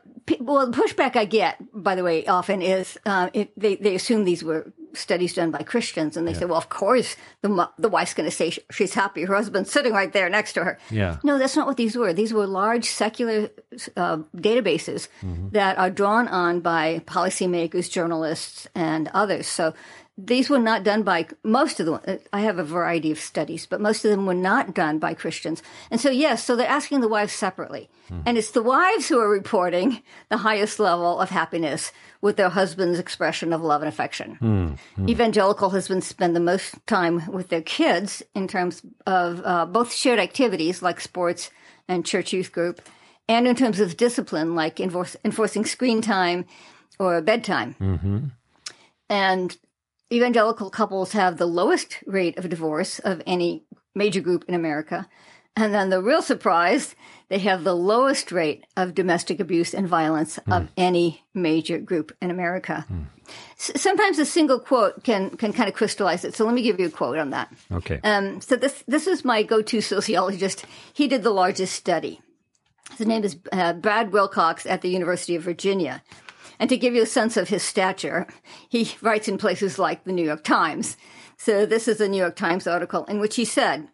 well, 0.41 0.66
the 0.70 0.76
pushback 0.76 1.14
I 1.16 1.24
get, 1.24 1.57
by 1.72 1.95
the 1.95 2.03
way, 2.03 2.26
often 2.26 2.62
is 2.62 2.99
uh, 3.05 3.31
it, 3.33 3.53
they 3.57 3.76
they 3.76 3.95
assume 3.95 4.24
these 4.24 4.43
were 4.43 4.72
studies 4.95 5.35
done 5.35 5.51
by 5.51 5.62
Christians, 5.62 6.16
and 6.16 6.26
they 6.26 6.33
say, 6.35 6.47
well, 6.47 6.57
of 6.59 6.68
course 6.68 7.16
the 7.43 7.70
the 7.79 7.89
wife's 7.89 8.14
going 8.14 8.29
to 8.29 8.35
say 8.35 8.53
she's 8.70 8.95
happy. 8.95 9.24
Her 9.24 9.35
husband's 9.35 9.70
sitting 9.70 9.93
right 9.93 10.12
there 10.12 10.29
next 10.29 10.55
to 10.55 10.64
her. 10.64 10.79
Yeah. 10.91 11.18
No, 11.22 11.39
that's 11.39 11.57
not 11.57 11.66
what 11.66 11.76
these 11.76 11.97
were. 11.97 12.12
These 12.12 12.33
were 12.33 12.47
large 12.47 12.87
secular 12.87 13.51
uh, 13.97 14.18
databases 14.37 15.09
mm-hmm. 15.22 15.51
that 15.51 15.79
are 15.79 15.91
drawn 15.91 16.29
on 16.29 16.61
by 16.61 17.01
policymakers, 17.07 17.91
journalists, 17.91 18.66
and 18.74 19.09
others. 19.12 19.47
So 19.47 19.74
these 20.19 20.51
were 20.51 20.59
not 20.59 20.83
done 20.83 21.05
by 21.05 21.29
most 21.45 21.79
of 21.79 21.87
the 21.87 22.21
I 22.33 22.41
have 22.41 22.59
a 22.59 22.64
variety 22.64 23.12
of 23.12 23.21
studies, 23.21 23.66
but 23.66 23.81
most 23.81 24.05
of 24.05 24.11
them 24.11 24.27
were 24.27 24.35
not 24.35 24.75
done 24.75 24.99
by 24.99 25.14
Christians. 25.14 25.62
And 25.93 26.01
so, 26.01 26.11
yes, 26.11 26.45
so 26.45 26.57
they're 26.57 26.66
asking 26.66 27.01
the 27.01 27.09
wives 27.09 27.33
separately. 27.33 27.89
Hmm. 28.09 28.23
And 28.27 28.37
it's 28.37 28.51
the 28.51 28.62
wives 28.62 29.07
who 29.07 29.21
are 29.21 29.31
reporting 29.31 30.03
the 30.29 30.39
highest 30.39 30.81
level 30.81 31.21
of 31.21 31.31
happiness 31.31 31.93
with 32.21 32.37
their 32.37 32.49
husband's 32.49 32.99
expression 32.99 33.53
of 33.53 33.62
love 33.62 33.81
and 33.81 33.89
affection. 33.89 34.35
Hmm. 34.35 34.69
Hmm. 34.97 35.09
Evangelical 35.09 35.71
husbands 35.71 36.09
spend 36.09 36.35
the 36.35 36.41
most 36.41 36.75
time 36.89 37.31
with 37.31 37.49
their 37.49 37.62
kids 37.62 38.21
in 38.35 38.49
terms 38.49 38.83
of 39.07 39.41
uh, 39.45 39.66
both 39.66 39.95
shared 39.95 40.19
activities 40.19 40.83
like 40.83 41.01
sports 41.01 41.51
and 41.87 42.05
church 42.05 42.33
youth 42.33 42.51
group, 42.51 42.83
and 43.29 43.47
in 43.47 43.55
terms 43.55 43.79
of 43.79 43.97
discipline 43.97 44.57
like 44.57 44.81
enforce, 44.81 45.16
enforcing 45.25 45.64
screen 45.64 46.03
time 46.03 46.45
or 46.99 47.23
bedtime. 47.23 47.77
Mm-hmm. 47.81 48.19
And 49.09 49.57
evangelical 50.13 50.71
couples 50.71 51.13
have 51.13 51.37
the 51.37 51.47
lowest 51.47 52.03
rate 52.07 52.39
of 52.39 52.49
divorce 52.49 52.99
of 52.99 53.23
any 53.27 53.65
major 53.95 54.21
group 54.21 54.45
in 54.49 54.55
America. 54.55 55.09
And 55.57 55.75
then 55.75 55.91
the 55.91 56.01
real 56.01 56.23
surprise, 56.23 56.95
they 57.29 57.39
have 57.39 57.65
the 57.65 57.75
lowest 57.75 58.31
rate 58.31 58.65
of 58.77 58.95
domestic 58.95 59.41
abuse 59.41 59.75
and 59.75 59.89
violence 59.89 60.39
mm. 60.39 60.57
of 60.57 60.69
any 60.77 61.25
major 61.35 61.79
group 61.79 62.17
in 62.23 62.31
America. 62.31 62.87
Mm. 62.89 63.07
S- 63.59 63.73
sometimes 63.75 64.21
a 64.21 64.25
single 64.25 64.61
quote 64.61 65.03
can, 65.03 65.31
can 65.37 65.53
kind 65.53 65.69
of 65.69 65.75
crystallize 65.75 66.25
it. 66.25 66.37
So 66.37 66.45
let 66.45 66.55
me 66.55 66.63
give 66.63 66.79
you 66.79 66.87
a 66.87 66.91
quote 66.91 67.19
on 67.19 67.31
that. 67.31 67.53
Okay. 67.73 67.99
Um, 68.05 68.41
so 68.41 68.55
this, 68.55 68.85
this 68.87 69.09
is 69.09 69.25
my 69.25 69.43
go-to 69.43 69.81
sociologist. 69.81 70.65
He 70.93 71.09
did 71.09 71.25
the 71.25 71.31
largest 71.31 71.75
study. 71.75 72.21
His 72.97 73.07
name 73.09 73.25
is 73.25 73.37
uh, 73.51 73.73
Brad 73.73 74.13
Wilcox 74.13 74.65
at 74.65 74.83
the 74.83 74.89
University 74.89 75.35
of 75.35 75.43
Virginia. 75.43 76.03
And 76.59 76.69
to 76.71 76.77
give 76.77 76.95
you 76.95 77.03
a 77.03 77.07
sense 77.07 77.37
of 77.37 77.49
his 77.49 77.63
stature, 77.63 78.27
he 78.69 78.93
writes 79.01 79.29
in 79.29 79.39
places 79.39 79.79
like 79.79 80.05
the 80.05 80.13
New 80.13 80.25
York 80.25 80.45
Times. 80.45 80.97
So 81.37 81.67
this 81.67 81.87
is 81.87 82.01
a 82.01 82.09
New 82.09 82.19
York 82.19 82.37
Times 82.37 82.67
article 82.67 83.05
in 83.05 83.21
which 83.21 83.37
he 83.37 83.45
said, 83.45 83.89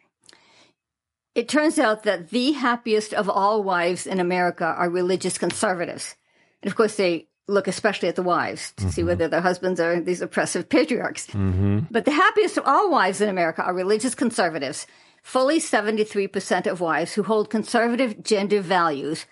it 1.35 1.49
turns 1.49 1.79
out 1.79 2.05
that 2.05 2.31
the 2.31 2.53
happiest 2.53 3.13
of 3.13 3.29
all 3.29 3.63
wives 3.63 4.07
in 4.07 4.21
America 4.21 4.65
are 4.65 4.89
religious 4.89 5.37
conservatives. 5.37 6.15
And 6.63 6.71
of 6.71 6.77
course, 6.77 6.97
they 6.97 7.27
look 7.49 7.69
especially 7.69 8.09
at 8.09 8.17
the 8.17 8.23
wives 8.23 8.73
to 8.77 8.85
mm-hmm. 8.85 8.91
see 8.91 9.03
whether 9.03 9.29
their 9.29 9.41
husbands 9.41 9.81
are 9.81 10.01
these 10.01 10.23
oppressive 10.23 10.69
patriarchs. 10.69 11.27
Mm-hmm. 11.27 11.81
But 11.91 12.05
the 12.05 12.13
happiest 12.13 12.57
of 12.57 12.65
all 12.67 12.91
wives 12.91 13.21
in 13.21 13.29
America 13.29 13.63
are 13.63 13.75
religious 13.75 14.15
conservatives. 14.15 14.87
Fully 15.23 15.59
73% 15.59 16.67
of 16.67 16.81
wives 16.81 17.15
who 17.15 17.23
hold 17.23 17.51
conservative 17.51 18.23
gender 18.23 18.61
values 18.61 19.27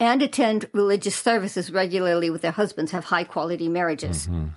and 0.00 0.22
attend 0.22 0.68
religious 0.72 1.16
services 1.16 1.72
regularly 1.72 2.30
with 2.30 2.42
their 2.42 2.52
husbands 2.52 2.92
have 2.92 3.04
high 3.04 3.24
quality 3.24 3.68
marriages. 3.68 4.26
Mm-hmm. 4.26 4.48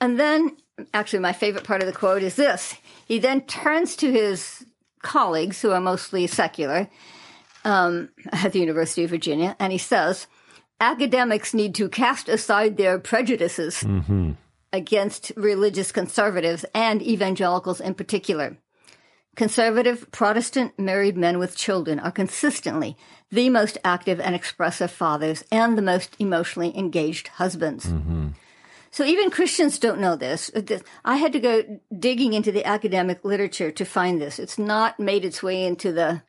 And 0.00 0.20
then, 0.20 0.56
actually, 0.92 1.20
my 1.20 1.32
favorite 1.32 1.64
part 1.64 1.82
of 1.82 1.86
the 1.86 1.92
quote 1.92 2.22
is 2.22 2.36
this. 2.36 2.76
He 3.06 3.18
then 3.18 3.42
turns 3.42 3.96
to 3.96 4.10
his 4.10 4.66
colleagues, 5.02 5.62
who 5.62 5.70
are 5.70 5.80
mostly 5.80 6.26
secular, 6.26 6.88
um, 7.64 8.10
at 8.32 8.52
the 8.52 8.60
University 8.60 9.04
of 9.04 9.10
Virginia, 9.10 9.56
and 9.58 9.72
he 9.72 9.78
says, 9.78 10.26
academics 10.80 11.54
need 11.54 11.74
to 11.74 11.88
cast 11.88 12.28
aside 12.28 12.76
their 12.76 12.98
prejudices 12.98 13.76
mm-hmm. 13.76 14.32
against 14.72 15.32
religious 15.36 15.92
conservatives 15.92 16.64
and 16.74 17.02
evangelicals 17.02 17.80
in 17.80 17.94
particular. 17.94 18.56
Conservative 19.36 20.10
Protestant 20.10 20.78
married 20.78 21.16
men 21.16 21.38
with 21.38 21.56
children 21.56 22.00
are 22.00 22.10
consistently 22.10 22.96
the 23.30 23.50
most 23.50 23.76
active 23.84 24.18
and 24.18 24.34
expressive 24.34 24.90
fathers 24.90 25.44
and 25.52 25.76
the 25.76 25.82
most 25.82 26.16
emotionally 26.18 26.76
engaged 26.76 27.28
husbands. 27.28 27.86
Mm-hmm. 27.86 28.28
So 28.90 29.04
even 29.04 29.30
Christians 29.30 29.78
don't 29.78 30.00
know 30.00 30.16
this. 30.16 30.50
I 31.04 31.16
had 31.16 31.34
to 31.34 31.40
go 31.40 31.80
digging 31.96 32.32
into 32.32 32.50
the 32.50 32.64
academic 32.64 33.24
literature 33.24 33.70
to 33.70 33.84
find 33.84 34.20
this. 34.20 34.38
It's 34.38 34.58
not 34.58 34.98
made 34.98 35.24
its 35.24 35.42
way 35.42 35.64
into 35.64 35.92
the 35.92 36.22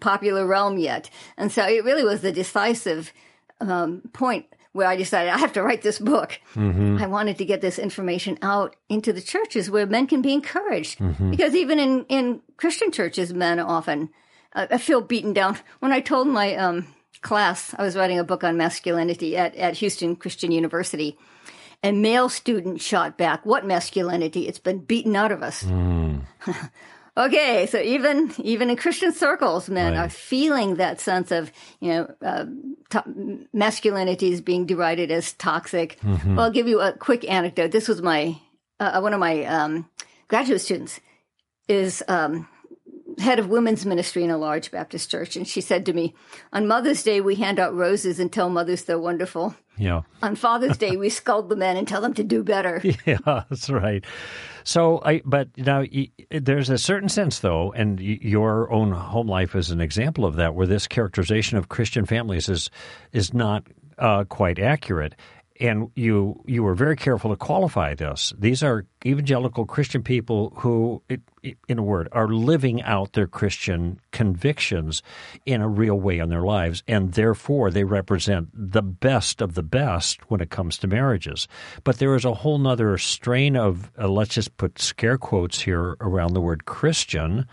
popular 0.00 0.46
realm 0.46 0.78
yet. 0.78 1.10
And 1.36 1.52
so 1.52 1.62
it 1.66 1.84
really 1.84 2.04
was 2.04 2.22
the 2.22 2.32
decisive 2.32 3.12
um, 3.60 4.02
point 4.14 4.46
where 4.76 4.86
I 4.86 4.94
decided 4.94 5.32
I 5.32 5.38
have 5.38 5.54
to 5.54 5.62
write 5.62 5.82
this 5.82 5.98
book. 5.98 6.38
Mm-hmm. 6.54 6.98
I 7.00 7.06
wanted 7.06 7.38
to 7.38 7.44
get 7.44 7.62
this 7.62 7.78
information 7.78 8.38
out 8.42 8.76
into 8.88 9.12
the 9.12 9.22
churches 9.22 9.70
where 9.70 9.86
men 9.86 10.06
can 10.06 10.20
be 10.20 10.32
encouraged. 10.32 10.98
Mm-hmm. 10.98 11.30
Because 11.30 11.54
even 11.54 11.78
in, 11.80 12.04
in 12.08 12.42
Christian 12.58 12.92
churches, 12.92 13.32
men 13.32 13.58
often 13.58 14.10
uh, 14.54 14.76
feel 14.78 15.00
beaten 15.00 15.32
down. 15.32 15.58
When 15.80 15.92
I 15.92 16.00
told 16.00 16.28
my 16.28 16.54
um, 16.56 16.86
class 17.22 17.74
I 17.78 17.82
was 17.82 17.96
writing 17.96 18.18
a 18.18 18.24
book 18.24 18.44
on 18.44 18.56
masculinity 18.56 19.36
at, 19.36 19.56
at 19.56 19.78
Houston 19.78 20.14
Christian 20.14 20.52
University, 20.52 21.18
a 21.82 21.92
male 21.92 22.28
student 22.28 22.80
shot 22.80 23.16
back, 23.16 23.46
What 23.46 23.64
masculinity? 23.64 24.46
It's 24.46 24.58
been 24.58 24.80
beaten 24.80 25.16
out 25.16 25.32
of 25.32 25.42
us. 25.42 25.62
Mm. 25.64 26.22
Okay, 27.18 27.66
so 27.66 27.80
even 27.80 28.32
even 28.38 28.68
in 28.68 28.76
Christian 28.76 29.12
circles, 29.12 29.70
men 29.70 29.94
right. 29.94 30.04
are 30.04 30.08
feeling 30.10 30.74
that 30.74 31.00
sense 31.00 31.30
of 31.30 31.50
you 31.80 31.88
know 31.88 32.14
uh, 32.20 32.44
to- 32.90 33.46
masculinity 33.54 34.32
is 34.32 34.42
being 34.42 34.66
derided 34.66 35.10
as 35.10 35.32
toxic. 35.32 35.98
Mm-hmm. 36.00 36.36
Well, 36.36 36.44
I'll 36.46 36.52
give 36.52 36.68
you 36.68 36.80
a 36.80 36.92
quick 36.92 37.28
anecdote. 37.28 37.70
This 37.70 37.88
was 37.88 38.02
my 38.02 38.38
uh, 38.80 39.00
one 39.00 39.14
of 39.14 39.20
my 39.20 39.44
um, 39.44 39.88
graduate 40.28 40.60
students 40.60 41.00
is 41.68 42.02
um, 42.06 42.48
head 43.18 43.38
of 43.38 43.48
women's 43.48 43.86
ministry 43.86 44.22
in 44.22 44.30
a 44.30 44.36
large 44.36 44.70
Baptist 44.70 45.10
church, 45.10 45.36
and 45.36 45.48
she 45.48 45.62
said 45.62 45.86
to 45.86 45.94
me, 45.94 46.14
"On 46.52 46.68
Mother's 46.68 47.02
Day, 47.02 47.22
we 47.22 47.36
hand 47.36 47.58
out 47.58 47.74
roses 47.74 48.20
and 48.20 48.30
tell 48.30 48.50
mothers 48.50 48.84
they're 48.84 48.98
wonderful. 48.98 49.54
Yeah. 49.78 50.02
On 50.22 50.36
Father's 50.36 50.76
Day, 50.76 50.96
we 50.96 51.08
scold 51.10 51.48
the 51.48 51.56
men 51.56 51.76
and 51.76 51.86
tell 51.86 52.00
them 52.00 52.14
to 52.14 52.24
do 52.24 52.42
better. 52.42 52.82
Yeah, 53.06 53.18
that's 53.24 53.70
right. 53.70 54.04
So, 54.66 55.00
I 55.04 55.22
but 55.24 55.48
now 55.56 55.84
there's 56.28 56.70
a 56.70 56.76
certain 56.76 57.08
sense, 57.08 57.38
though, 57.38 57.70
and 57.70 58.00
your 58.00 58.68
own 58.72 58.90
home 58.90 59.28
life 59.28 59.54
is 59.54 59.70
an 59.70 59.80
example 59.80 60.24
of 60.24 60.34
that, 60.36 60.56
where 60.56 60.66
this 60.66 60.88
characterization 60.88 61.56
of 61.56 61.68
Christian 61.68 62.04
families 62.04 62.48
is 62.48 62.68
is 63.12 63.32
not 63.32 63.62
uh, 63.96 64.24
quite 64.24 64.58
accurate 64.58 65.14
and 65.60 65.90
you 65.94 66.42
you 66.46 66.62
were 66.62 66.74
very 66.74 66.96
careful 66.96 67.30
to 67.30 67.36
qualify 67.36 67.94
this. 67.94 68.32
These 68.38 68.62
are 68.62 68.86
evangelical 69.04 69.66
Christian 69.66 70.02
people 70.02 70.52
who, 70.56 71.02
in 71.68 71.78
a 71.78 71.82
word, 71.82 72.08
are 72.12 72.28
living 72.28 72.82
out 72.82 73.12
their 73.12 73.26
Christian 73.26 74.00
convictions 74.10 75.02
in 75.44 75.60
a 75.60 75.68
real 75.68 75.98
way 75.98 76.18
in 76.18 76.28
their 76.28 76.42
lives, 76.42 76.82
and 76.88 77.12
therefore 77.12 77.70
they 77.70 77.84
represent 77.84 78.48
the 78.52 78.82
best 78.82 79.40
of 79.40 79.54
the 79.54 79.62
best 79.62 80.30
when 80.30 80.40
it 80.40 80.50
comes 80.50 80.78
to 80.78 80.86
marriages. 80.86 81.48
But 81.84 81.98
there 81.98 82.14
is 82.14 82.24
a 82.24 82.34
whole 82.34 82.66
other 82.66 82.98
strain 82.98 83.56
of 83.56 83.90
uh, 83.98 84.08
let's 84.08 84.34
just 84.34 84.56
put 84.56 84.78
scare 84.78 85.18
quotes 85.18 85.60
here 85.60 85.96
around 86.00 86.34
the 86.34 86.40
word 86.40 86.64
Christian. 86.64 87.46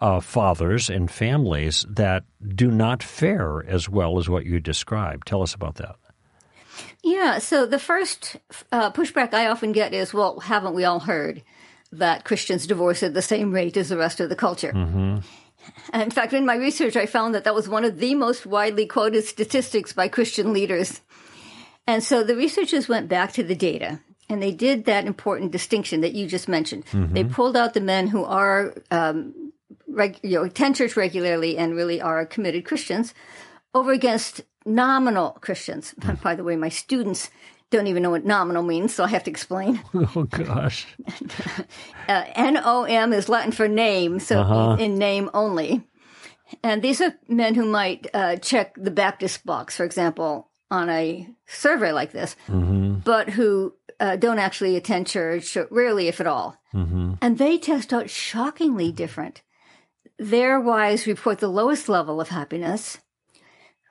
Uh, 0.00 0.20
fathers 0.20 0.88
and 0.88 1.10
families 1.10 1.84
that 1.88 2.22
do 2.54 2.70
not 2.70 3.02
fare 3.02 3.66
as 3.66 3.88
well 3.88 4.16
as 4.16 4.28
what 4.28 4.46
you 4.46 4.60
described. 4.60 5.26
Tell 5.26 5.42
us 5.42 5.54
about 5.54 5.74
that. 5.74 5.96
Yeah. 7.02 7.38
So 7.38 7.66
the 7.66 7.78
first 7.78 8.36
uh, 8.72 8.90
pushback 8.90 9.32
I 9.34 9.48
often 9.48 9.72
get 9.72 9.94
is, 9.94 10.12
well, 10.12 10.40
haven't 10.40 10.74
we 10.74 10.84
all 10.84 11.00
heard 11.00 11.42
that 11.92 12.24
Christians 12.24 12.66
divorce 12.66 13.02
at 13.02 13.14
the 13.14 13.22
same 13.22 13.52
rate 13.52 13.76
as 13.76 13.88
the 13.88 13.96
rest 13.96 14.20
of 14.20 14.28
the 14.28 14.36
culture? 14.36 14.72
Mm-hmm. 14.72 15.18
In 15.94 16.10
fact, 16.10 16.32
in 16.32 16.46
my 16.46 16.56
research, 16.56 16.96
I 16.96 17.06
found 17.06 17.34
that 17.34 17.44
that 17.44 17.54
was 17.54 17.68
one 17.68 17.84
of 17.84 17.98
the 17.98 18.14
most 18.14 18.46
widely 18.46 18.86
quoted 18.86 19.24
statistics 19.24 19.92
by 19.92 20.08
Christian 20.08 20.52
leaders. 20.52 21.00
And 21.86 22.02
so 22.02 22.22
the 22.22 22.36
researchers 22.36 22.88
went 22.88 23.08
back 23.08 23.32
to 23.32 23.42
the 23.42 23.54
data 23.54 24.00
and 24.28 24.42
they 24.42 24.52
did 24.52 24.84
that 24.84 25.06
important 25.06 25.52
distinction 25.52 26.02
that 26.02 26.14
you 26.14 26.26
just 26.26 26.48
mentioned. 26.48 26.84
Mm-hmm. 26.86 27.14
They 27.14 27.24
pulled 27.24 27.56
out 27.56 27.74
the 27.74 27.80
men 27.80 28.08
who 28.08 28.24
are, 28.24 28.74
um, 28.90 29.52
reg- 29.86 30.20
you 30.22 30.38
know, 30.38 30.44
attend 30.44 30.76
church 30.76 30.96
regularly 30.96 31.56
and 31.56 31.74
really 31.74 32.00
are 32.00 32.26
committed 32.26 32.64
Christians 32.64 33.14
over 33.74 33.92
against 33.92 34.42
nominal 34.64 35.38
Christians. 35.40 35.94
By 36.22 36.34
the 36.34 36.44
way, 36.44 36.56
my 36.56 36.68
students 36.68 37.30
don't 37.70 37.86
even 37.86 38.02
know 38.02 38.10
what 38.10 38.24
nominal 38.24 38.62
means, 38.62 38.94
so 38.94 39.04
I 39.04 39.08
have 39.08 39.24
to 39.24 39.30
explain. 39.30 39.80
Oh 39.94 40.24
gosh. 40.24 40.86
uh, 42.08 42.24
N-O-M 42.34 43.12
is 43.12 43.28
Latin 43.28 43.52
for 43.52 43.68
name, 43.68 44.20
so 44.20 44.40
uh-huh. 44.40 44.76
in 44.78 44.96
name 44.96 45.30
only. 45.34 45.82
And 46.62 46.80
these 46.80 47.00
are 47.00 47.14
men 47.28 47.54
who 47.54 47.66
might 47.66 48.06
uh, 48.14 48.36
check 48.36 48.74
the 48.76 48.90
Baptist 48.90 49.44
box, 49.44 49.76
for 49.76 49.84
example, 49.84 50.48
on 50.70 50.88
a 50.88 51.28
survey 51.46 51.92
like 51.92 52.12
this, 52.12 52.36
mm-hmm. 52.46 53.00
but 53.00 53.30
who 53.30 53.74
uh, 54.00 54.16
don't 54.16 54.38
actually 54.38 54.76
attend 54.76 55.06
church, 55.06 55.56
rarely, 55.70 56.08
if 56.08 56.20
at 56.20 56.26
all. 56.26 56.56
Mm-hmm. 56.72 57.14
And 57.20 57.38
they 57.38 57.58
test 57.58 57.92
out 57.92 58.08
shockingly 58.08 58.92
different. 58.92 59.42
Their 60.18 60.58
wives 60.58 61.06
report 61.06 61.38
the 61.38 61.48
lowest 61.48 61.88
level 61.88 62.20
of 62.20 62.28
happiness 62.28 62.98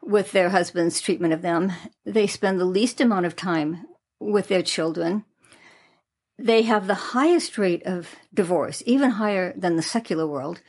with 0.07 0.31
their 0.31 0.49
husband's 0.49 1.01
treatment 1.01 1.33
of 1.33 1.41
them. 1.41 1.73
They 2.05 2.27
spend 2.27 2.59
the 2.59 2.65
least 2.65 3.01
amount 3.01 3.25
of 3.25 3.35
time 3.35 3.85
with 4.19 4.47
their 4.47 4.63
children. 4.63 5.25
they 6.39 6.61
have 6.63 6.85
the 6.87 6.93
highest 6.93 7.57
rate 7.57 7.83
of 7.85 8.15
divorce, 8.33 8.83
even 8.85 9.11
higher 9.11 9.53
than 9.57 9.75
the 9.75 9.81
secular 9.81 10.27
world. 10.27 10.61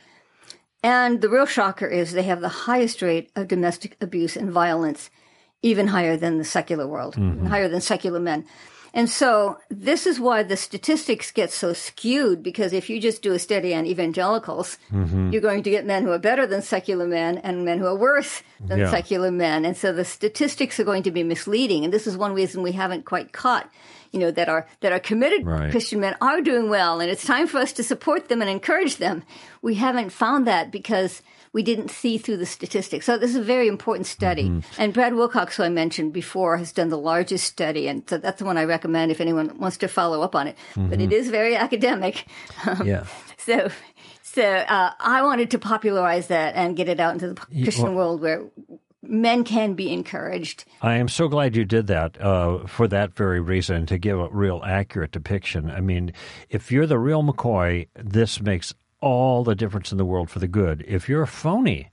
And 0.81 1.21
the 1.21 1.29
real 1.29 1.45
shocker 1.45 1.87
is 1.87 2.11
they 2.11 2.23
have 2.23 2.41
the 2.41 2.65
highest 2.69 3.01
rate 3.01 3.31
of 3.35 3.47
domestic 3.47 3.95
abuse 4.01 4.35
and 4.35 4.51
violence, 4.51 5.09
even 5.61 5.87
higher 5.87 6.17
than 6.17 6.37
the 6.37 6.43
secular 6.43 6.87
world, 6.87 7.15
mm-hmm. 7.15 7.47
higher 7.47 7.67
than 7.67 7.81
secular 7.81 8.19
men. 8.19 8.45
And 8.93 9.09
so 9.09 9.59
this 9.69 10.07
is 10.07 10.19
why 10.19 10.43
the 10.43 10.57
statistics 10.57 11.31
get 11.31 11.51
so 11.51 11.73
skewed 11.73 12.41
because 12.41 12.73
if 12.73 12.89
you 12.89 12.99
just 12.99 13.21
do 13.21 13.33
a 13.33 13.39
study 13.39 13.75
on 13.75 13.85
evangelicals, 13.85 14.77
mm-hmm. 14.91 15.31
you're 15.31 15.41
going 15.41 15.63
to 15.63 15.69
get 15.69 15.85
men 15.85 16.03
who 16.03 16.11
are 16.11 16.19
better 16.19 16.47
than 16.47 16.61
secular 16.61 17.07
men 17.07 17.37
and 17.37 17.65
men 17.65 17.79
who 17.79 17.85
are 17.85 17.95
worse 17.95 18.41
than 18.59 18.79
yeah. 18.79 18.91
secular 18.91 19.31
men. 19.31 19.65
And 19.65 19.77
so 19.77 19.93
the 19.93 20.05
statistics 20.05 20.79
are 20.79 20.83
going 20.83 21.03
to 21.03 21.11
be 21.11 21.23
misleading. 21.23 21.83
And 21.83 21.93
this 21.93 22.07
is 22.07 22.17
one 22.17 22.33
reason 22.33 22.63
we 22.63 22.73
haven't 22.73 23.05
quite 23.05 23.31
caught 23.31 23.69
you 24.11 24.19
know, 24.19 24.31
that 24.31 24.49
are 24.49 24.67
that 24.79 24.91
are 24.91 24.99
committed 24.99 25.45
right. 25.45 25.71
Christian 25.71 25.99
men 25.99 26.15
are 26.21 26.41
doing 26.41 26.69
well, 26.69 26.99
and 26.99 27.11
it's 27.11 27.25
time 27.25 27.47
for 27.47 27.59
us 27.59 27.73
to 27.73 27.83
support 27.83 28.27
them 28.27 28.41
and 28.41 28.49
encourage 28.49 28.97
them. 28.97 29.23
We 29.61 29.75
haven't 29.75 30.09
found 30.09 30.47
that 30.47 30.71
because 30.71 31.21
we 31.53 31.63
didn't 31.63 31.89
see 31.89 32.17
through 32.17 32.37
the 32.37 32.45
statistics. 32.45 33.05
So 33.05 33.17
this 33.17 33.31
is 33.31 33.37
a 33.37 33.43
very 33.43 33.67
important 33.67 34.07
study. 34.07 34.49
Mm-hmm. 34.49 34.81
And 34.81 34.93
Brad 34.93 35.13
Wilcox, 35.15 35.57
who 35.57 35.63
I 35.63 35.69
mentioned 35.69 36.13
before, 36.13 36.57
has 36.57 36.71
done 36.71 36.89
the 36.89 36.97
largest 36.97 37.45
study, 37.45 37.87
and 37.87 38.07
so 38.09 38.17
that's 38.17 38.39
the 38.39 38.45
one 38.45 38.57
I 38.57 38.65
recommend 38.65 39.11
if 39.11 39.21
anyone 39.21 39.57
wants 39.57 39.77
to 39.77 39.87
follow 39.87 40.21
up 40.21 40.35
on 40.35 40.47
it. 40.47 40.55
Mm-hmm. 40.71 40.89
But 40.89 41.01
it 41.01 41.11
is 41.11 41.29
very 41.29 41.55
academic. 41.55 42.25
Um, 42.65 42.85
yeah. 42.85 43.05
So. 43.37 43.69
So 44.21 44.43
uh, 44.43 44.91
I 44.99 45.23
wanted 45.23 45.51
to 45.51 45.59
popularize 45.59 46.27
that 46.27 46.55
and 46.55 46.75
get 46.75 46.87
it 46.87 46.99
out 46.99 47.13
into 47.13 47.29
the 47.29 47.35
Christian 47.63 47.95
well, 47.95 48.09
world 48.09 48.21
where 48.21 48.43
men 49.01 49.43
can 49.43 49.73
be 49.73 49.91
encouraged. 49.91 50.65
I 50.81 50.95
am 50.95 51.07
so 51.07 51.27
glad 51.27 51.55
you 51.55 51.65
did 51.65 51.87
that 51.87 52.19
uh, 52.21 52.67
for 52.67 52.87
that 52.87 53.15
very 53.15 53.39
reason 53.39 53.85
to 53.87 53.97
give 53.97 54.19
a 54.19 54.29
real 54.29 54.61
accurate 54.65 55.11
depiction. 55.11 55.71
I 55.71 55.81
mean, 55.81 56.13
if 56.49 56.71
you're 56.71 56.85
the 56.85 56.99
real 56.99 57.23
McCoy, 57.23 57.87
this 57.95 58.41
makes 58.41 58.73
all 59.01 59.43
the 59.43 59.55
difference 59.55 59.91
in 59.91 59.97
the 59.97 60.05
world 60.05 60.29
for 60.29 60.39
the 60.39 60.47
good. 60.47 60.83
If 60.87 61.07
you're 61.07 61.21
a 61.21 61.27
phony, 61.27 61.91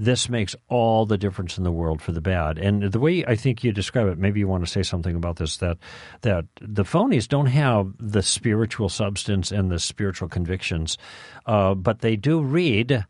this 0.00 0.30
makes 0.30 0.56
all 0.68 1.04
the 1.04 1.18
difference 1.18 1.58
in 1.58 1.64
the 1.64 1.70
world 1.70 2.00
for 2.00 2.12
the 2.12 2.22
bad. 2.22 2.56
And 2.56 2.82
the 2.90 2.98
way 2.98 3.22
I 3.26 3.36
think 3.36 3.62
you 3.62 3.70
describe 3.70 4.08
it, 4.08 4.16
maybe 4.16 4.40
you 4.40 4.48
want 4.48 4.64
to 4.64 4.70
say 4.70 4.82
something 4.82 5.14
about 5.14 5.36
this 5.36 5.58
that 5.58 5.76
that 6.22 6.46
the 6.60 6.84
phonies 6.84 7.28
don't 7.28 7.46
have 7.46 7.92
the 7.98 8.22
spiritual 8.22 8.88
substance 8.88 9.52
and 9.52 9.70
the 9.70 9.78
spiritual 9.78 10.28
convictions, 10.28 10.96
uh, 11.44 11.74
but 11.74 12.00
they 12.00 12.16
do 12.16 12.42
read. 12.42 13.04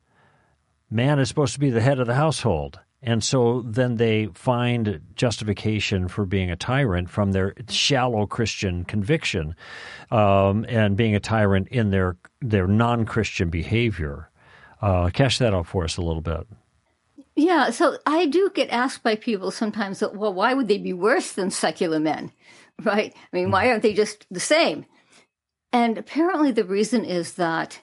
Man 0.90 1.20
is 1.20 1.28
supposed 1.28 1.54
to 1.54 1.60
be 1.60 1.70
the 1.70 1.80
head 1.80 2.00
of 2.00 2.08
the 2.08 2.16
household. 2.16 2.80
And 3.02 3.24
so 3.24 3.62
then 3.62 3.96
they 3.96 4.26
find 4.34 5.00
justification 5.14 6.08
for 6.08 6.26
being 6.26 6.50
a 6.50 6.56
tyrant 6.56 7.08
from 7.08 7.32
their 7.32 7.54
shallow 7.68 8.26
Christian 8.26 8.84
conviction 8.84 9.54
um, 10.10 10.66
and 10.68 10.96
being 10.96 11.14
a 11.14 11.20
tyrant 11.20 11.68
in 11.68 11.90
their, 11.90 12.16
their 12.42 12.66
non 12.66 13.06
Christian 13.06 13.48
behavior. 13.48 14.28
Uh, 14.82 15.10
cash 15.10 15.38
that 15.38 15.54
out 15.54 15.66
for 15.66 15.84
us 15.84 15.96
a 15.96 16.02
little 16.02 16.22
bit. 16.22 16.46
Yeah, 17.36 17.70
so 17.70 17.96
I 18.04 18.26
do 18.26 18.50
get 18.54 18.70
asked 18.70 19.02
by 19.02 19.14
people 19.14 19.50
sometimes, 19.50 20.02
well, 20.02 20.34
why 20.34 20.52
would 20.52 20.68
they 20.68 20.78
be 20.78 20.92
worse 20.92 21.32
than 21.32 21.50
secular 21.50 22.00
men? 22.00 22.32
Right? 22.82 23.14
I 23.14 23.36
mean, 23.36 23.50
why 23.50 23.68
aren't 23.68 23.82
they 23.82 23.92
just 23.92 24.26
the 24.30 24.40
same? 24.40 24.86
And 25.70 25.98
apparently 25.98 26.50
the 26.50 26.64
reason 26.64 27.04
is 27.04 27.34
that 27.34 27.80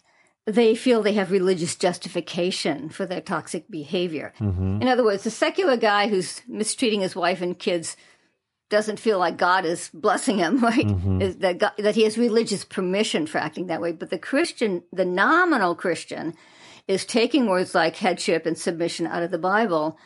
they 0.48 0.76
feel 0.76 1.04
they 1.04 1.14
have 1.14 1.30
religious 1.30 1.76
justification 1.76 2.88
for 2.88 3.06
their 3.06 3.20
toxic 3.20 3.70
behavior. 3.70 4.34
Mm-hmm. 4.40 4.82
In 4.82 4.88
other 4.88 5.04
words, 5.04 5.26
the 5.26 5.30
secular 5.30 5.76
guy 5.76 6.08
who's 6.08 6.42
mistreating 6.48 7.02
his 7.02 7.18
wife 7.18 7.42
and 7.42 7.60
kids 7.60 7.98
doesn't 8.70 9.00
feel 9.00 9.20
like 9.20 9.38
God 9.38 9.66
is 9.66 9.90
blessing 9.94 10.38
him, 10.38 10.60
right? 10.64 10.88
Mm-hmm. 10.88 11.40
That, 11.42 11.58
God, 11.58 11.74
that 11.78 11.96
he 11.96 12.04
has 12.04 12.18
religious 12.18 12.64
permission 12.64 13.28
for 13.28 13.40
acting 13.40 13.68
that 13.68 13.82
way. 13.82 13.92
But 13.92 14.10
the 14.10 14.18
Christian, 14.18 14.84
the 14.94 15.06
nominal 15.06 15.76
Christian, 15.76 16.34
is 16.88 17.06
taking 17.06 17.48
words 17.48 17.76
like 17.76 17.98
headship 17.98 18.46
and 18.46 18.58
submission 18.58 19.06
out 19.06 19.24
of 19.24 19.32
the 19.32 19.38
Bible. 19.38 20.00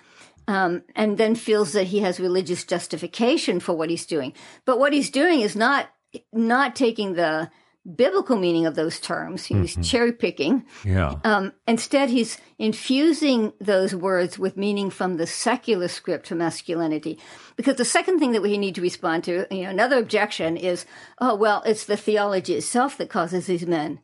Um, 0.48 0.82
and 0.96 1.20
then 1.20 1.36
feels 1.36 1.74
that 1.74 1.88
he 1.88 2.00
has 2.00 2.20
religious 2.20 2.64
justification 2.64 3.60
for 3.60 3.74
what 3.74 3.92
he's 3.92 4.08
doing. 4.08 4.34
But 4.66 4.80
what 4.80 4.92
he's 4.92 5.12
doing 5.12 5.42
is 5.42 5.56
not 5.56 5.88
not 6.34 6.76
taking 6.76 7.14
the 7.14 7.52
biblical 7.96 8.38
meaning 8.38 8.66
of 8.66 8.76
those 8.76 9.00
terms. 9.00 9.46
He's 9.46 9.72
mm-hmm. 9.72 9.82
cherry 9.82 10.14
picking. 10.14 10.66
Yeah. 10.86 11.16
Um, 11.24 11.54
instead, 11.68 12.10
he's 12.10 12.38
infusing 12.60 13.54
those 13.60 13.96
words 13.96 14.38
with 14.38 14.56
meaning 14.56 14.90
from 14.90 15.18
the 15.18 15.26
secular 15.26 15.88
script 15.88 16.28
to 16.28 16.36
masculinity. 16.36 17.20
Because 17.56 17.76
the 17.76 17.86
second 17.86 18.20
thing 18.20 18.34
that 18.34 18.42
we 18.42 18.58
need 18.58 18.76
to 18.76 18.82
respond 18.82 19.24
to, 19.26 19.48
you 19.50 19.64
know, 19.64 19.70
another 19.70 19.98
objection 19.98 20.58
is, 20.58 20.86
oh, 21.20 21.36
well, 21.36 21.64
it's 21.66 21.86
the 21.86 21.98
theology 21.98 22.54
itself 22.56 22.98
that 22.98 23.10
causes 23.10 23.48
these 23.48 23.66
men 23.66 24.00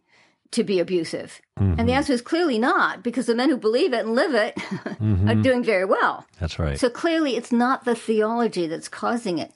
to 0.51 0.63
be 0.63 0.79
abusive. 0.79 1.41
Mm-hmm. 1.59 1.79
And 1.79 1.89
the 1.89 1.93
answer 1.93 2.13
is 2.13 2.21
clearly 2.21 2.57
not, 2.57 3.03
because 3.03 3.25
the 3.25 3.35
men 3.35 3.49
who 3.49 3.57
believe 3.57 3.93
it 3.93 4.05
and 4.05 4.15
live 4.15 4.33
it 4.33 4.55
mm-hmm. 4.55 5.29
are 5.29 5.35
doing 5.35 5.63
very 5.63 5.85
well. 5.85 6.25
That's 6.39 6.57
right. 6.57 6.79
So 6.79 6.89
clearly, 6.89 7.35
it's 7.35 7.51
not 7.51 7.85
the 7.85 7.95
theology 7.95 8.65
that's 8.65 8.87
causing 8.87 9.37
it 9.39 9.51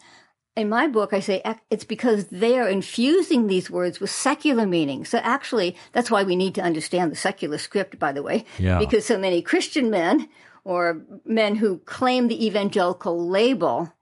in 0.56 0.70
my 0.70 0.88
book, 0.88 1.14
I 1.14 1.20
say 1.20 1.42
it's 1.70 1.86
because 1.86 2.28
they 2.28 2.60
are 2.60 2.68
infusing 2.68 3.48
these 3.48 3.70
words 3.70 4.00
with 4.00 4.10
secular 4.10 4.66
meaning. 4.66 5.06
So 5.06 5.20
actually, 5.20 5.76
that's 5.94 6.12
why 6.12 6.24
we 6.24 6.36
need 6.36 6.56
to 6.56 6.62
understand 6.62 7.12
the 7.12 7.16
secular 7.16 7.58
script, 7.58 7.98
by 7.98 8.12
the 8.12 8.24
way, 8.24 8.46
yeah. 8.60 8.78
because 8.80 9.06
so 9.06 9.18
many 9.18 9.42
Christian 9.42 9.90
men 9.90 10.28
or 10.64 11.02
men 11.26 11.56
who 11.56 11.80
claim 11.80 12.28
the 12.28 12.46
evangelical 12.46 13.28
label 13.28 13.94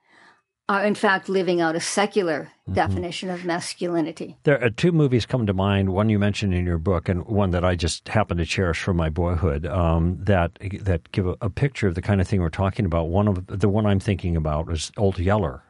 are 0.67 0.85
in 0.85 0.93
fact 0.93 1.29
living 1.29 1.59
out 1.59 1.75
a 1.75 1.79
secular 1.79 2.43
mm-hmm. 2.43 2.73
definition 2.73 3.29
of 3.29 3.43
masculinity. 3.43 4.37
There 4.43 4.63
are 4.63 4.69
two 4.69 4.91
movies 4.91 5.25
come 5.25 5.47
to 5.47 5.53
mind. 5.53 5.89
One 5.89 6.09
you 6.09 6.19
mentioned 6.19 6.53
in 6.53 6.65
your 6.65 6.77
book, 6.77 7.09
and 7.09 7.25
one 7.25 7.51
that 7.51 7.65
I 7.65 7.75
just 7.75 8.07
happen 8.07 8.37
to 8.37 8.45
cherish 8.45 8.81
from 8.81 8.97
my 8.97 9.09
boyhood. 9.09 9.65
Um, 9.65 10.17
that 10.21 10.51
that 10.81 11.11
give 11.11 11.27
a, 11.27 11.35
a, 11.41 11.49
picture 11.49 11.87
of 11.87 11.95
the 11.95 12.01
kind 12.01 12.21
of 12.21 12.27
thing 12.27 12.39
we're 12.41 12.49
talking 12.49 12.85
about. 12.85 13.05
One 13.05 13.27
of 13.27 13.47
the 13.47 13.69
one 13.69 13.85
I'm 13.85 13.99
thinking 13.99 14.35
about 14.35 14.71
is 14.71 14.91
Old 14.97 15.17
Yeller 15.17 15.63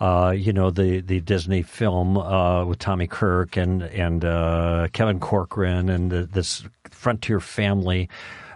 uh, 0.00 0.32
you 0.34 0.52
know, 0.52 0.70
the, 0.70 1.00
the 1.00 1.20
Disney 1.20 1.62
film 1.62 2.16
uh, 2.16 2.64
with 2.64 2.78
Tommy 2.78 3.06
Kirk 3.06 3.56
and 3.56 3.82
and 3.82 4.24
uh, 4.24 4.88
Kevin 4.92 5.20
Corcoran 5.20 5.90
and 5.90 6.10
the, 6.10 6.22
this 6.26 6.64
frontier 6.90 7.40
family. 7.40 8.08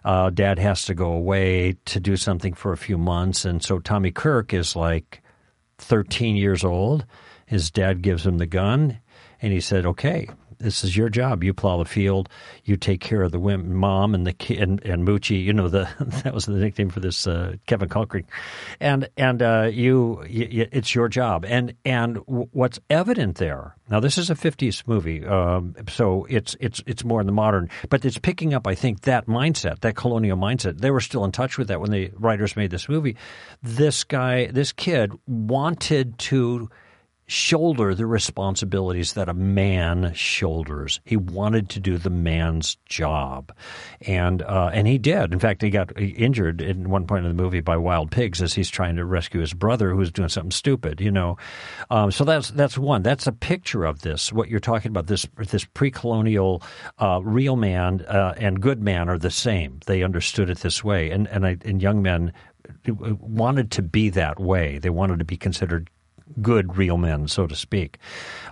Uh, 0.04 0.30
dad 0.30 0.58
has 0.58 0.84
to 0.84 0.94
go 0.94 1.12
away 1.12 1.76
to 1.86 2.00
do 2.00 2.16
something 2.16 2.52
for 2.54 2.72
a 2.72 2.76
few 2.76 2.98
months, 2.98 3.44
and 3.44 3.62
so 3.62 3.78
Tommy 3.78 4.10
Kirk 4.10 4.52
is 4.52 4.76
like 4.76 5.22
13 5.78 6.36
years 6.36 6.62
old. 6.62 7.06
His 7.46 7.70
dad 7.70 8.02
gives 8.02 8.26
him 8.26 8.38
the 8.38 8.46
gun, 8.46 8.98
and 9.40 9.52
he 9.52 9.60
said, 9.60 9.86
"Okay, 9.86 10.28
this 10.64 10.82
is 10.82 10.96
your 10.96 11.10
job. 11.10 11.44
You 11.44 11.52
plow 11.52 11.76
the 11.76 11.84
field. 11.84 12.28
You 12.64 12.76
take 12.76 13.00
care 13.00 13.22
of 13.22 13.32
the 13.32 13.38
women, 13.38 13.74
mom 13.74 14.14
and 14.14 14.26
the 14.26 14.34
and, 14.58 14.82
and 14.84 15.06
Moochie. 15.06 15.44
You 15.44 15.52
know 15.52 15.68
the 15.68 15.88
that 16.24 16.32
was 16.32 16.46
the 16.46 16.54
nickname 16.54 16.88
for 16.88 17.00
this 17.00 17.26
uh, 17.26 17.56
Kevin 17.66 17.88
Corcoran, 17.88 18.26
and 18.80 19.08
and 19.16 19.42
uh, 19.42 19.70
you, 19.70 20.24
it's 20.26 20.94
your 20.94 21.08
job. 21.08 21.44
And 21.44 21.74
and 21.84 22.16
what's 22.26 22.80
evident 22.88 23.36
there 23.36 23.76
now? 23.90 24.00
This 24.00 24.16
is 24.16 24.30
a 24.30 24.34
'50s 24.34 24.86
movie, 24.86 25.24
um, 25.26 25.74
so 25.88 26.26
it's 26.30 26.56
it's 26.60 26.82
it's 26.86 27.04
more 27.04 27.20
in 27.20 27.26
the 27.26 27.32
modern, 27.32 27.68
but 27.90 28.04
it's 28.04 28.18
picking 28.18 28.54
up. 28.54 28.66
I 28.66 28.74
think 28.74 29.02
that 29.02 29.26
mindset, 29.26 29.80
that 29.80 29.96
colonial 29.96 30.38
mindset. 30.38 30.78
They 30.78 30.90
were 30.90 31.00
still 31.00 31.24
in 31.24 31.32
touch 31.32 31.58
with 31.58 31.68
that 31.68 31.80
when 31.80 31.90
the 31.90 32.10
writers 32.14 32.56
made 32.56 32.70
this 32.70 32.88
movie. 32.88 33.16
This 33.62 34.02
guy, 34.02 34.46
this 34.46 34.72
kid, 34.72 35.12
wanted 35.26 36.18
to 36.18 36.70
shoulder 37.26 37.94
the 37.94 38.06
responsibilities 38.06 39.14
that 39.14 39.28
a 39.28 39.34
man 39.34 40.12
shoulders. 40.14 41.00
He 41.04 41.16
wanted 41.16 41.70
to 41.70 41.80
do 41.80 41.98
the 41.98 42.10
man's 42.10 42.76
job, 42.86 43.52
and 44.02 44.42
uh, 44.42 44.70
and 44.72 44.86
he 44.86 44.98
did. 44.98 45.32
In 45.32 45.38
fact, 45.38 45.62
he 45.62 45.70
got 45.70 45.98
injured 45.98 46.60
in 46.60 46.90
one 46.90 47.06
point 47.06 47.24
in 47.24 47.34
the 47.34 47.42
movie 47.42 47.60
by 47.60 47.76
wild 47.76 48.10
pigs 48.10 48.42
as 48.42 48.54
he's 48.54 48.70
trying 48.70 48.96
to 48.96 49.04
rescue 49.04 49.40
his 49.40 49.54
brother 49.54 49.90
who 49.90 49.96
was 49.96 50.12
doing 50.12 50.28
something 50.28 50.50
stupid. 50.50 51.00
You 51.00 51.10
know, 51.10 51.36
um, 51.90 52.10
so 52.10 52.24
that's 52.24 52.50
that's 52.50 52.76
one. 52.76 53.02
That's 53.02 53.26
a 53.26 53.32
picture 53.32 53.84
of 53.84 54.02
this. 54.02 54.32
What 54.32 54.48
you're 54.48 54.60
talking 54.60 54.90
about 54.90 55.06
this 55.06 55.26
this 55.36 55.64
pre-colonial 55.64 56.62
uh, 56.98 57.20
real 57.22 57.56
man 57.56 58.02
uh, 58.02 58.34
and 58.36 58.60
good 58.60 58.82
man 58.82 59.08
are 59.08 59.18
the 59.18 59.30
same. 59.30 59.80
They 59.86 60.02
understood 60.02 60.50
it 60.50 60.58
this 60.58 60.84
way, 60.84 61.10
and 61.10 61.26
and, 61.28 61.46
I, 61.46 61.56
and 61.64 61.80
young 61.80 62.02
men 62.02 62.32
wanted 62.86 63.70
to 63.72 63.82
be 63.82 64.10
that 64.10 64.38
way. 64.40 64.78
They 64.78 64.90
wanted 64.90 65.18
to 65.18 65.24
be 65.24 65.36
considered 65.36 65.90
good 66.40 66.76
real 66.76 66.96
men, 66.96 67.28
so 67.28 67.46
to 67.46 67.54
speak. 67.54 67.98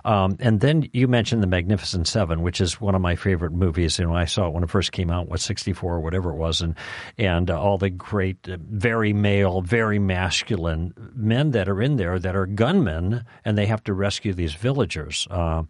Um, 0.05 0.37
and 0.39 0.59
then 0.59 0.89
you 0.93 1.07
mentioned 1.07 1.41
The 1.41 1.47
Magnificent 1.47 2.07
Seven, 2.07 2.41
which 2.41 2.61
is 2.61 2.79
one 2.79 2.95
of 2.95 3.01
my 3.01 3.15
favorite 3.15 3.51
movies. 3.51 3.99
You 3.99 4.05
know, 4.05 4.15
I 4.15 4.25
saw 4.25 4.47
it 4.47 4.53
when 4.53 4.63
it 4.63 4.69
first 4.69 4.91
came 4.91 5.09
out, 5.09 5.29
was 5.29 5.41
64 5.41 5.95
or 5.95 5.99
whatever 5.99 6.31
it 6.31 6.35
was, 6.35 6.61
and 6.61 6.75
and 7.17 7.49
uh, 7.49 7.59
all 7.59 7.77
the 7.77 7.89
great, 7.89 8.47
uh, 8.49 8.57
very 8.59 9.13
male, 9.13 9.61
very 9.61 9.99
masculine 9.99 10.93
men 11.15 11.51
that 11.51 11.69
are 11.69 11.81
in 11.81 11.95
there 11.95 12.19
that 12.19 12.35
are 12.35 12.45
gunmen, 12.45 13.23
and 13.45 13.57
they 13.57 13.65
have 13.65 13.83
to 13.85 13.93
rescue 13.93 14.33
these 14.33 14.53
villagers. 14.53 15.27
Uh, 15.29 15.63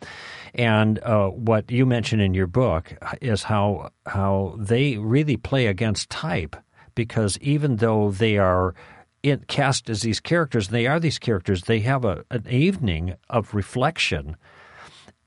and 0.55 0.99
uh, 0.99 1.29
what 1.29 1.71
you 1.71 1.85
mentioned 1.85 2.21
in 2.21 2.33
your 2.33 2.47
book 2.47 2.93
is 3.21 3.43
how 3.43 3.91
how 4.05 4.55
they 4.59 4.97
really 4.97 5.37
play 5.37 5.67
against 5.67 6.09
type 6.09 6.55
because 6.95 7.37
even 7.39 7.77
though 7.77 8.11
they 8.11 8.37
are 8.37 8.75
it 9.23 9.47
cast 9.47 9.89
as 9.89 10.01
these 10.01 10.19
characters, 10.19 10.67
and 10.67 10.75
they 10.75 10.85
are 10.85 10.99
these 10.99 11.17
characters, 11.17 11.63
they 11.63 11.79
have 11.79 12.05
a, 12.05 12.23
an 12.29 12.45
evening 12.49 13.15
of 13.29 13.55
reflection 13.55 14.35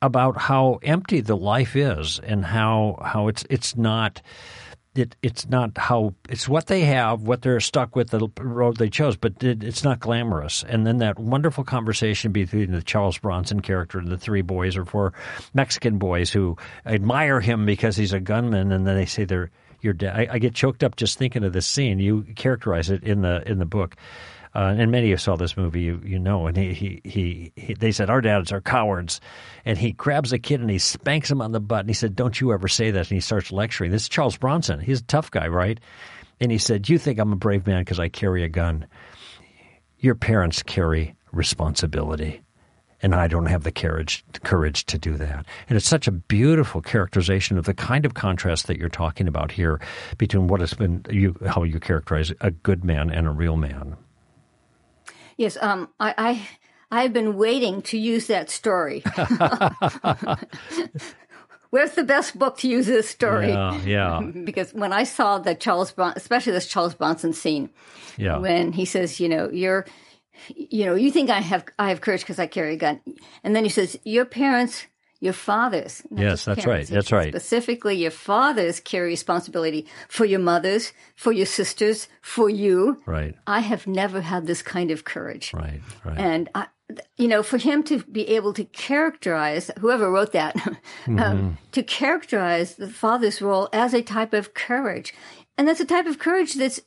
about 0.02 0.36
how 0.36 0.78
empty 0.82 1.20
the 1.22 1.36
life 1.36 1.74
is 1.74 2.20
and 2.22 2.44
how 2.44 2.98
how 3.02 3.28
it's 3.28 3.44
it's 3.48 3.76
not 3.76 4.20
it, 4.94 5.16
it's 5.22 5.48
not 5.48 5.76
how 5.76 6.14
it's 6.28 6.48
what 6.48 6.66
they 6.66 6.82
have, 6.82 7.22
what 7.22 7.42
they're 7.42 7.60
stuck 7.60 7.96
with, 7.96 8.10
the 8.10 8.28
road 8.38 8.76
they 8.76 8.88
chose, 8.88 9.16
but 9.16 9.42
it, 9.42 9.62
it's 9.62 9.84
not 9.84 10.00
glamorous. 10.00 10.64
And 10.66 10.86
then 10.86 10.98
that 10.98 11.18
wonderful 11.18 11.64
conversation 11.64 12.32
between 12.32 12.72
the 12.72 12.82
Charles 12.82 13.18
Bronson 13.18 13.60
character 13.60 13.98
and 13.98 14.08
the 14.08 14.18
three 14.18 14.42
boys 14.42 14.76
or 14.76 14.84
four 14.84 15.12
Mexican 15.54 15.98
boys 15.98 16.30
who 16.30 16.56
admire 16.84 17.40
him 17.40 17.66
because 17.66 17.96
he's 17.96 18.12
a 18.12 18.20
gunman, 18.20 18.72
and 18.72 18.86
then 18.86 18.96
they 18.96 19.06
say 19.06 19.24
they're 19.24 19.50
your. 19.86 19.94
I, 20.02 20.28
I 20.32 20.38
get 20.38 20.54
choked 20.54 20.84
up 20.84 20.96
just 20.96 21.18
thinking 21.18 21.44
of 21.44 21.54
this 21.54 21.66
scene. 21.66 21.98
You 21.98 22.24
characterize 22.34 22.90
it 22.90 23.02
in 23.02 23.22
the 23.22 23.48
in 23.48 23.58
the 23.58 23.66
book. 23.66 23.96
Uh, 24.56 24.74
and 24.78 24.90
many 24.90 25.08
of 25.08 25.10
you 25.10 25.16
saw 25.18 25.36
this 25.36 25.54
movie, 25.54 25.82
you, 25.82 26.00
you 26.02 26.18
know. 26.18 26.46
And 26.46 26.56
he, 26.56 26.72
he, 26.72 27.00
he, 27.04 27.52
he, 27.56 27.74
they 27.74 27.92
said, 27.92 28.08
Our 28.08 28.22
dads 28.22 28.52
are 28.52 28.62
cowards. 28.62 29.20
And 29.66 29.76
he 29.76 29.92
grabs 29.92 30.32
a 30.32 30.38
kid 30.38 30.62
and 30.62 30.70
he 30.70 30.78
spanks 30.78 31.30
him 31.30 31.42
on 31.42 31.52
the 31.52 31.60
butt. 31.60 31.80
And 31.80 31.90
he 31.90 31.94
said, 31.94 32.16
Don't 32.16 32.40
you 32.40 32.54
ever 32.54 32.66
say 32.66 32.90
that. 32.90 33.00
And 33.00 33.08
he 33.08 33.20
starts 33.20 33.52
lecturing. 33.52 33.90
This 33.90 34.04
is 34.04 34.08
Charles 34.08 34.38
Bronson. 34.38 34.80
He's 34.80 35.00
a 35.00 35.04
tough 35.04 35.30
guy, 35.30 35.46
right? 35.48 35.78
And 36.40 36.50
he 36.50 36.56
said, 36.56 36.88
You 36.88 36.96
think 36.96 37.18
I'm 37.18 37.34
a 37.34 37.36
brave 37.36 37.66
man 37.66 37.82
because 37.82 38.00
I 38.00 38.08
carry 38.08 38.44
a 38.44 38.48
gun. 38.48 38.86
Your 39.98 40.14
parents 40.14 40.62
carry 40.62 41.16
responsibility. 41.32 42.40
And 43.02 43.14
I 43.14 43.28
don't 43.28 43.46
have 43.46 43.62
the 43.62 43.72
courage, 43.72 44.24
courage 44.42 44.86
to 44.86 44.98
do 44.98 45.16
that. 45.18 45.44
And 45.68 45.76
it's 45.76 45.88
such 45.88 46.08
a 46.08 46.12
beautiful 46.12 46.80
characterization 46.80 47.58
of 47.58 47.64
the 47.66 47.74
kind 47.74 48.06
of 48.06 48.14
contrast 48.14 48.66
that 48.68 48.78
you're 48.78 48.88
talking 48.88 49.28
about 49.28 49.52
here 49.52 49.80
between 50.16 50.48
what 50.48 50.60
has 50.60 50.72
been 50.74 51.04
you, 51.10 51.36
how 51.46 51.62
you 51.62 51.78
characterize 51.78 52.32
a 52.40 52.50
good 52.50 52.84
man 52.84 53.10
and 53.10 53.26
a 53.26 53.30
real 53.30 53.56
man. 53.56 53.96
Yes, 55.36 55.58
um, 55.60 55.90
I, 56.00 56.14
I 56.16 56.48
I've 56.90 57.12
been 57.12 57.36
waiting 57.36 57.82
to 57.82 57.98
use 57.98 58.28
that 58.28 58.48
story. 58.48 59.02
Where's 61.70 61.92
the 61.92 62.04
best 62.04 62.38
book 62.38 62.58
to 62.58 62.68
use 62.68 62.86
this 62.86 63.08
story? 63.08 63.48
Yeah, 63.48 63.82
yeah. 63.82 64.20
because 64.44 64.72
when 64.72 64.92
I 64.92 65.02
saw 65.04 65.38
the 65.38 65.54
Charles, 65.54 65.92
Bron- 65.92 66.14
especially 66.16 66.52
this 66.52 66.68
Charles 66.68 66.94
Bronson 66.94 67.32
scene, 67.32 67.70
yeah. 68.16 68.38
when 68.38 68.72
he 68.72 68.84
says, 68.84 69.18
you 69.18 69.28
know, 69.28 69.50
you're, 69.50 69.84
you 70.48 70.86
know, 70.86 70.94
you 70.94 71.10
think 71.10 71.30
I 71.30 71.40
have 71.40 71.64
I 71.78 71.88
have 71.88 72.00
courage 72.00 72.20
because 72.20 72.38
I 72.38 72.46
carry 72.46 72.74
a 72.74 72.76
gun, 72.76 73.00
and 73.42 73.54
then 73.54 73.64
he 73.64 73.70
says, 73.70 73.98
your 74.04 74.24
parents 74.24 74.86
your 75.20 75.32
fathers. 75.32 76.02
Yes, 76.14 76.44
that's 76.44 76.64
parents, 76.64 76.90
right. 76.90 76.94
That's 76.94 77.12
right. 77.12 77.28
Specifically, 77.32 77.96
your 77.96 78.10
fathers 78.10 78.80
carry 78.80 79.08
responsibility 79.08 79.86
for 80.08 80.24
your 80.24 80.40
mothers, 80.40 80.92
for 81.14 81.32
your 81.32 81.46
sisters, 81.46 82.08
for 82.20 82.50
you. 82.50 83.02
Right. 83.06 83.34
I 83.46 83.60
have 83.60 83.86
never 83.86 84.20
had 84.20 84.46
this 84.46 84.62
kind 84.62 84.90
of 84.90 85.04
courage. 85.04 85.54
Right, 85.54 85.80
right. 86.04 86.18
And, 86.18 86.50
I, 86.54 86.66
you 87.16 87.28
know, 87.28 87.42
for 87.42 87.56
him 87.56 87.82
to 87.84 88.02
be 88.04 88.28
able 88.28 88.52
to 88.54 88.64
characterize, 88.64 89.70
whoever 89.78 90.10
wrote 90.10 90.32
that, 90.32 90.54
um, 90.66 90.76
mm-hmm. 91.16 91.50
to 91.72 91.82
characterize 91.82 92.74
the 92.74 92.88
father's 92.88 93.40
role 93.40 93.68
as 93.72 93.94
a 93.94 94.02
type 94.02 94.34
of 94.34 94.52
courage. 94.54 95.14
And 95.58 95.66
that's 95.66 95.80
a 95.80 95.86
type 95.86 96.06
of 96.06 96.18
courage 96.18 96.54
that's 96.54 96.80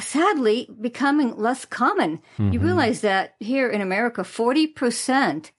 sadly 0.00 0.68
becoming 0.80 1.36
less 1.36 1.64
common. 1.64 2.18
Mm-hmm. 2.38 2.52
You 2.52 2.60
realize 2.60 3.00
that 3.00 3.34
here 3.40 3.68
in 3.68 3.80
America, 3.80 4.22
40% 4.22 5.50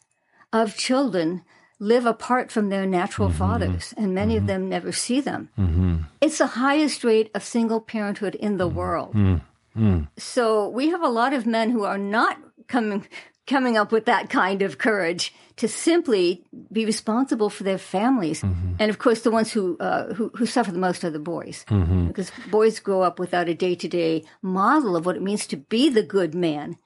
of 0.54 0.76
children 0.76 1.44
live 1.80 2.06
apart 2.06 2.52
from 2.52 2.70
their 2.70 2.86
natural 2.86 3.30
mm-hmm. 3.30 3.38
fathers, 3.38 3.94
and 3.98 4.14
many 4.14 4.36
mm-hmm. 4.36 4.44
of 4.44 4.48
them 4.48 4.70
never 4.70 4.92
see 4.92 5.22
them. 5.22 5.50
Mm-hmm. 5.58 5.98
It's 6.22 6.38
the 6.38 6.48
highest 6.48 7.04
rate 7.04 7.32
of 7.34 7.44
single 7.44 7.80
parenthood 7.80 8.36
in 8.36 8.58
the 8.58 8.68
world. 8.68 9.14
Mm-hmm. 9.14 10.04
So 10.18 10.68
we 10.68 10.90
have 10.90 11.02
a 11.02 11.08
lot 11.08 11.34
of 11.34 11.46
men 11.46 11.70
who 11.70 11.84
are 11.84 11.98
not 11.98 12.38
coming 12.68 13.08
coming 13.50 13.78
up 13.78 13.92
with 13.92 14.06
that 14.06 14.30
kind 14.30 14.62
of 14.62 14.78
courage 14.78 15.34
to 15.58 15.68
simply 15.68 16.46
be 16.72 16.86
responsible 16.86 17.50
for 17.50 17.64
their 17.64 17.78
families. 17.78 18.42
Mm-hmm. 18.42 18.76
And 18.80 18.90
of 18.90 18.98
course, 19.00 19.24
the 19.24 19.32
ones 19.32 19.52
who, 19.52 19.76
uh, 19.80 20.14
who, 20.14 20.32
who 20.36 20.46
suffer 20.46 20.72
the 20.72 20.80
most 20.80 21.04
are 21.04 21.10
the 21.10 21.20
boys, 21.20 21.66
mm-hmm. 21.68 22.08
because 22.08 22.32
boys 22.50 22.80
grow 22.80 23.02
up 23.02 23.20
without 23.20 23.50
a 23.50 23.54
day 23.54 23.76
to 23.76 23.88
day 23.88 24.24
model 24.42 24.96
of 24.96 25.06
what 25.06 25.18
it 25.18 25.22
means 25.22 25.46
to 25.48 25.58
be 25.58 25.90
the 25.90 26.04
good 26.04 26.34
man. 26.34 26.78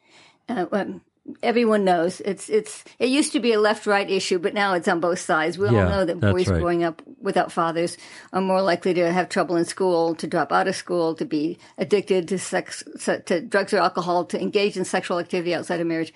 Uh, 0.49 0.66
um, 0.72 1.01
everyone 1.42 1.86
knows 1.86 2.22
it's 2.22 2.50
it's 2.50 2.84
it 3.00 3.08
used 3.08 3.32
to 3.32 3.40
be 3.40 3.54
a 3.54 3.60
left 3.60 3.88
right 3.88 4.10
issue, 4.10 4.40
but 4.40 4.54
now 4.54 4.74
it's 4.74 4.88
on 4.88 5.00
both 5.00 5.20
sides. 5.20 5.58
We 5.58 5.70
yeah, 5.70 5.84
all 5.84 5.90
know 5.90 6.06
that 6.06 6.20
boys 6.20 6.48
right. 6.48 6.60
growing 6.60 6.84
up 6.84 7.02
without 7.22 7.52
fathers 7.52 7.98
are 8.34 8.42
more 8.42 8.62
likely 8.62 8.94
to 8.96 9.12
have 9.12 9.30
trouble 9.30 9.56
in 9.56 9.66
school, 9.66 10.16
to 10.16 10.28
drop 10.28 10.52
out 10.52 10.68
of 10.68 10.76
school, 10.76 11.16
to 11.16 11.26
be 11.26 11.58
addicted 11.78 12.28
to 12.30 12.40
sex, 12.40 12.84
to 13.06 13.42
drugs 13.42 13.74
or 13.74 13.78
alcohol, 13.78 14.26
to 14.26 14.42
engage 14.42 14.76
in 14.76 14.86
sexual 14.86 15.20
activity 15.20 15.56
outside 15.56 15.80
of 15.80 15.88
marriage, 15.88 16.14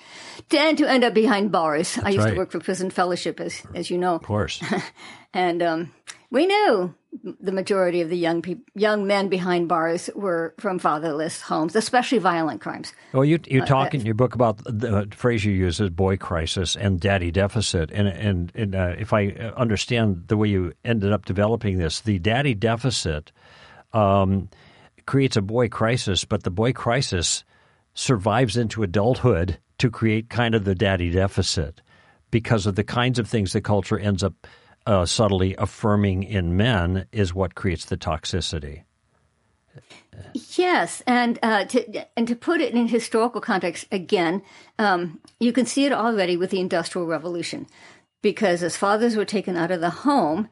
and 0.52 0.78
to 0.78 0.90
end 0.90 1.04
up 1.04 1.14
behind 1.14 1.52
bars. 1.52 1.96
That's 1.96 2.08
I 2.08 2.10
used 2.10 2.26
right. 2.26 2.32
to 2.32 2.38
work 2.38 2.52
for 2.52 2.60
Prison 2.60 2.90
Fellowship, 2.90 3.40
as 3.40 3.62
as 3.74 3.90
you 3.90 3.98
know, 3.98 4.16
of 4.16 4.24
course, 4.24 4.62
and 5.34 5.64
um, 5.64 5.94
we 6.30 6.46
knew 6.46 6.94
the 7.40 7.52
majority 7.52 8.02
of 8.02 8.10
the 8.10 8.18
young 8.18 8.42
people, 8.42 8.64
young 8.76 9.08
men 9.08 9.30
behind 9.30 9.68
bars 9.68 10.10
were 10.16 10.54
from 10.60 10.80
fatherless 10.80 11.42
homes, 11.42 11.76
especially 11.76 12.18
violent 12.18 12.62
crimes. 12.62 12.94
Well, 13.14 13.26
you 13.26 13.40
you 13.48 13.62
uh, 13.62 13.66
talk 13.66 13.94
in 13.94 14.06
your 14.06 14.16
book 14.16 14.36
about 14.36 14.58
the 14.66 15.08
phrase 15.12 15.44
you 15.46 15.54
use 15.54 15.80
is 15.80 15.90
boy 15.90 16.18
crisis 16.18 16.76
and 16.76 17.00
daddy 17.00 17.32
deficit, 17.32 17.92
and 17.92 18.08
and, 18.08 18.52
and 18.56 18.76
uh, 18.76 18.96
if 18.98 19.14
I 19.14 19.28
understand 19.56 20.24
the 20.28 20.38
way 20.38 20.50
you 20.50 20.74
ended 20.84 21.12
up 21.12 21.26
developing 21.26 21.78
this, 21.78 22.02
the 22.02 22.20
daddy 22.20 22.54
deficit 22.54 23.32
um, 23.94 24.50
creates 25.06 25.38
a 25.38 25.42
boy 25.42 25.70
crisis, 25.70 26.26
but 26.26 26.44
the 26.44 26.52
boy 26.52 26.74
crisis 26.74 27.44
survives 27.94 28.58
into 28.58 28.84
adulthood 28.84 29.58
to 29.80 29.90
create 29.90 30.30
kind 30.30 30.56
of 30.56 30.66
the 30.66 30.76
daddy 30.76 31.10
deficit 31.10 31.82
because 32.32 32.66
of 32.66 32.76
the 32.76 32.84
kinds 32.84 33.20
of 33.20 33.28
things 33.28 33.54
the 33.54 33.62
culture 33.62 33.98
ends 33.98 34.24
up 34.24 34.48
uh, 34.88 35.06
subtly 35.06 35.54
affirming 35.60 36.24
in 36.24 36.56
men 36.56 37.06
is 37.12 37.36
what 37.36 37.54
creates 37.54 37.86
the 37.86 37.98
toxicity. 37.98 38.84
Yes, 40.56 41.04
and 41.06 41.38
uh, 41.44 41.66
to 41.66 42.08
and 42.18 42.28
to 42.28 42.36
put 42.36 42.62
it 42.62 42.74
in 42.74 42.88
historical 42.88 43.42
context 43.42 43.86
again, 43.92 44.42
um, 44.80 45.20
you 45.40 45.54
can 45.54 45.68
see 45.68 45.86
it 45.86 45.94
already 45.94 46.38
with 46.38 46.50
the 46.50 46.60
Industrial 46.60 47.06
Revolution, 47.06 47.68
because 48.24 48.64
as 48.64 48.76
fathers 48.76 49.16
were 49.16 49.26
taken 49.26 49.56
out 49.56 49.70
of 49.70 49.80
the 49.80 49.92
home 50.08 50.50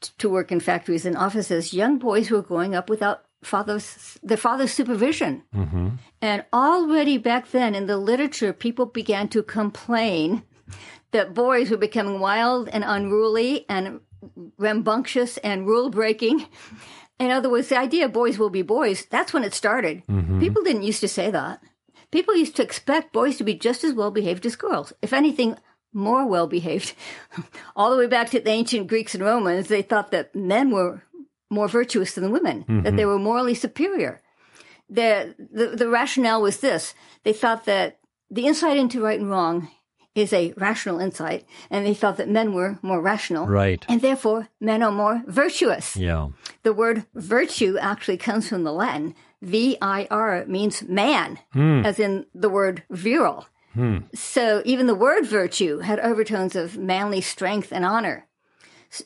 t- 0.00 0.12
to 0.18 0.28
work 0.28 0.52
in 0.52 0.60
factories 0.60 1.04
and 1.04 1.16
offices, 1.16 1.74
young 1.74 1.98
boys 1.98 2.30
were 2.30 2.42
growing 2.42 2.76
up 2.76 2.88
without 2.88 3.24
father's 3.42 4.18
their 4.22 4.36
father's 4.36 4.70
supervision, 4.70 5.42
mm-hmm. 5.50 5.98
and 6.22 6.44
already 6.52 7.18
back 7.18 7.50
then 7.50 7.74
in 7.74 7.86
the 7.86 7.96
literature, 7.98 8.52
people 8.52 8.86
began 8.86 9.26
to 9.26 9.42
complain 9.42 10.44
that 11.12 11.34
boys 11.34 11.70
were 11.70 11.76
becoming 11.76 12.20
wild 12.20 12.68
and 12.68 12.84
unruly 12.86 13.64
and 13.68 14.00
rambunctious 14.58 15.38
and 15.38 15.66
rule 15.66 15.90
breaking. 15.90 16.46
In 17.18 17.30
other 17.30 17.50
words, 17.50 17.68
the 17.68 17.78
idea 17.78 18.08
boys 18.08 18.38
will 18.38 18.50
be 18.50 18.62
boys, 18.62 19.06
that's 19.06 19.32
when 19.32 19.44
it 19.44 19.54
started. 19.54 20.06
Mm-hmm. 20.06 20.40
People 20.40 20.62
didn't 20.62 20.84
used 20.84 21.00
to 21.00 21.08
say 21.08 21.30
that. 21.30 21.60
People 22.10 22.36
used 22.36 22.56
to 22.56 22.62
expect 22.62 23.12
boys 23.12 23.36
to 23.36 23.44
be 23.44 23.54
just 23.54 23.84
as 23.84 23.92
well 23.92 24.10
behaved 24.10 24.46
as 24.46 24.56
girls. 24.56 24.92
If 25.02 25.12
anything, 25.12 25.56
more 25.92 26.26
well 26.26 26.46
behaved. 26.46 26.94
All 27.76 27.90
the 27.90 27.96
way 27.96 28.06
back 28.06 28.30
to 28.30 28.40
the 28.40 28.50
ancient 28.50 28.86
Greeks 28.86 29.14
and 29.14 29.24
Romans, 29.24 29.68
they 29.68 29.82
thought 29.82 30.10
that 30.12 30.34
men 30.34 30.70
were 30.70 31.02
more 31.50 31.68
virtuous 31.68 32.14
than 32.14 32.30
women, 32.30 32.62
mm-hmm. 32.62 32.82
that 32.82 32.96
they 32.96 33.04
were 33.04 33.18
morally 33.18 33.54
superior. 33.54 34.20
The, 34.88 35.34
the, 35.52 35.68
the 35.68 35.88
rationale 35.88 36.40
was 36.40 36.60
this. 36.60 36.94
They 37.24 37.32
thought 37.32 37.64
that 37.64 37.98
the 38.30 38.46
insight 38.46 38.76
into 38.76 39.02
right 39.02 39.18
and 39.18 39.30
wrong 39.30 39.68
is 40.18 40.32
a 40.32 40.52
rational 40.56 41.00
insight, 41.00 41.46
and 41.70 41.86
they 41.86 41.94
felt 41.94 42.16
that 42.16 42.28
men 42.28 42.52
were 42.52 42.78
more 42.82 43.00
rational. 43.00 43.46
Right. 43.46 43.84
And 43.88 44.00
therefore, 44.00 44.48
men 44.60 44.82
are 44.82 44.92
more 44.92 45.22
virtuous. 45.26 45.96
Yeah. 45.96 46.28
The 46.62 46.72
word 46.72 47.04
virtue 47.14 47.78
actually 47.78 48.18
comes 48.18 48.48
from 48.48 48.64
the 48.64 48.72
Latin. 48.72 49.14
V 49.40 49.76
I 49.80 50.08
R 50.10 50.44
means 50.46 50.82
man, 50.82 51.38
hmm. 51.52 51.82
as 51.84 52.00
in 52.00 52.26
the 52.34 52.48
word 52.48 52.82
virile. 52.90 53.46
Hmm. 53.74 53.98
So 54.12 54.62
even 54.64 54.88
the 54.88 54.94
word 54.94 55.26
virtue 55.26 55.78
had 55.78 56.00
overtones 56.00 56.56
of 56.56 56.76
manly 56.76 57.20
strength 57.20 57.72
and 57.72 57.84
honor. 57.84 58.26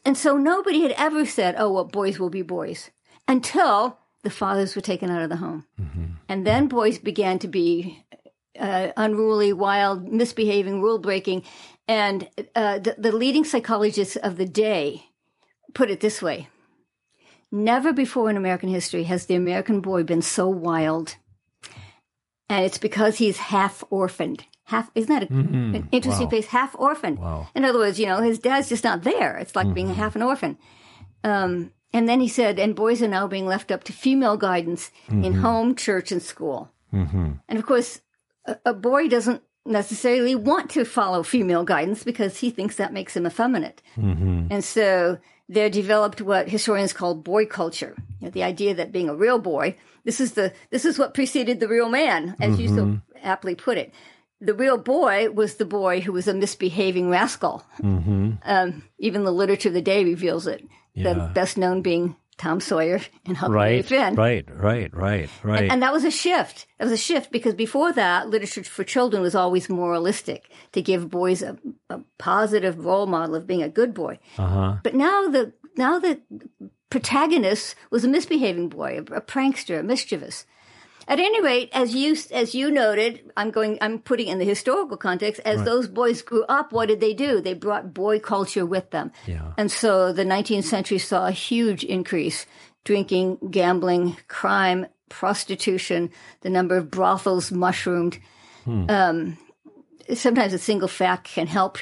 And 0.05 0.17
so 0.17 0.39
nobody 0.39 0.83
had 0.83 0.93
ever 0.93 1.27
said, 1.27 1.57
oh, 1.59 1.73
well, 1.73 1.85
boys 1.85 2.19
will 2.19 2.31
be 2.31 2.43
boys 2.43 2.91
until 3.29 3.99
the 4.23 4.31
fathers 4.31 4.75
were 4.75 4.81
taken 4.81 5.11
out 5.11 5.23
of 5.23 5.29
the 5.29 5.37
home. 5.37 5.67
Mm-hmm. 5.79 6.05
And 6.29 6.47
then 6.47 6.69
boys 6.69 6.99
began 6.99 7.39
to 7.41 7.49
be 7.49 8.03
uh, 8.59 8.89
unruly, 8.97 9.53
wild, 9.53 10.13
misbehaving, 10.13 10.83
rule 10.83 10.99
breaking. 10.99 11.43
And 11.89 12.29
uh, 12.55 12.79
the, 12.79 12.97
the 12.99 13.13
leading 13.13 13.45
psychologists 13.45 14.17
of 14.17 14.37
the 14.37 14.47
day 14.47 15.07
put 15.75 15.91
it 15.91 16.01
this 16.01 16.21
way 16.23 16.49
Never 17.55 17.93
before 17.93 18.31
in 18.31 18.39
American 18.39 18.71
history 18.71 19.05
has 19.05 19.27
the 19.27 19.35
American 19.35 19.81
boy 19.81 20.05
been 20.05 20.23
so 20.23 20.49
wild. 20.49 21.17
And 22.49 22.65
it's 22.65 22.79
because 22.79 23.19
he's 23.19 23.37
half 23.37 23.85
orphaned. 23.91 24.45
Half 24.65 24.91
isn't 24.95 25.13
that 25.13 25.25
a, 25.25 25.33
mm-hmm. 25.33 25.75
an 25.75 25.89
interesting 25.93 26.27
wow. 26.27 26.31
face? 26.31 26.47
Half 26.47 26.75
orphaned. 26.79 27.19
Wow. 27.19 27.49
In 27.55 27.67
other 27.67 27.79
words, 27.79 28.01
you 28.01 28.07
know, 28.07 28.23
his 28.23 28.39
dad's 28.39 28.71
just 28.71 28.85
not 28.85 29.03
there. 29.03 29.37
It's 29.37 29.55
like 29.55 29.67
mm-hmm. 29.67 29.75
being 29.75 29.95
half 29.95 30.17
an 30.17 30.23
orphan. 30.23 30.57
Um, 31.25 31.73
and 31.93 32.09
then 32.09 32.21
he 32.21 32.29
said, 32.29 32.59
and 32.59 32.75
boys 32.75 33.03
are 33.03 33.09
now 33.09 33.27
being 33.27 33.47
left 33.47 33.71
up 33.71 33.85
to 33.85 33.93
female 33.93 34.39
guidance 34.39 34.91
mm-hmm. 35.09 35.25
in 35.25 35.35
home, 35.35 35.75
church, 35.75 36.11
and 36.11 36.23
school. 36.23 36.73
Mm-hmm. 36.93 37.33
And 37.49 37.59
of 37.59 37.67
course, 37.67 38.01
a, 38.65 38.75
boy 38.75 39.09
doesn't 39.09 39.43
necessarily 39.65 40.35
want 40.35 40.71
to 40.71 40.85
follow 40.85 41.23
female 41.23 41.65
guidance 41.65 42.05
because 42.05 42.39
he 42.39 42.51
thinks 42.51 42.77
that 42.77 42.93
makes 42.93 43.17
him 43.17 43.27
effeminate. 43.27 43.83
Mm-hmm. 43.97 44.49
And 44.51 44.65
so 44.65 45.19
they 45.49 45.69
developed 45.71 46.21
what 46.21 46.49
historians 46.49 46.93
call 46.93 47.15
boy 47.15 47.47
culture. 47.47 47.95
You 48.21 48.27
know, 48.27 48.31
the 48.31 48.43
idea 48.43 48.75
that 48.75 48.93
being 48.93 49.09
a 49.09 49.15
real 49.15 49.39
boy, 49.39 49.77
this 50.05 50.21
is 50.21 50.33
the 50.33 50.53
this 50.71 50.85
is 50.85 50.99
what 50.99 51.15
preceded 51.15 51.61
the 51.61 51.69
real 51.69 51.89
man, 51.89 52.37
as 52.41 52.53
mm-hmm. 52.53 52.61
you 52.61 52.69
so 52.69 52.75
mm-hmm. 52.75 52.97
aptly 53.23 53.55
put 53.55 53.79
it. 53.79 53.93
The 54.41 54.55
real 54.55 54.79
boy 54.79 55.31
was 55.31 55.55
the 55.55 55.65
boy 55.65 56.01
who 56.01 56.13
was 56.13 56.27
a 56.27 56.35
misbehaving 56.35 57.09
rascal. 57.09 57.65
Mm-hmm. 57.79 58.33
Um, 58.45 58.83
even 58.99 59.23
the 59.23 59.31
literature 59.31 59.69
of 59.69 59.75
the 59.75 59.83
day 59.83 60.05
reveals 60.05 60.49
it. 60.49 60.67
Yeah. 60.95 61.13
The 61.13 61.31
best 61.33 61.57
known 61.57 61.81
being 61.83 62.17
Tom 62.39 62.61
Sawyer 62.61 63.01
and 63.27 63.37
Huckleberry 63.37 63.77
right, 63.77 63.85
Finn. 63.85 64.15
Right, 64.15 64.45
right, 64.51 64.95
right, 64.95 65.31
right. 65.43 65.63
And, 65.63 65.73
and, 65.73 65.83
that 65.83 65.93
was 65.93 66.05
a 66.05 66.11
shift. 66.11 66.67
That 66.79 66.87
was 66.87 66.93
a 66.93 66.97
shift 66.97 67.31
because 67.31 67.55
before 67.55 67.93
that, 67.93 68.29
literature 68.29 68.65
for 68.65 68.85
children 68.85 69.23
was 69.23 69.35
always 69.35 69.69
moralistic 69.69 70.51
to 70.73 70.83
give 70.83 71.11
boys 71.11 71.43
a, 71.43 71.59
a 71.89 72.01
positive 72.19 72.85
role 72.85 73.07
model 73.07 73.35
of 73.35 73.47
being 73.47 73.63
a 73.63 73.69
good 73.69 73.95
boy. 73.95 74.19
Uh-huh. 74.39 74.77
But 74.83 74.95
now 74.95 75.29
the 75.29 75.53
now 75.77 75.99
the 75.99 76.21
protagonist 76.91 77.75
was 77.91 78.05
a 78.05 78.09
misbehaving 78.09 78.69
boy, 78.69 78.99
a, 78.99 79.17
a 79.17 79.21
prankster, 79.21 79.81
a 79.81 79.83
mischievous. 79.83 80.47
At 81.09 81.19
any 81.19 81.43
rate, 81.43 81.71
as 81.73 81.95
you 81.95 82.17
as 82.31 82.55
you 82.55 82.71
noted, 82.71 83.33
I'm 83.37 83.51
going. 83.51 83.79
I'm 83.81 83.99
putting 83.99 84.29
in 84.29 84.39
the 84.39 84.45
historical 84.45 84.97
context. 84.97 85.41
As 85.45 85.59
right. 85.59 85.65
those 85.65 85.89
boys 85.89 86.23
grew 86.23 86.45
up, 86.45 86.73
what 86.73 86.89
did 86.89 87.01
they 87.01 87.15
do? 87.15 87.41
They 87.41 87.55
brought 87.55 87.93
boy 87.93 88.21
culture 88.21 88.65
with 88.65 88.91
them, 88.91 89.13
yeah. 89.27 89.53
and 89.59 89.71
so 89.71 90.13
the 90.13 90.25
19th 90.25 90.65
century 90.65 90.99
saw 90.99 91.27
a 91.27 91.33
huge 91.33 91.85
increase: 91.85 92.47
drinking, 92.85 93.39
gambling, 93.51 94.17
crime, 94.29 94.87
prostitution. 95.09 96.11
The 96.43 96.51
number 96.51 96.77
of 96.77 96.91
brothels 96.91 97.51
mushroomed. 97.51 98.19
Hmm. 98.65 98.87
Um, 98.89 99.39
sometimes 100.15 100.53
a 100.53 100.59
single 100.59 100.89
fact 100.89 101.25
can 101.25 101.47
help 101.47 101.79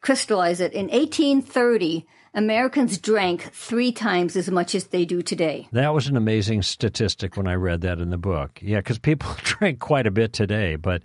crystallize 0.00 0.60
it. 0.60 0.72
In 0.72 0.88
1830 0.88 2.06
Americans 2.32 2.98
drank 2.98 3.50
three 3.52 3.90
times 3.90 4.36
as 4.36 4.50
much 4.50 4.74
as 4.74 4.86
they 4.88 5.04
do 5.04 5.20
today. 5.20 5.68
That 5.72 5.92
was 5.92 6.06
an 6.06 6.16
amazing 6.16 6.62
statistic 6.62 7.36
when 7.36 7.48
I 7.48 7.54
read 7.54 7.80
that 7.80 7.98
in 7.98 8.10
the 8.10 8.18
book. 8.18 8.60
Yeah, 8.62 8.78
because 8.78 8.98
people 8.98 9.34
drink 9.42 9.80
quite 9.80 10.06
a 10.06 10.12
bit 10.12 10.32
today. 10.32 10.76
But, 10.76 11.02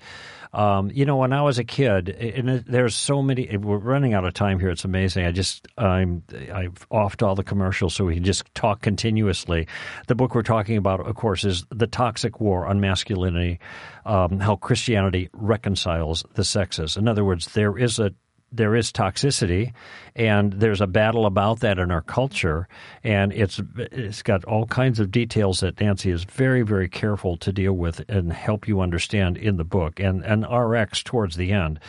um, 0.53 0.91
you 0.93 1.03
know, 1.03 1.17
when 1.17 1.33
I 1.33 1.41
was 1.41 1.57
a 1.57 1.63
kid, 1.63 2.09
and 2.09 2.63
there's 2.67 2.93
so 2.93 3.23
many, 3.23 3.57
we're 3.57 3.77
running 3.77 4.13
out 4.13 4.23
of 4.23 4.35
time 4.35 4.59
here. 4.59 4.69
It's 4.69 4.85
amazing. 4.85 5.25
I 5.25 5.31
just, 5.31 5.67
I'm, 5.79 6.21
I've 6.53 6.87
offed 6.89 7.25
all 7.25 7.33
the 7.33 7.43
commercials 7.43 7.95
so 7.95 8.05
we 8.05 8.15
can 8.15 8.23
just 8.23 8.53
talk 8.53 8.81
continuously. 8.81 9.67
The 10.07 10.15
book 10.15 10.35
we're 10.35 10.43
talking 10.43 10.77
about, 10.77 10.99
of 10.99 11.15
course, 11.15 11.43
is 11.43 11.65
The 11.71 11.87
Toxic 11.87 12.39
War 12.39 12.67
on 12.67 12.79
Masculinity, 12.79 13.59
um, 14.05 14.39
how 14.39 14.57
Christianity 14.57 15.29
reconciles 15.33 16.23
the 16.35 16.43
sexes. 16.43 16.97
In 16.97 17.07
other 17.07 17.25
words, 17.25 17.47
there 17.53 17.77
is 17.79 17.97
a 17.97 18.13
there 18.55 18.75
is 18.75 18.91
toxicity, 18.91 19.73
and 20.15 20.53
there's 20.53 20.81
a 20.81 20.87
battle 20.87 21.25
about 21.25 21.59
that 21.61 21.79
in 21.79 21.91
our 21.91 22.01
culture, 22.01 22.67
and 23.03 23.33
it's 23.33 23.61
it's 23.77 24.21
got 24.21 24.43
all 24.45 24.65
kinds 24.65 24.99
of 24.99 25.11
details 25.11 25.59
that 25.59 25.79
Nancy 25.79 26.11
is 26.11 26.23
very 26.23 26.61
very 26.61 26.89
careful 26.89 27.37
to 27.37 27.51
deal 27.51 27.73
with 27.73 28.01
and 28.09 28.31
help 28.31 28.67
you 28.67 28.81
understand 28.81 29.37
in 29.37 29.57
the 29.57 29.63
book, 29.63 29.99
and 29.99 30.23
and 30.23 30.45
RX 30.49 31.03
towards 31.03 31.35
the 31.35 31.51
end. 31.51 31.79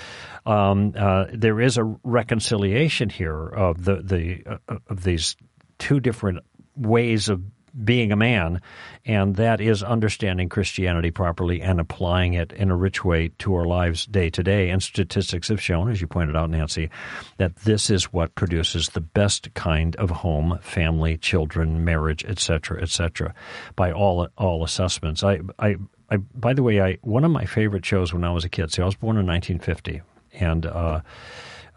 Um, 0.45 0.95
uh, 0.97 1.27
there 1.33 1.61
is 1.61 1.77
a 1.77 1.85
reconciliation 2.03 3.09
here 3.09 3.47
of 3.49 3.85
the 3.85 4.03
the 4.03 4.43
uh, 4.69 4.79
of 4.89 5.03
these 5.03 5.37
two 5.79 6.01
different 6.01 6.41
ways 6.77 7.29
of 7.29 7.43
being 7.85 8.13
a 8.13 8.17
man, 8.17 8.61
and 9.05 9.37
that 9.37 9.61
is 9.61 9.83
understanding 9.83 10.49
Christianity 10.49 11.11
properly 11.11 11.61
and 11.61 11.79
applying 11.81 12.35
it 12.35 12.53
in 12.53 12.71
a 12.71 12.77
rich 12.77 13.05
way 13.05 13.29
to 13.39 13.55
our 13.55 13.65
lives 13.65 14.07
day 14.07 14.31
to 14.31 14.43
day. 14.43 14.71
And 14.71 14.83
statistics 14.83 15.49
have 15.49 15.61
shown, 15.61 15.91
as 15.91 16.01
you 16.01 16.07
pointed 16.07 16.37
out, 16.37 16.51
Nancy, 16.51 16.91
that 17.37 17.57
this 17.57 17.91
is 17.91 18.13
what 18.13 18.35
produces 18.35 18.91
the 18.91 19.01
best 19.01 19.53
kind 19.55 19.95
of 19.97 20.11
home, 20.11 20.59
family, 20.63 21.17
children, 21.17 21.85
marriage, 21.85 22.25
etc., 22.25 22.81
etc. 22.81 23.35
By 23.75 23.93
all 23.93 24.29
all 24.37 24.65
assessments, 24.65 25.23
I, 25.23 25.41
I, 25.59 25.77
I, 26.11 26.17
by 26.17 26.55
the 26.55 26.63
way, 26.63 26.81
I 26.81 26.99
one 27.03 27.25
of 27.25 27.31
my 27.31 27.45
favorite 27.45 27.85
shows 27.85 28.13
when 28.13 28.25
I 28.25 28.31
was 28.31 28.45
a 28.45 28.49
kid. 28.49 28.73
See, 28.73 28.83
I 28.83 28.87
was 28.87 28.95
born 28.95 29.17
in 29.17 29.27
1950, 29.27 30.03
and 30.35 30.67
uh, 30.67 31.01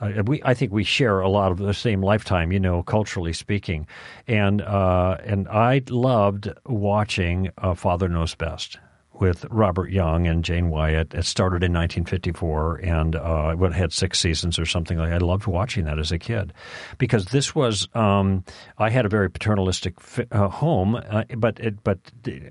uh, 0.02 0.24
we, 0.26 0.42
I 0.44 0.54
think 0.54 0.72
we 0.72 0.84
share 0.84 1.20
a 1.20 1.30
lot 1.30 1.52
of 1.52 1.58
the 1.58 1.74
same 1.74 2.02
lifetime, 2.02 2.52
you 2.52 2.60
know, 2.60 2.84
culturally 2.84 3.34
speaking, 3.34 3.88
and 4.28 4.62
uh, 4.62 5.18
and 5.24 5.48
I 5.48 5.82
loved 5.90 6.50
watching 6.66 7.50
uh, 7.58 7.74
Father 7.74 8.08
Knows 8.08 8.36
Best 8.36 8.80
with 9.20 9.46
Robert 9.50 9.92
Young 9.92 10.28
and 10.28 10.44
Jane 10.44 10.70
Wyatt. 10.70 11.14
It 11.14 11.26
started 11.26 11.64
in 11.64 11.74
1954 11.74 12.78
and 12.78 13.16
uh, 13.16 13.56
it 13.60 13.74
had 13.74 13.94
six 13.94 14.20
seasons 14.20 14.60
or 14.60 14.66
something 14.66 14.98
like. 14.98 15.12
I 15.12 15.18
loved 15.18 15.48
watching 15.48 15.86
that 15.86 16.00
as 16.00 16.12
a 16.12 16.20
kid 16.20 16.54
because 16.98 17.26
this 17.26 17.54
was. 17.56 17.88
Um, 17.94 18.44
I 18.78 18.90
had 18.90 19.06
a 19.06 19.10
very 19.10 19.30
paternalistic 19.30 19.96
uh, 20.32 20.48
home, 20.48 20.96
uh, 20.96 21.24
but 21.38 21.60
it, 21.60 21.84
but 21.84 22.00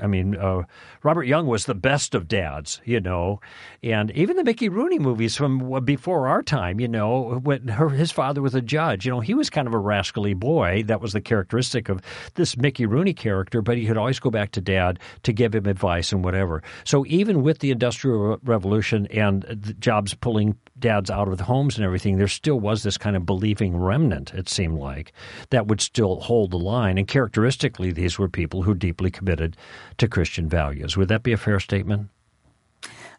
I 0.02 0.06
mean, 0.06 0.36
uh, 0.36 0.62
Robert 1.02 1.24
Young 1.24 1.46
was 1.46 1.64
the 1.64 1.74
best 1.74 2.14
of 2.14 2.28
dads, 2.28 2.80
you 2.84 3.00
know, 3.00 3.40
and 3.82 4.10
even 4.12 4.36
the 4.36 4.44
Mickey 4.44 4.68
Rooney 4.68 4.98
movies 4.98 5.36
from 5.36 5.84
before 5.84 6.28
our 6.28 6.42
time, 6.42 6.80
you 6.80 6.88
know, 6.88 7.40
when 7.42 7.68
her, 7.68 7.88
his 7.88 8.10
father 8.10 8.42
was 8.42 8.54
a 8.54 8.60
judge, 8.60 9.06
you 9.06 9.12
know, 9.12 9.20
he 9.20 9.34
was 9.34 9.50
kind 9.50 9.68
of 9.68 9.74
a 9.74 9.78
rascally 9.78 10.34
boy. 10.34 10.82
That 10.86 11.00
was 11.00 11.12
the 11.12 11.20
characteristic 11.20 11.88
of 11.88 12.02
this 12.34 12.56
Mickey 12.56 12.86
Rooney 12.86 13.14
character, 13.14 13.62
but 13.62 13.76
he 13.76 13.86
could 13.86 13.96
always 13.96 14.18
go 14.18 14.30
back 14.30 14.52
to 14.52 14.60
dad 14.60 14.98
to 15.22 15.32
give 15.32 15.54
him 15.54 15.66
advice 15.66 16.12
and 16.12 16.24
whatever. 16.24 16.57
So 16.84 17.04
even 17.06 17.42
with 17.42 17.58
the 17.58 17.70
Industrial 17.70 18.38
Revolution 18.42 19.06
and 19.06 19.42
the 19.42 19.74
jobs 19.74 20.14
pulling 20.14 20.56
dads 20.78 21.10
out 21.10 21.28
of 21.28 21.38
the 21.38 21.44
homes 21.44 21.76
and 21.76 21.84
everything, 21.84 22.18
there 22.18 22.28
still 22.28 22.60
was 22.60 22.82
this 22.82 22.98
kind 22.98 23.16
of 23.16 23.26
believing 23.26 23.76
remnant, 23.76 24.32
it 24.34 24.48
seemed 24.48 24.78
like, 24.78 25.12
that 25.50 25.66
would 25.66 25.80
still 25.80 26.20
hold 26.20 26.50
the 26.50 26.58
line. 26.58 26.98
And 26.98 27.08
characteristically, 27.08 27.92
these 27.92 28.18
were 28.18 28.28
people 28.28 28.62
who 28.62 28.74
deeply 28.74 29.10
committed 29.10 29.56
to 29.98 30.08
Christian 30.08 30.48
values. 30.48 30.96
Would 30.96 31.08
that 31.08 31.22
be 31.22 31.32
a 31.32 31.36
fair 31.36 31.60
statement? 31.60 32.08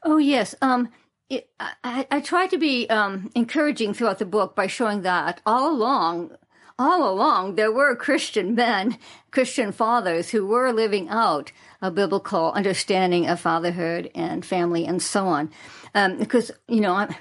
Oh, 0.03 0.17
yes. 0.17 0.55
Um, 0.61 0.89
it, 1.29 1.49
I, 1.59 2.07
I 2.09 2.21
try 2.21 2.47
to 2.47 2.57
be 2.57 2.89
um, 2.89 3.29
encouraging 3.35 3.93
throughout 3.93 4.19
the 4.19 4.25
book 4.25 4.55
by 4.55 4.67
showing 4.67 5.01
that 5.01 5.41
all 5.45 5.71
along, 5.71 6.31
all 6.79 7.07
along, 7.07 7.55
there 7.55 7.71
were 7.71 7.95
Christian 7.95 8.55
men, 8.55 8.97
Christian 9.31 9.71
fathers 9.71 10.29
who 10.29 10.47
were 10.47 10.71
living 10.71 11.09
out 11.09 11.51
a 11.81 11.91
biblical 11.91 12.53
understanding 12.53 13.27
of 13.27 13.39
fatherhood 13.39 14.09
and 14.15 14.45
family 14.45 14.85
and 14.85 15.01
so 15.01 15.27
on. 15.27 15.51
Um, 15.93 16.17
because, 16.17 16.51
you 16.67 16.79
know, 16.79 16.93
I'm, 16.93 17.13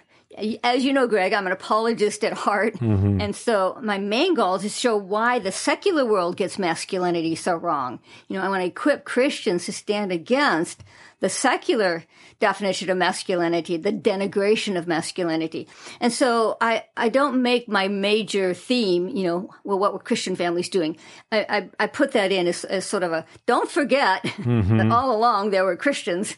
as 0.62 0.84
you 0.84 0.92
know, 0.92 1.06
Greg, 1.06 1.32
I'm 1.32 1.46
an 1.46 1.52
apologist 1.52 2.24
at 2.24 2.32
heart. 2.32 2.74
Mm-hmm. 2.74 3.20
And 3.20 3.34
so 3.34 3.78
my 3.82 3.98
main 3.98 4.34
goal 4.34 4.56
is 4.56 4.62
to 4.62 4.68
show 4.68 4.96
why 4.96 5.38
the 5.38 5.52
secular 5.52 6.04
world 6.04 6.36
gets 6.36 6.58
masculinity 6.58 7.34
so 7.34 7.56
wrong. 7.56 8.00
You 8.28 8.36
know, 8.36 8.44
I 8.44 8.48
want 8.48 8.62
to 8.62 8.66
equip 8.66 9.04
Christians 9.04 9.66
to 9.66 9.72
stand 9.72 10.12
against 10.12 10.84
the 11.20 11.28
secular 11.28 12.04
definition 12.38 12.88
of 12.90 12.96
masculinity, 12.96 13.76
the 13.76 13.92
denigration 13.92 14.78
of 14.78 14.86
masculinity. 14.86 15.66
And 16.00 16.12
so 16.12 16.56
I, 16.60 16.84
I 16.96 17.08
don't 17.08 17.42
make 17.42 17.68
my 17.68 17.88
major 17.88 18.54
theme, 18.54 19.08
you 19.08 19.24
know, 19.24 19.50
well, 19.64 19.78
what 19.78 19.92
were 19.92 19.98
Christian 19.98 20.36
families 20.36 20.68
doing? 20.68 20.96
I, 21.32 21.46
I, 21.48 21.70
I 21.80 21.86
put 21.88 22.12
that 22.12 22.30
in 22.30 22.46
as, 22.46 22.64
as, 22.64 22.86
sort 22.86 23.02
of 23.02 23.12
a, 23.12 23.26
don't 23.46 23.68
forget 23.68 24.22
mm-hmm. 24.22 24.76
that 24.78 24.92
all 24.92 25.14
along 25.14 25.50
there 25.50 25.64
were 25.64 25.76
Christians 25.76 26.36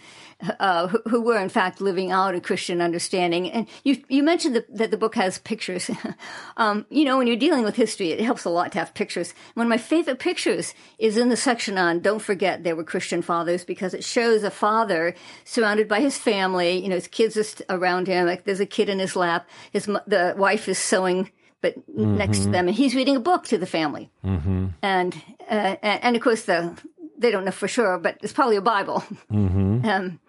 uh, 0.59 0.89
who, 0.89 1.03
who, 1.09 1.21
were 1.21 1.39
in 1.39 1.49
fact 1.49 1.81
living 1.81 2.11
out 2.11 2.35
a 2.35 2.41
Christian 2.41 2.81
understanding. 2.81 3.51
And 3.51 3.67
you 3.85 4.03
you 4.09 4.23
mentioned 4.23 4.57
the, 4.57 4.65
that 4.71 4.91
the 4.91 4.97
book 4.97 5.15
has 5.15 5.39
pictures. 5.39 5.91
um, 6.57 6.87
you 6.91 7.05
know, 7.05 7.19
when 7.19 7.27
you're 7.27 7.37
dealing 7.37 7.65
with 7.65 7.77
history, 7.77 8.11
it 8.11 8.21
helps 8.21 8.45
a 8.45 8.51
lot 8.51 8.73
to 8.73 8.79
have 8.79 8.95
pictures. 8.95 9.35
One 9.55 9.67
of 9.67 9.71
my 9.71 9.79
favorite 9.79 10.19
pictures 10.19 10.75
is 10.99 11.17
in 11.17 11.29
the 11.29 11.37
section 11.37 11.79
on 11.79 12.01
"Don't 12.01 12.23
forget 12.23 12.65
there 12.65 12.77
were 12.77 12.85
Christian 12.85 13.23
fathers" 13.23 13.65
because 13.65 13.95
it 13.95 14.05
shows 14.05 14.43
a 14.43 14.51
father 14.51 15.15
surrounded 15.45 15.89
by 15.89 16.01
his 16.01 16.17
family. 16.17 16.83
You 16.83 16.89
know, 16.89 16.97
his 16.97 17.09
kids 17.09 17.37
are 17.37 17.77
around 17.77 18.07
him. 18.07 18.27
Like 18.27 18.45
there's 18.45 18.61
a 18.61 18.67
kid 18.67 18.89
in 18.89 18.99
his 18.99 19.17
lap. 19.17 19.49
His 19.73 19.87
the 19.87 20.35
wife 20.37 20.69
is 20.69 20.79
sewing 20.79 21.31
but 21.63 21.77
mm-hmm. 21.91 22.17
next 22.17 22.39
to 22.39 22.49
them, 22.49 22.69
and 22.69 22.75
he's 22.75 22.95
reading 22.95 23.17
a 23.17 23.21
book 23.21 23.45
to 23.45 23.59
the 23.59 23.67
family. 23.67 24.11
Mm-hmm. 24.25 24.69
And, 24.81 25.15
uh, 25.51 25.77
and, 25.83 26.05
and 26.05 26.17
of 26.17 26.23
course 26.23 26.45
the 26.45 26.75
they 27.21 27.31
don't 27.31 27.45
know 27.45 27.51
for 27.51 27.69
sure, 27.69 27.99
but 27.99 28.19
it's 28.23 28.33
probably 28.33 28.57
a 28.57 28.63
Bible. 28.63 29.05
Mm-hmm. 29.31 29.71
Um, 29.91 30.21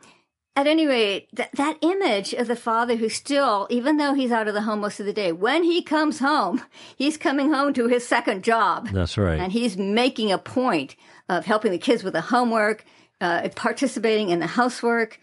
at 0.56 0.68
any 0.68 0.86
rate, 0.86 1.30
that, 1.34 1.52
that 1.54 1.78
image 1.82 2.34
of 2.34 2.48
the 2.48 2.56
father 2.56 2.98
who 2.98 3.08
still, 3.08 3.68
even 3.70 3.98
though 3.98 4.14
he's 4.14 4.32
out 4.32 4.48
of 4.48 4.54
the 4.54 4.64
home 4.64 4.82
most 4.82 5.00
of 5.00 5.06
the 5.06 5.14
day, 5.14 5.32
when 5.32 5.64
he 5.64 5.82
comes 5.82 6.20
home, 6.20 6.62
he's 6.96 7.18
coming 7.18 7.54
home 7.54 7.74
to 7.74 7.88
his 7.88 8.06
second 8.06 8.44
job. 8.44 8.90
That's 8.90 9.18
right. 9.18 9.40
And 9.40 9.52
he's 9.52 9.78
making 9.78 10.32
a 10.32 10.38
point 10.38 10.96
of 11.30 11.46
helping 11.46 11.72
the 11.72 11.78
kids 11.78 12.04
with 12.04 12.14
the 12.14 12.22
homework, 12.22 12.84
uh, 13.22 13.48
participating 13.56 14.30
in 14.30 14.40
the 14.40 14.48
housework. 14.48 15.20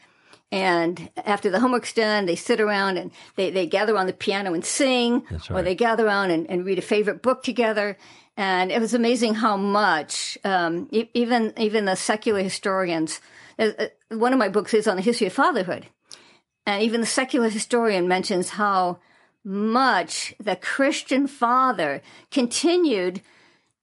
And 0.50 1.10
after 1.16 1.50
the 1.50 1.60
homework's 1.60 1.92
done, 1.92 2.24
they 2.24 2.36
sit 2.36 2.58
around 2.58 2.96
and 2.96 3.10
they, 3.36 3.50
they 3.50 3.66
gather 3.66 3.98
on 3.98 4.06
the 4.06 4.14
piano 4.14 4.54
and 4.54 4.64
sing, 4.64 5.26
right. 5.30 5.50
or 5.50 5.62
they 5.62 5.74
gather 5.74 6.06
around 6.06 6.30
and, 6.30 6.48
and 6.48 6.64
read 6.64 6.78
a 6.78 6.82
favorite 6.82 7.20
book 7.20 7.42
together. 7.42 7.98
And 8.38 8.72
it 8.72 8.80
was 8.80 8.94
amazing 8.94 9.34
how 9.34 9.58
much, 9.58 10.38
um, 10.44 10.88
even, 10.90 11.52
even 11.58 11.84
the 11.84 11.96
secular 11.96 12.40
historians 12.42 13.20
one 14.10 14.32
of 14.32 14.38
my 14.38 14.48
books 14.48 14.74
is 14.74 14.86
on 14.86 14.96
the 14.96 15.02
history 15.02 15.26
of 15.26 15.32
fatherhood. 15.32 15.86
And 16.66 16.82
even 16.82 17.00
the 17.00 17.06
secular 17.06 17.48
historian 17.48 18.08
mentions 18.08 18.50
how 18.50 18.98
much 19.44 20.34
the 20.38 20.56
Christian 20.56 21.26
father 21.26 22.02
continued 22.30 23.22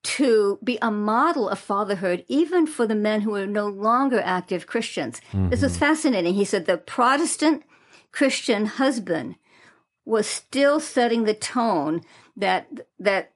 to 0.04 0.60
be 0.62 0.78
a 0.80 0.90
model 0.90 1.48
of 1.48 1.58
fatherhood, 1.58 2.24
even 2.28 2.64
for 2.64 2.86
the 2.86 2.94
men 2.94 3.22
who 3.22 3.32
were 3.32 3.46
no 3.46 3.66
longer 3.66 4.20
active 4.20 4.68
Christians. 4.68 5.20
Mm-hmm. 5.32 5.48
This 5.48 5.64
is 5.64 5.76
fascinating. 5.76 6.34
He 6.34 6.44
said 6.44 6.66
the 6.66 6.78
Protestant 6.78 7.64
Christian 8.12 8.66
husband 8.66 9.34
was 10.04 10.28
still 10.28 10.78
setting 10.78 11.24
the 11.24 11.34
tone 11.34 12.02
that, 12.36 12.68
that 13.00 13.32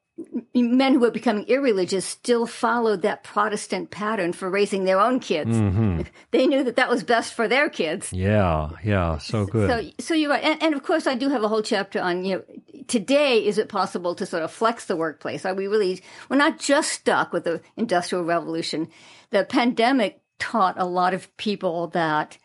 men 0.55 0.95
who 0.95 1.01
were 1.01 1.11
becoming 1.11 1.45
irreligious 1.45 2.05
still 2.05 2.47
followed 2.47 3.03
that 3.03 3.23
Protestant 3.23 3.91
pattern 3.91 4.33
for 4.33 4.51
raising 4.51 4.85
their 4.85 5.01
own 5.01 5.21
kids. 5.21 5.57
Mm-hmm. 5.57 6.03
They 6.31 6.47
knew 6.47 6.65
that 6.65 6.77
that 6.77 6.91
was 6.91 7.05
best 7.05 7.35
for 7.35 7.49
their 7.49 7.69
kids. 7.69 8.13
Yeah, 8.13 8.71
yeah, 8.85 9.19
so 9.19 9.47
good. 9.47 9.69
So, 9.69 10.05
so 10.05 10.15
you're 10.15 10.31
right, 10.31 10.43
and, 10.43 10.63
and, 10.63 10.75
of 10.75 10.83
course, 10.83 11.07
I 11.07 11.15
do 11.15 11.29
have 11.29 11.43
a 11.43 11.49
whole 11.49 11.63
chapter 11.63 12.01
on 12.01 12.25
you 12.25 12.37
know 12.37 12.83
today. 12.89 13.45
Is 13.45 13.59
it 13.59 13.69
possible 13.69 14.15
to 14.17 14.27
sort 14.27 14.43
of 14.43 14.51
flex 14.51 14.87
the 14.87 14.97
workplace? 14.97 15.45
Are 15.45 15.55
we 15.55 15.67
really? 15.67 16.03
We're 16.29 16.37
not 16.37 16.59
just 16.59 16.93
stuck 16.93 17.33
with 17.33 17.45
the 17.45 17.61
industrial 17.77 18.25
revolution. 18.25 18.89
The 19.31 19.45
pandemic 19.45 20.21
taught 20.39 20.77
a 20.79 20.87
lot 20.87 21.15
of 21.15 21.35
people 21.37 21.89
that 21.89 22.39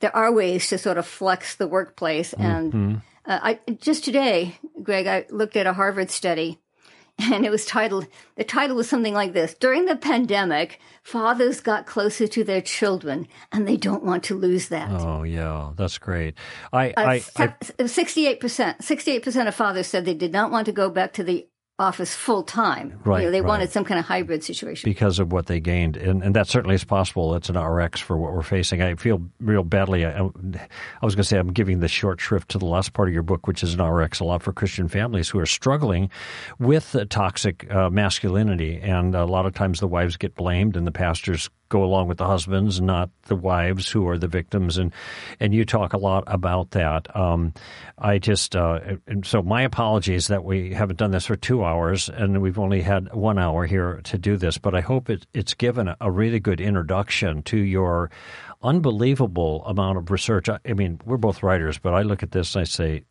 there 0.00 0.14
are 0.14 0.32
ways 0.32 0.68
to 0.68 0.78
sort 0.78 0.98
of 0.98 1.06
flex 1.06 1.56
the 1.56 1.68
workplace 1.68 2.32
and. 2.32 2.72
Mm-hmm. 2.72 2.96
Uh, 3.28 3.40
I 3.42 3.60
just 3.80 4.04
today, 4.04 4.56
Greg, 4.84 5.08
I 5.08 5.26
looked 5.30 5.56
at 5.56 5.66
a 5.66 5.72
Harvard 5.72 6.12
study 6.12 6.60
and 7.32 7.46
it 7.46 7.50
was 7.50 7.64
titled 7.64 8.06
the 8.36 8.44
title 8.44 8.76
was 8.76 8.88
something 8.88 9.14
like 9.14 9.32
this 9.32 9.54
during 9.54 9.86
the 9.86 9.96
pandemic 9.96 10.78
fathers 11.02 11.60
got 11.60 11.86
closer 11.86 12.26
to 12.26 12.44
their 12.44 12.60
children 12.60 13.26
and 13.52 13.66
they 13.66 13.76
don't 13.76 14.02
want 14.04 14.22
to 14.24 14.34
lose 14.34 14.68
that. 14.68 14.90
Oh 14.90 15.22
yeah 15.22 15.72
that's 15.76 15.98
great. 15.98 16.34
I 16.72 16.90
uh, 16.90 17.02
I, 17.06 17.18
68% 17.18 18.38
68% 18.40 19.48
of 19.48 19.54
fathers 19.54 19.86
said 19.86 20.04
they 20.04 20.14
did 20.14 20.32
not 20.32 20.50
want 20.50 20.66
to 20.66 20.72
go 20.72 20.90
back 20.90 21.12
to 21.14 21.24
the 21.24 21.48
office 21.78 22.14
full 22.14 22.42
time. 22.42 22.98
Right. 23.04 23.20
You 23.20 23.26
know, 23.26 23.30
they 23.30 23.42
right. 23.42 23.48
wanted 23.48 23.70
some 23.70 23.84
kind 23.84 24.00
of 24.00 24.06
hybrid 24.06 24.42
situation. 24.42 24.88
Because 24.88 25.18
of 25.18 25.32
what 25.32 25.46
they 25.46 25.60
gained. 25.60 25.96
And, 25.96 26.22
and 26.22 26.34
that 26.34 26.46
certainly 26.46 26.74
is 26.74 26.84
possible. 26.84 27.34
It's 27.34 27.50
an 27.50 27.58
RX 27.58 28.00
for 28.00 28.16
what 28.16 28.32
we're 28.32 28.42
facing. 28.42 28.80
I 28.80 28.94
feel 28.94 29.22
real 29.40 29.62
badly. 29.62 30.06
I, 30.06 30.18
I 30.18 30.24
was 31.02 31.14
going 31.14 31.22
to 31.22 31.24
say 31.24 31.38
I'm 31.38 31.52
giving 31.52 31.80
the 31.80 31.88
short 31.88 32.20
shrift 32.20 32.50
to 32.50 32.58
the 32.58 32.64
last 32.64 32.94
part 32.94 33.08
of 33.08 33.14
your 33.14 33.22
book, 33.22 33.46
which 33.46 33.62
is 33.62 33.74
an 33.74 33.82
RX 33.82 34.20
a 34.20 34.24
lot 34.24 34.42
for 34.42 34.52
Christian 34.52 34.88
families 34.88 35.28
who 35.28 35.38
are 35.38 35.46
struggling 35.46 36.10
with 36.58 36.96
toxic 37.10 37.70
uh, 37.70 37.90
masculinity. 37.90 38.80
And 38.80 39.14
a 39.14 39.26
lot 39.26 39.44
of 39.44 39.54
times 39.54 39.80
the 39.80 39.88
wives 39.88 40.16
get 40.16 40.34
blamed 40.34 40.76
and 40.76 40.86
the 40.86 40.92
pastors 40.92 41.50
go 41.68 41.84
along 41.84 42.08
with 42.08 42.18
the 42.18 42.26
husbands, 42.26 42.80
not 42.80 43.10
the 43.26 43.36
wives 43.36 43.88
who 43.90 44.08
are 44.08 44.18
the 44.18 44.28
victims. 44.28 44.78
And 44.78 44.92
and 45.40 45.54
you 45.54 45.64
talk 45.64 45.92
a 45.92 45.98
lot 45.98 46.24
about 46.26 46.72
that. 46.72 47.14
Um, 47.16 47.54
I 47.98 48.18
just 48.18 48.56
uh, 48.56 48.80
so 49.24 49.42
my 49.42 49.62
apologies 49.62 50.28
that 50.28 50.44
we 50.44 50.72
haven't 50.72 50.98
done 50.98 51.10
this 51.10 51.26
for 51.26 51.36
two 51.36 51.64
hours 51.64 52.08
and 52.08 52.40
we've 52.40 52.58
only 52.58 52.82
had 52.82 53.12
one 53.14 53.38
hour 53.38 53.66
here 53.66 54.00
to 54.04 54.18
do 54.18 54.36
this. 54.36 54.58
But 54.58 54.74
I 54.74 54.80
hope 54.80 55.10
it, 55.10 55.26
it's 55.34 55.54
given 55.54 55.94
a, 56.00 56.10
really 56.10 56.40
good 56.40 56.60
introduction 56.60 57.42
to 57.42 57.58
your 57.58 58.10
unbelievable 58.62 59.62
amount 59.66 59.98
of 59.98 60.10
research. 60.10 60.48
I, 60.48 60.58
I 60.66 60.72
mean, 60.72 61.00
we're 61.04 61.18
both 61.18 61.42
writers, 61.42 61.78
but 61.78 61.92
I 61.92 62.02
look 62.02 62.22
at 62.22 62.30
this 62.30 62.54
and 62.54 62.62
I 62.62 62.64
say, 62.64 63.04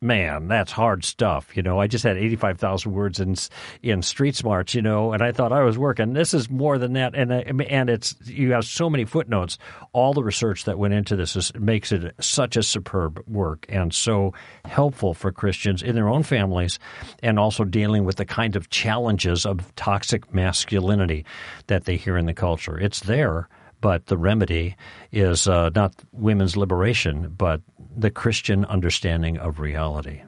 man, 0.00 0.48
that's 0.48 0.70
hard 0.70 1.04
stuff. 1.04 1.56
You 1.56 1.62
know, 1.62 1.80
I 1.80 1.86
just 1.86 2.04
had 2.04 2.16
85,000 2.16 2.92
words 2.92 3.20
in 3.20 3.34
in 3.82 4.02
Street 4.02 4.36
Smarts, 4.36 4.74
you 4.74 4.82
know, 4.82 5.12
and 5.12 5.22
I 5.22 5.32
thought 5.32 5.52
I 5.52 5.62
was 5.62 5.76
working. 5.76 6.12
This 6.12 6.34
is 6.34 6.48
more 6.48 6.78
than 6.78 6.92
that. 6.92 7.14
And 7.14 7.32
uh, 7.32 7.64
and 7.68 7.90
it's 7.90 8.14
you 8.24 8.52
have 8.52 8.64
so 8.64 8.88
many 8.88 9.04
footnotes. 9.04 9.58
All 9.92 10.12
the 10.12 10.22
research 10.22 10.64
that 10.64 10.78
went 10.78 10.94
into 10.94 11.16
this 11.16 11.34
is, 11.36 11.52
makes 11.54 11.90
it 11.92 12.14
such 12.20 12.56
a 12.56 12.62
superb 12.62 13.22
work 13.26 13.66
and 13.68 13.92
so 13.92 14.34
helpful 14.64 15.14
for 15.14 15.32
Christians 15.32 15.82
in 15.82 15.94
their 15.94 16.08
own 16.08 16.22
families 16.22 16.78
and 17.22 17.38
also 17.38 17.64
dealing 17.64 18.04
with 18.04 18.16
the 18.16 18.24
kind 18.24 18.54
of 18.54 18.70
challenges 18.70 19.44
of 19.44 19.74
toxic 19.74 20.32
masculinity 20.32 21.24
that 21.66 21.84
they 21.84 21.96
hear 21.96 22.16
in 22.16 22.26
the 22.26 22.34
culture. 22.34 22.78
It's 22.78 23.00
there 23.00 23.48
but 23.80 24.06
the 24.06 24.16
remedy 24.16 24.76
is 25.12 25.48
uh, 25.48 25.70
not 25.74 25.94
women's 26.12 26.56
liberation, 26.56 27.34
but 27.36 27.60
the 27.96 28.10
Christian 28.10 28.64
understanding 28.64 29.38
of 29.38 29.60
reality. 29.60 30.22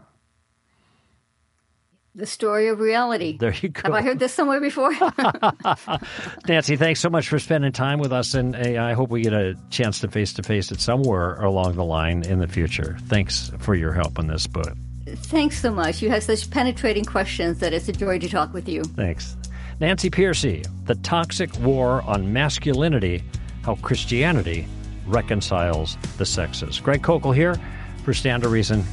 The 2.15 2.27
story 2.27 2.67
of 2.69 2.81
reality. 2.81 3.39
There 3.39 3.55
you 3.55 3.69
go. 3.69 3.83
Have 3.85 3.95
I 3.95 4.03
heard 4.03 4.19
this 4.19 4.35
somewhere 4.35 4.61
before? 4.61 4.93
Nancy, 6.49 6.77
thanks 6.77 6.99
so 6.99 7.09
much 7.09 7.29
for 7.29 7.39
spending 7.39 7.71
time 7.71 8.01
with 8.01 8.13
us, 8.13 8.35
and 8.35 8.57
I 8.57 8.95
hope 8.95 9.11
we 9.11 9.23
get 9.23 9.33
a 9.33 9.57
chance 9.71 10.01
to 10.01 10.09
face 10.09 10.33
to 10.35 10.43
face 10.43 10.73
it 10.73 10.81
somewhere 10.81 11.37
along 11.37 11.77
the 11.77 11.85
line 11.85 12.25
in 12.25 12.41
the 12.41 12.49
future. 12.49 12.97
Thanks 13.03 13.53
for 13.61 13.77
your 13.77 13.93
help 13.93 14.19
on 14.19 14.27
this 14.27 14.49
book. 14.49 14.77
Thanks 15.07 15.61
so 15.61 15.71
much. 15.71 16.03
You 16.03 16.11
have 16.11 16.25
such 16.25 16.51
penetrating 16.51 17.05
questions 17.05 17.61
that 17.61 17.73
it's 17.73 17.89
a 17.89 17.93
joy 17.93 18.19
to 18.19 18.29
talk 18.29 18.53
with 18.53 18.69
you. 18.69 18.83
Thanks. 18.83 19.37
Nancy 19.81 20.11
Pearcey, 20.11 20.67
The 20.85 20.95
Toxic 20.97 21.59
War 21.61 22.03
on 22.03 22.31
Masculinity 22.31 23.23
How 23.63 23.77
Christianity 23.77 24.67
reconciles 25.07 25.97
the 26.19 26.27
sexes. 26.27 26.79
Greg 26.81 27.03
Koukl 27.03 27.35
here 27.35 27.57
for 28.05 28.13
Stand 28.13 28.43
to 28.43 28.51
Reason. 28.51 28.85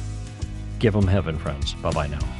Give 0.78 0.94
them 0.94 1.06
heaven, 1.06 1.38
friends. 1.38 1.74
Bye 1.74 1.92
bye 1.92 2.06
now. 2.06 2.37